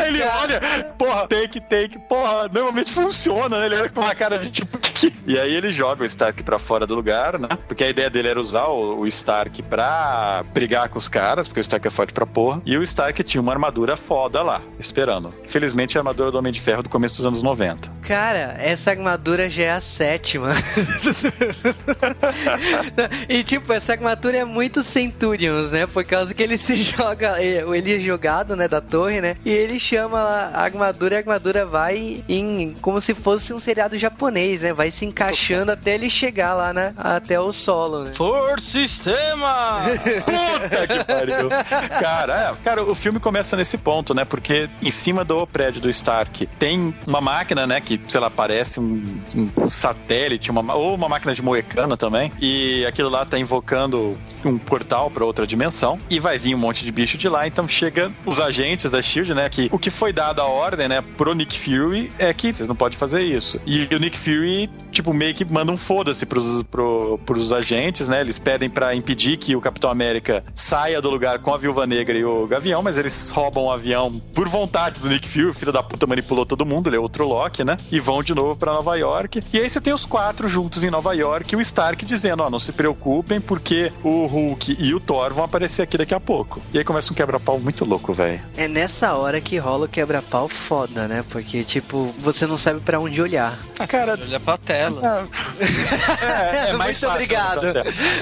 [0.05, 0.59] Ele olha,
[0.97, 3.65] porra, take, take, porra, normalmente funciona, né?
[3.67, 4.77] Ele olha com uma cara de tipo.
[4.97, 7.49] "Que?" E aí ele joga o Stark pra fora do lugar, né?
[7.67, 11.59] Porque a ideia dele era usar o, o Stark pra brigar com os caras, porque
[11.59, 12.61] o Stark é forte pra porra.
[12.65, 15.33] E o Stark tinha uma armadura foda lá, esperando.
[15.43, 17.91] Infelizmente, a armadura do Homem de Ferro do começo dos anos 90.
[18.01, 20.51] Cara, essa armadura já é a sétima.
[23.27, 25.87] e tipo, essa armadura é muito Centurions, né?
[25.87, 29.37] Por causa que ele se joga, ele é jogado, né, da torre, né?
[29.43, 33.97] E ele chama a armadura e a armadura vai em como se fosse um seriado
[33.97, 34.73] japonês, né?
[34.73, 36.93] Vai se encaixando até ele chegar lá, né?
[36.97, 38.13] Até o solo, né?
[38.13, 39.81] For Sistema!
[40.25, 41.49] Puta que pariu.
[41.99, 44.25] Cara, é, cara, o filme começa nesse ponto, né?
[44.25, 47.81] Porque em cima do prédio do Stark tem uma máquina, né?
[47.81, 52.31] Que, sei lá, parece um, um satélite, uma, ou uma máquina de moecano também.
[52.39, 56.83] E aquilo lá tá invocando um portal para outra dimensão e vai vir um monte
[56.83, 57.47] de bicho de lá.
[57.47, 59.49] Então chega os agentes da Shield, né?
[59.49, 62.75] Que o que foi dado a ordem, né, pro Nick Fury é que vocês não
[62.75, 63.59] podem fazer isso.
[63.65, 68.21] E o Nick Fury, tipo, meio que manda um foda-se pros, pro, pros agentes, né?
[68.21, 72.17] Eles pedem para impedir que o Capitão América saia do lugar com a Viúva Negra
[72.17, 75.53] e o Gavião, mas eles roubam o avião por vontade do Nick Fury.
[75.53, 77.77] Filho da puta manipulou todo mundo, ele é outro Loki, né?
[77.91, 79.43] E vão de novo para Nova York.
[79.51, 82.49] E aí você tem os quatro juntos em Nova York e o Stark dizendo: Ó,
[82.49, 86.61] não se preocupem, porque o Hulk e o Thor vão aparecer aqui daqui a pouco.
[86.73, 88.39] E aí começa um quebra-pau muito louco, velho.
[88.55, 91.23] É nessa hora que rola o quebra-pau foda, né?
[91.29, 93.57] Porque, tipo, você não sabe pra onde olhar.
[93.87, 95.27] Cara, Olha pra tela.
[96.21, 97.61] É, é mais Muito obrigado.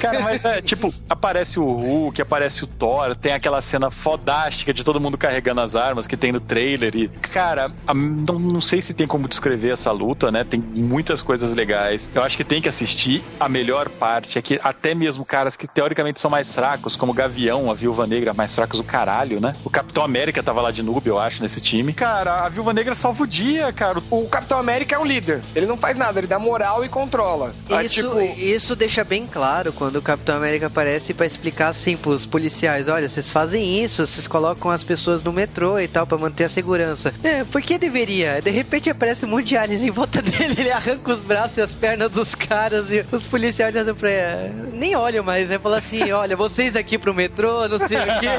[0.02, 4.84] Cara, mas é, tipo, aparece o Hulk, aparece o Thor, tem aquela cena fodástica de
[4.84, 8.82] todo mundo carregando as armas que tem no trailer e, cara, a- não, não sei
[8.82, 10.44] se tem como descrever essa luta, né?
[10.44, 12.10] Tem muitas coisas legais.
[12.14, 13.24] Eu acho que tem que assistir.
[13.40, 17.16] A melhor parte é que até mesmo caras que teoricamente são mais fracos, como o
[17.16, 19.56] Gavião, a Viúva Negra, mais fracos o caralho, né?
[19.64, 21.94] O Capitão América tava lá de noob, eu acho, nesse time.
[21.94, 24.00] Cara, a Viúva Negra salva o dia, cara.
[24.10, 25.42] O Capitão América é um líder.
[25.56, 27.54] Ele não faz nada, ele dá moral e controla.
[27.84, 32.26] Isso, tipo, isso deixa bem claro quando o Capitão América aparece pra explicar assim pros
[32.26, 36.46] policiais: olha, vocês fazem isso, vocês colocam as pessoas no metrô e tal pra manter
[36.46, 37.14] a segurança.
[37.24, 38.42] É, por que deveria?
[38.42, 41.62] De repente aparece um monte de aliens em volta dele, ele arranca os braços e
[41.62, 44.54] as pernas dos caras e os policiais olham pra ele.
[44.74, 45.60] Nem olham mais, né?
[45.60, 48.30] Falam assim: olha, vocês aqui pro metrô, não sei o quê.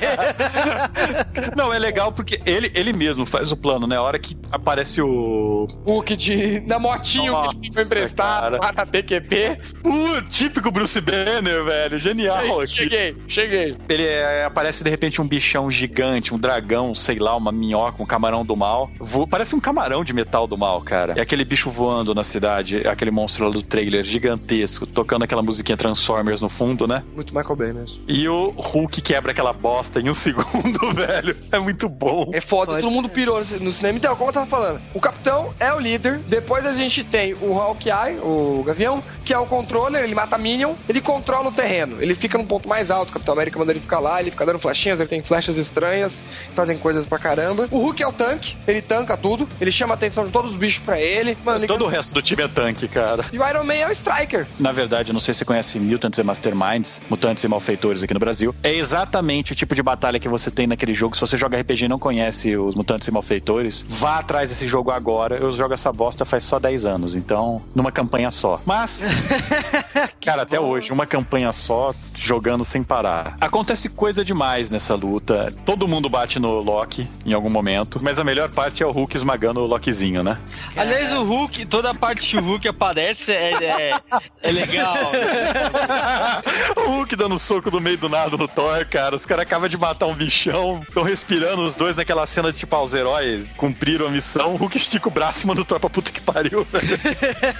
[1.56, 3.96] Não, é legal porque ele, ele mesmo faz o plano, né?
[3.96, 5.66] A hora que Aparece o.
[5.84, 6.60] Hulk de.
[6.66, 9.58] na motinho que ele Nossa, foi emprestado lá na PQP.
[9.84, 11.98] Uh, típico Bruce Banner, velho.
[11.98, 12.66] Genial Aí, aqui.
[12.68, 13.76] cheguei, cheguei.
[13.88, 18.06] Ele é, aparece de repente um bichão gigante, um dragão, sei lá, uma minhoca, um
[18.06, 18.90] camarão do mal.
[19.00, 21.14] Vo- parece um camarão de metal do mal, cara.
[21.16, 25.76] É aquele bicho voando na cidade, aquele monstro lá do trailer gigantesco, tocando aquela musiquinha
[25.76, 27.02] Transformers no fundo, né?
[27.14, 28.00] Muito Michael Bay mesmo.
[28.08, 31.36] E o Hulk quebra aquela bosta em um segundo, velho.
[31.52, 32.30] É muito bom.
[32.32, 33.14] É foda, Pode todo mundo ser.
[33.14, 33.98] pirou no no cinema.
[33.98, 36.18] Então, como eu tava falando, o Capitão é o líder.
[36.26, 40.74] Depois a gente tem o Hawkeye, o Gavião, que é o controller, ele mata Minion,
[40.88, 42.00] ele controla o terreno.
[42.00, 44.46] Ele fica num ponto mais alto, o Capitão América manda ele ficar lá, ele fica
[44.46, 46.24] dando flechinhas, ele tem flechas estranhas,
[46.54, 47.66] fazem coisas pra caramba.
[47.72, 50.56] O Hulk é o tanque, ele tanca tudo, ele chama a atenção de todos os
[50.56, 51.36] bichos pra ele.
[51.44, 51.66] Mano, ele...
[51.66, 53.24] Todo o resto do time é tanque, cara.
[53.32, 54.46] E o Iron Man é o Striker.
[54.60, 58.14] Na verdade, eu não sei se você conhece Mutants e Masterminds, Mutantes e Malfeitores aqui
[58.14, 58.54] no Brasil.
[58.62, 61.16] É exatamente o tipo de batalha que você tem naquele jogo.
[61.16, 64.92] Se você joga RPG e não conhece os Mutantes e Malfeitores, vá atrás desse jogo
[64.92, 65.36] agora.
[65.36, 68.60] Eu jogo essa bosta faz só 10 anos, então, numa campanha só.
[68.64, 69.02] Mas,
[70.20, 73.36] cara, até hoje, uma campanha só, jogando sem parar.
[73.40, 75.52] Acontece coisa demais nessa luta.
[75.64, 79.16] Todo mundo bate no Loki em algum momento, mas a melhor parte é o Hulk
[79.16, 80.38] esmagando o Lokizinho, né?
[80.76, 84.00] Aliás, o Hulk, toda a parte que o Hulk aparece é, é,
[84.42, 84.96] é legal.
[86.76, 89.16] o Hulk dando soco no meio do nada no Thor, cara.
[89.16, 92.74] Os caras acabam de matar um bichão, estão respirando os dois naquela cena de tipo,
[92.74, 94.54] ah, os heróis cumpriram a missão.
[94.54, 96.96] O Hulk estica o braço e manda o Thor pra puta que pariu, velho.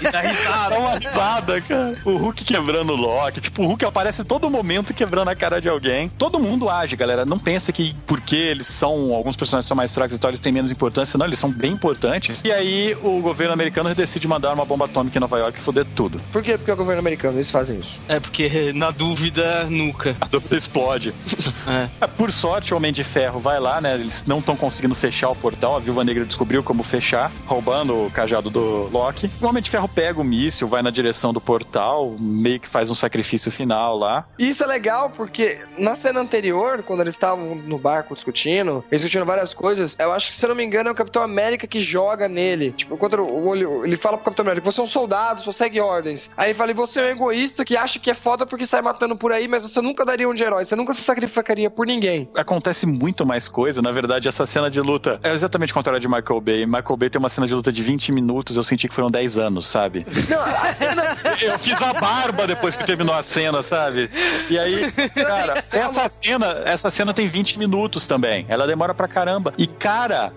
[0.00, 0.78] E dá Dá risada.
[0.78, 1.97] uma risada, cara.
[2.05, 3.40] O Hulk quebrando o Loki.
[3.40, 6.09] Tipo, o Hulk aparece todo momento quebrando a cara de alguém.
[6.18, 7.24] Todo mundo age, galera.
[7.24, 10.52] Não pensa que porque eles são, alguns personagens são mais fracos e tal, eles têm
[10.52, 11.18] menos importância.
[11.18, 12.43] Não, eles são bem importantes.
[12.44, 15.86] E aí o governo americano decide mandar uma bomba atômica em Nova York e foder
[15.94, 16.20] tudo.
[16.32, 16.56] Por quê?
[16.56, 17.98] Porque é o governo americano, eles fazem isso.
[18.09, 20.16] É porque, na dúvida, nunca.
[20.20, 21.12] A dúvida explode.
[21.66, 21.89] É.
[22.01, 23.94] É, Por sorte, o Homem de Ferro vai lá, né?
[23.94, 25.74] Eles não estão conseguindo fechar o portal.
[25.77, 29.28] A Viúva Negra descobriu como fechar, roubando o cajado do Loki.
[29.40, 32.90] O Homem de Ferro pega o míssil, vai na direção do portal, meio que faz
[32.90, 34.26] um sacrifício final lá.
[34.38, 39.02] E isso é legal porque na cena anterior, quando eles estavam no barco discutindo, eles
[39.02, 41.66] discutindo várias coisas, eu acho que, se eu não me engano, é o Capitão América
[41.66, 42.72] que joga nele.
[42.72, 45.78] Tipo, quando o olho, ele fala pro Capitão América, você é um soldado, só segue
[45.78, 46.30] ordens.
[46.36, 48.80] Aí ele fala, e você é um egoísta que acha que é foda porque sai
[48.80, 51.86] matando por aí, mas você nunca daria um de herói, você nunca se sacrificaria por
[51.86, 52.30] ninguém.
[52.34, 53.82] Acontece muito mais coisa.
[53.82, 56.64] Na verdade, essa cena de luta é exatamente o contrário de Michael Bay.
[56.64, 59.36] Michael Bay tem uma cena de luta de 20 minutos, eu senti que foram 10
[59.36, 60.06] anos, sabe?
[60.28, 61.02] Não, a cena.
[61.40, 64.10] Eu fiz a barba depois que terminou a cena, sabe?
[64.50, 68.46] E aí, cara, essa cena, essa cena tem 20 minutos também.
[68.48, 69.52] Ela demora pra caramba.
[69.58, 70.32] E, cara,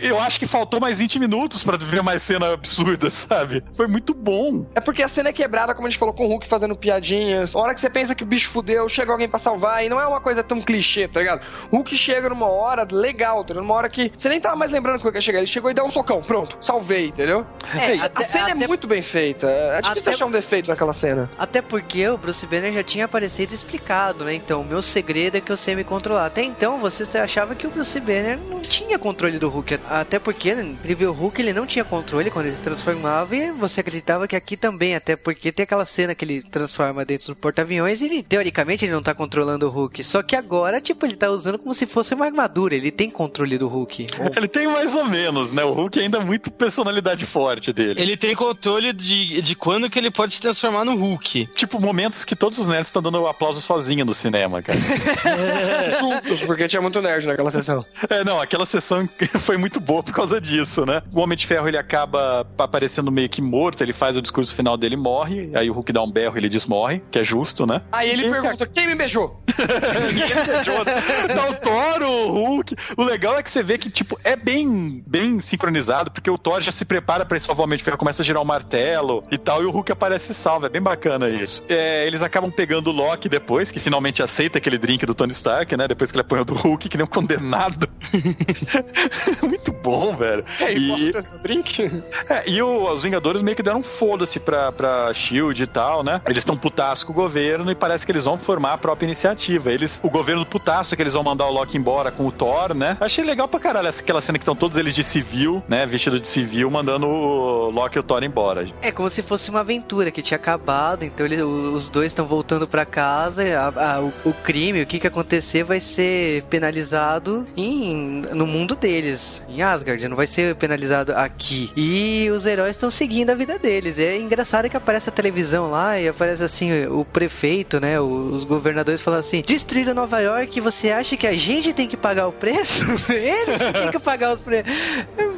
[0.00, 3.62] eu acho que faltou mais 20 minutos pra ver mais cena absurda, sabe?
[3.76, 4.66] Foi muito bom.
[4.74, 7.54] É porque a cena é quebrada, como a gente falou, com o Hulk fazendo piadinhas.
[7.56, 10.00] A hora que você pensa que o bicho fudeu, chega alguém pra salvar, e não
[10.00, 11.42] é uma coisa tão clichê, tá ligado?
[11.70, 13.62] O Hulk chega numa hora legal, tá ligado?
[13.64, 15.38] Numa hora que você nem tava mais lembrando que o Hulk ia chegar.
[15.38, 17.46] Ele chegou e deu um socão, pronto, salvei, entendeu?
[17.74, 19.46] É, a até- cena até- é muito bem feita.
[19.46, 21.30] É difícil até- achar um defeito naquela cena.
[21.38, 24.34] Até porque o Bruce Banner já tinha aparecido e explicado, né?
[24.34, 26.26] Então, o meu segredo é que eu sei me controlar.
[26.26, 29.80] Até então, você achava que o Bruce Banner não tinha controle do Hulk.
[29.88, 33.34] Até porque, né, ele viu o Hulk, ele não tinha controle quando ele se transformava
[33.34, 34.94] e você acreditava que aqui também.
[34.94, 38.92] Até porque tem aquela cena que ele transforma dentro do porta-aviões e ele, teoricamente, ele
[38.92, 40.04] não tá controlando o Hulk.
[40.04, 42.74] Só que agora, tipo, ele tá usando como se fosse uma armadura.
[42.74, 44.06] Ele tem controle do Hulk.
[44.36, 45.64] Ele tem mais ou menos, né?
[45.64, 48.00] O Hulk ainda é muito personalidade forte dele.
[48.00, 51.46] Ele tem controle de, de quando que ele pode se transformar no Hulk.
[51.54, 54.78] Tipo, momentos que todos os nerds estão dando aplauso sozinho no cinema, cara.
[55.98, 57.84] Juntos, porque tinha muito nerd naquela sessão.
[58.08, 59.08] É, não, aquela sessão
[59.40, 61.02] foi muito boa por causa disso, né?
[61.12, 64.76] O Homem de Ferro, ele acaba aparecendo meio que morto, ele faz o discurso final
[64.76, 67.66] dele e morre, aí o Hulk dá um berro e ele desmorre, que é justo,
[67.66, 67.82] né?
[67.92, 69.42] Aí ele E pergunta: quem me beijou?
[70.08, 70.84] Ninguém beijou.
[70.84, 72.76] Dá o Thor, o Hulk.
[72.96, 76.60] O legal é que você vê que, tipo, é bem, bem sincronizado, porque o Thor
[76.60, 79.38] já se prepara pra salvar o Homem de Ferro, começa a girar o martelo e
[79.38, 80.66] tal, e o Hulk aparece e salva.
[80.66, 81.64] É bem bacana isso.
[81.68, 85.76] É, eles acabam pegando o Loki depois, que finalmente aceita aquele drink do Tony Stark,
[85.76, 85.86] né?
[85.88, 87.88] Depois que ele apanhou do Hulk, que nem um condenado.
[89.42, 90.44] Muito bom, velho.
[90.60, 92.02] E posso E, drink?
[92.28, 96.02] é, e o- os Vingadores meio que deram um foda-se pra, pra Shield e tal,
[96.02, 96.20] né?
[96.26, 99.72] Eles estão putaço com o governo e parece que eles vão formar a própria iniciativa.
[99.72, 102.74] Eles, o governo putaço é que eles vão mandar o Loki embora com o Thor,
[102.74, 102.96] né?
[103.00, 105.84] Achei legal pra caralho essa- aquela cena que estão todos eles de civil, né?
[105.86, 108.66] Vestido de civil, mandando o Loki e o Thor embora.
[108.80, 109.81] É como se fosse uma aventura
[110.12, 114.32] que tinha acabado, então ele- os dois estão voltando pra casa, a- a- o, o
[114.32, 120.16] crime, o que que acontecer vai ser penalizado em, no mundo deles, em Asgard, não
[120.16, 121.70] vai ser penalizado aqui.
[121.76, 123.98] E os heróis estão seguindo a vida deles.
[123.98, 128.00] É engraçado que aparece a televisão lá e aparece assim o prefeito, né?
[128.00, 132.26] Os governadores falam assim: destruíram Nova York, você acha que a gente tem que pagar
[132.28, 132.84] o preço?
[133.12, 134.72] Eles têm que pagar os preços.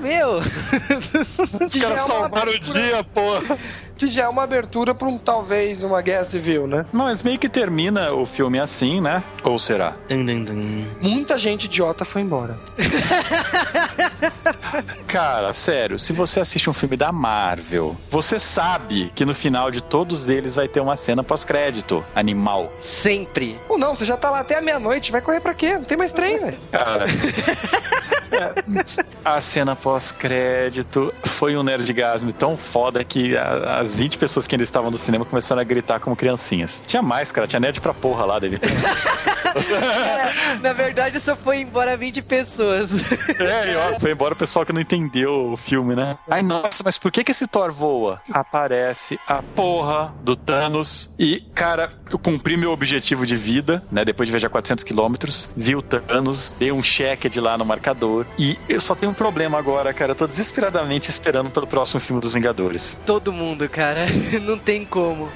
[0.00, 0.38] Meu!
[1.64, 3.58] Os caras salvaram o dia, porra.
[3.96, 6.84] Que já é uma abertura pra um talvez uma guerra civil, né?
[6.92, 9.22] Mas meio que termina o filme assim, né?
[9.44, 9.94] Ou será?
[10.08, 10.84] Dun, dun, dun.
[11.00, 12.58] Muita gente idiota foi embora.
[15.06, 19.80] Cara, sério, se você assiste um filme da Marvel, você sabe que no final de
[19.80, 22.04] todos eles vai ter uma cena pós-crédito.
[22.14, 22.72] Animal.
[22.80, 23.58] Sempre.
[23.68, 25.74] Ou não, você já tá lá até a meia-noite, vai correr pra quê?
[25.74, 26.58] Não tem mais trem, velho.
[26.72, 27.04] Cara.
[29.24, 34.64] A cena pós-crédito foi um nerdgasmo tão foda que a- as 20 pessoas que ainda
[34.64, 36.82] estavam no cinema começaram a gritar como criancinhas.
[36.86, 37.46] Tinha mais, cara.
[37.46, 38.58] Tinha nerd pra porra lá dele.
[39.54, 42.90] É, na verdade, só foi embora 20 pessoas.
[43.38, 46.18] É, e ó, foi embora o pessoal que não entendeu o filme, né?
[46.28, 48.20] Ai, nossa, mas por que que esse Thor voa?
[48.32, 54.04] Aparece a porra do Thanos e, cara, eu cumpri meu objetivo de vida, né?
[54.04, 58.26] Depois de viajar 400 quilômetros, vi o Thanos, dei um cheque de lá no marcador
[58.38, 60.12] e eu só tenho um problema agora, cara.
[60.12, 62.98] Eu tô desesperadamente esperando pelo próximo filme dos Vingadores.
[63.06, 64.06] Todo mundo, cara.
[64.40, 65.28] Não tem como.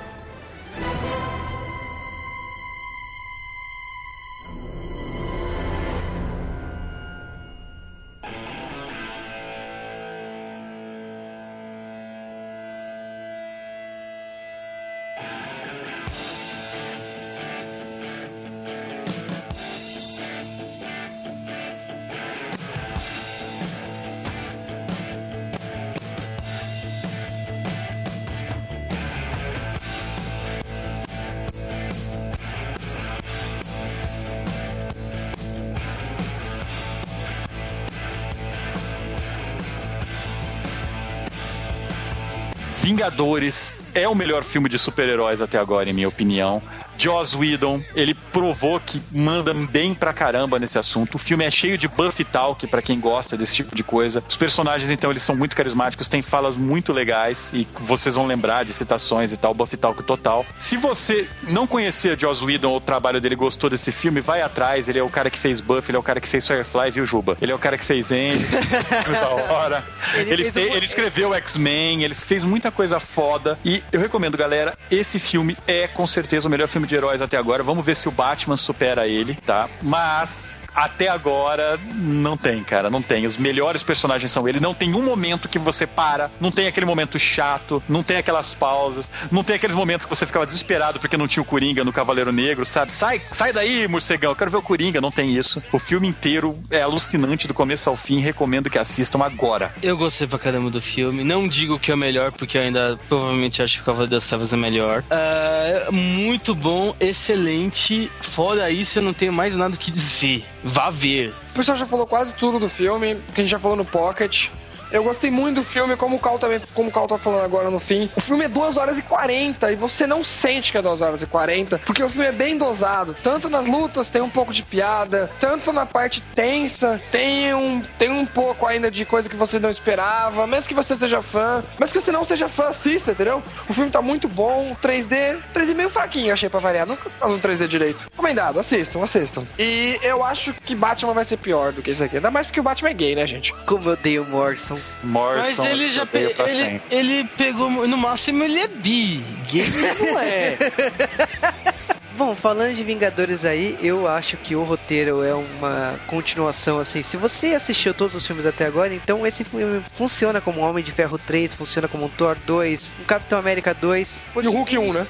[42.98, 46.60] Vingadores é o melhor filme de super-heróis até agora, em minha opinião.
[46.98, 51.14] Joss Whedon, ele provou que manda bem pra caramba nesse assunto.
[51.14, 54.22] O filme é cheio de buff talk pra quem gosta desse tipo de coisa.
[54.28, 58.64] Os personagens, então, eles são muito carismáticos, têm falas muito legais e vocês vão lembrar
[58.64, 60.44] de citações e tal, buff talk total.
[60.58, 64.88] Se você não conhecia Joss Whedon ou o trabalho dele, gostou desse filme, vai atrás.
[64.88, 67.06] Ele é o cara que fez Buff, ele é o cara que fez Firefly, viu,
[67.06, 67.36] Juba?
[67.40, 68.44] Ele é o cara que fez Andy,
[69.04, 69.84] filmes da hora.
[70.14, 73.58] Ele Ele, fez fe- um- ele escreveu X-Men, ele fez muita coisa foda.
[73.64, 77.36] E eu recomendo, galera, esse filme é com certeza o melhor filme de heróis até
[77.36, 77.62] agora.
[77.62, 79.68] Vamos ver se o Batman supera ele, tá?
[79.82, 80.58] Mas.
[80.74, 83.26] Até agora, não tem, cara, não tem.
[83.26, 84.60] Os melhores personagens são ele.
[84.60, 88.54] Não tem um momento que você para, não tem aquele momento chato, não tem aquelas
[88.54, 91.92] pausas, não tem aqueles momentos que você ficava desesperado porque não tinha o Coringa no
[91.92, 92.92] Cavaleiro Negro, sabe?
[92.92, 95.60] Sai, sai daí, morcegão, eu quero ver o Coringa, não tem isso.
[95.72, 99.74] O filme inteiro é alucinante do começo ao fim, recomendo que assistam agora.
[99.82, 101.24] Eu gostei pra caramba do filme.
[101.24, 104.28] Não digo que é o melhor, porque eu ainda provavelmente acho que o Cavaleiro das
[104.28, 105.02] Trevas é melhor.
[105.10, 108.10] Ah, muito bom, excelente.
[108.20, 110.44] Fora isso, eu não tenho mais nada que dizer.
[110.62, 111.32] Vá ver.
[111.50, 114.48] O pessoal já falou quase tudo do filme, que a gente já falou no Pocket.
[114.90, 117.70] Eu gostei muito do filme, como o Cal também, como o Cal tá falando agora
[117.70, 118.08] no fim.
[118.16, 121.22] O filme é 2 horas e 40 e você não sente que é 2 horas
[121.22, 123.16] e 40, porque o filme é bem dosado.
[123.22, 128.10] Tanto nas lutas tem um pouco de piada, tanto na parte tensa tem um, tem
[128.10, 131.92] um pouco ainda de coisa que você não esperava, mesmo que você seja fã, mas
[131.92, 133.42] que você não seja fã, assista, entendeu?
[133.68, 136.86] O filme tá muito bom, 3D, 3D meio fraquinho, achei pra variar.
[136.86, 138.06] Nunca faz um 3D direito.
[138.10, 139.44] Recomendado, assistam, assistam.
[139.58, 142.16] E eu acho que Batman vai ser pior do que isso aqui.
[142.16, 143.52] Ainda mais porque o Batman é gay, né, gente?
[143.66, 144.77] Como eu odeio o Morrison.
[145.02, 147.70] Morrison, Mas ele já pe ele, ele pegou.
[147.86, 149.24] No máximo, ele é bi.
[149.50, 150.56] Gay não é.
[152.18, 157.00] Bom, falando de Vingadores aí, eu acho que o roteiro é uma continuação assim.
[157.00, 160.90] Se você assistiu todos os filmes até agora, então esse filme funciona como Homem de
[160.90, 164.08] Ferro 3, funciona como um Thor 2, um Capitão América 2.
[164.42, 165.06] E o Hulk 1, né?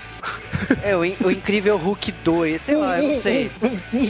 [0.83, 3.51] É, o, in- o incrível Hulk 2, sei lá, eu não sei.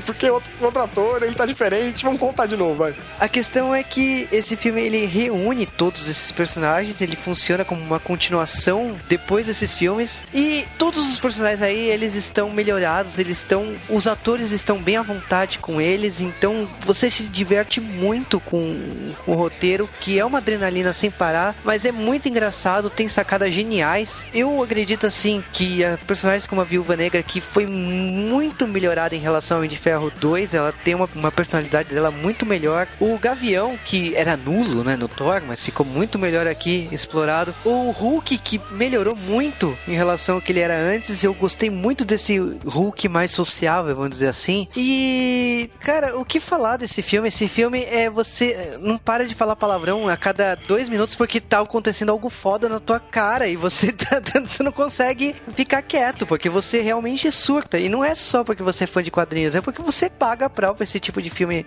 [0.06, 2.02] Porque outro, outro ator, ele tá diferente.
[2.04, 2.94] Vamos contar de novo, vai.
[3.20, 8.00] A questão é que esse filme ele reúne todos esses personagens, ele funciona como uma
[8.00, 12.87] continuação depois desses filmes e todos os personagens aí eles estão melhorados,
[13.18, 18.40] eles estão, os atores estão bem à vontade com eles, então você se diverte muito
[18.40, 18.78] com,
[19.24, 23.52] com o roteiro, que é uma adrenalina sem parar, mas é muito engraçado, tem sacadas
[23.52, 24.24] geniais.
[24.32, 29.20] Eu acredito assim que a personagens como a Viúva Negra que foi muito melhorada em
[29.20, 32.86] relação ao Homem de Ferro 2, ela tem uma, uma personalidade dela muito melhor.
[33.00, 37.54] O Gavião, que era nulo, né, no Thor, mas ficou muito melhor aqui, explorado.
[37.64, 41.22] O Hulk, que melhorou muito em relação ao que ele era antes.
[41.22, 42.38] Eu gostei muito desse
[42.78, 44.68] Hulk mais sociável, vamos dizer assim.
[44.76, 47.28] E, cara, o que falar desse filme?
[47.28, 51.60] Esse filme é você não para de falar palavrão a cada dois minutos porque tá
[51.60, 56.48] acontecendo algo foda na tua cara e você, tá, você não consegue ficar quieto porque
[56.48, 57.78] você realmente surta.
[57.78, 60.74] E não é só porque você é fã de quadrinhos, é porque você paga pra
[60.80, 61.66] esse tipo de filme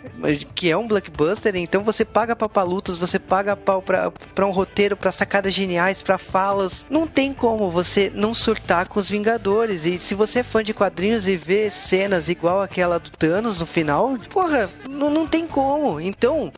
[0.56, 4.52] que é um blockbuster, então você paga pra lutas, você paga pau pra, pra um
[4.52, 6.86] roteiro, pra sacadas geniais, pra falas.
[6.90, 9.86] Não tem como você não surtar com os Vingadores.
[9.86, 13.66] E se você é fã de quadrinhos e vê cenas igual aquela do Thanos no
[13.66, 16.00] final, porra, não, não tem como.
[16.00, 16.52] Então,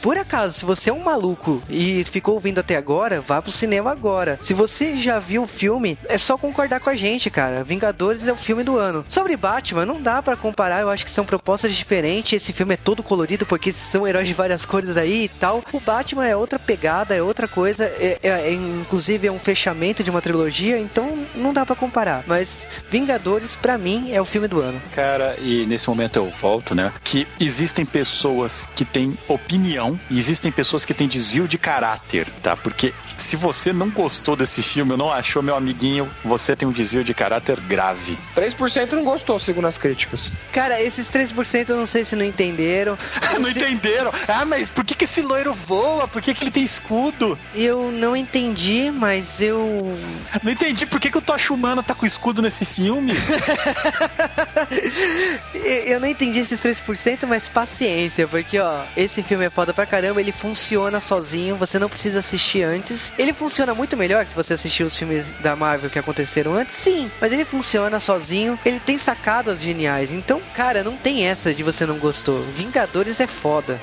[0.00, 3.90] por acaso, se você é um maluco e ficou ouvindo até agora, vá pro cinema
[3.90, 4.38] agora.
[4.42, 7.64] Se você já viu o filme, é só concordar com a gente, cara.
[7.64, 9.04] Vingadores é o filme do ano.
[9.08, 12.32] Sobre Batman, não dá para comparar, eu acho que são propostas diferentes.
[12.32, 15.62] Esse filme é todo colorido porque são heróis de várias cores aí e tal.
[15.72, 17.84] O Batman é outra pegada, é outra coisa.
[17.84, 22.24] É, é, é inclusive é um fechamento de uma trilogia, então não dá para comparar.
[22.26, 22.48] Mas
[22.90, 24.80] Vingadores, para mim, é o filme do ano.
[24.94, 26.92] Cara, e nesse momento eu volto, né?
[27.02, 32.56] Que existem pessoas que têm opinião e existem pessoas que têm desvio de caráter, tá?
[32.56, 36.72] Porque se você não gostou desse filme ou não achou, meu amiguinho, você tem um
[36.72, 38.18] desvio de caráter grave.
[38.34, 40.30] 3% não gostou, segundo as críticas.
[40.52, 42.98] Cara, esses 3% eu não sei se não entenderam.
[43.40, 44.12] não entenderam?
[44.28, 46.06] Ah, mas por que, que esse loiro voa?
[46.06, 47.38] Por que, que ele tem escudo?
[47.54, 49.98] Eu não entendi, mas eu.
[50.42, 53.14] Não entendi por que, que o Tocha Humano tá com escudo nesse filme.
[55.86, 60.20] eu não entendi esses 3%, mas paciência, porque ó, esse filme é foda pra caramba,
[60.20, 63.12] ele funciona sozinho, você não precisa assistir antes.
[63.18, 67.10] Ele funciona muito melhor se você assistir os filmes da Marvel que aconteceram antes, sim,
[67.20, 70.10] mas ele funciona sozinho, ele tem sacadas geniais.
[70.10, 72.40] Então, cara, não tem essa de você não gostou.
[72.56, 73.78] Vingadores é foda.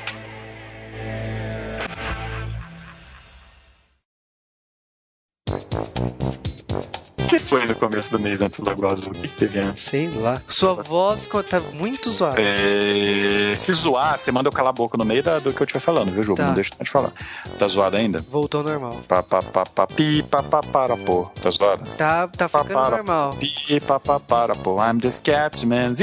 [7.24, 9.12] O que foi no começo do mês antes do Lagoa Azul?
[9.12, 9.86] O que teve antes?
[9.86, 10.42] Sei lá.
[10.48, 12.40] Sua voz tá muito zoada.
[12.40, 13.54] É...
[13.56, 15.80] Se zoar, você manda eu calar a boca no meio da, do que eu estiver
[15.80, 16.36] falando, viu, Ju?
[16.36, 16.48] Tá.
[16.48, 17.12] Não deixa eu te falar.
[17.58, 18.20] Tá zoado ainda?
[18.30, 19.00] Voltou ao normal.
[19.08, 21.24] Pa, pa, pa, pa, pi, pa, pa, para, pô.
[21.42, 21.90] Tá zoado?
[21.98, 23.34] Tá, tá Pa, ficando para, normal.
[23.36, 24.78] Pi, pa, pa, para, pô.
[24.84, 25.94] I'm just Captain Man.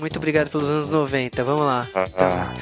[0.00, 1.44] Muito obrigado pelos anos 90.
[1.44, 1.86] Vamos lá.
[1.94, 2.54] Ah, ah.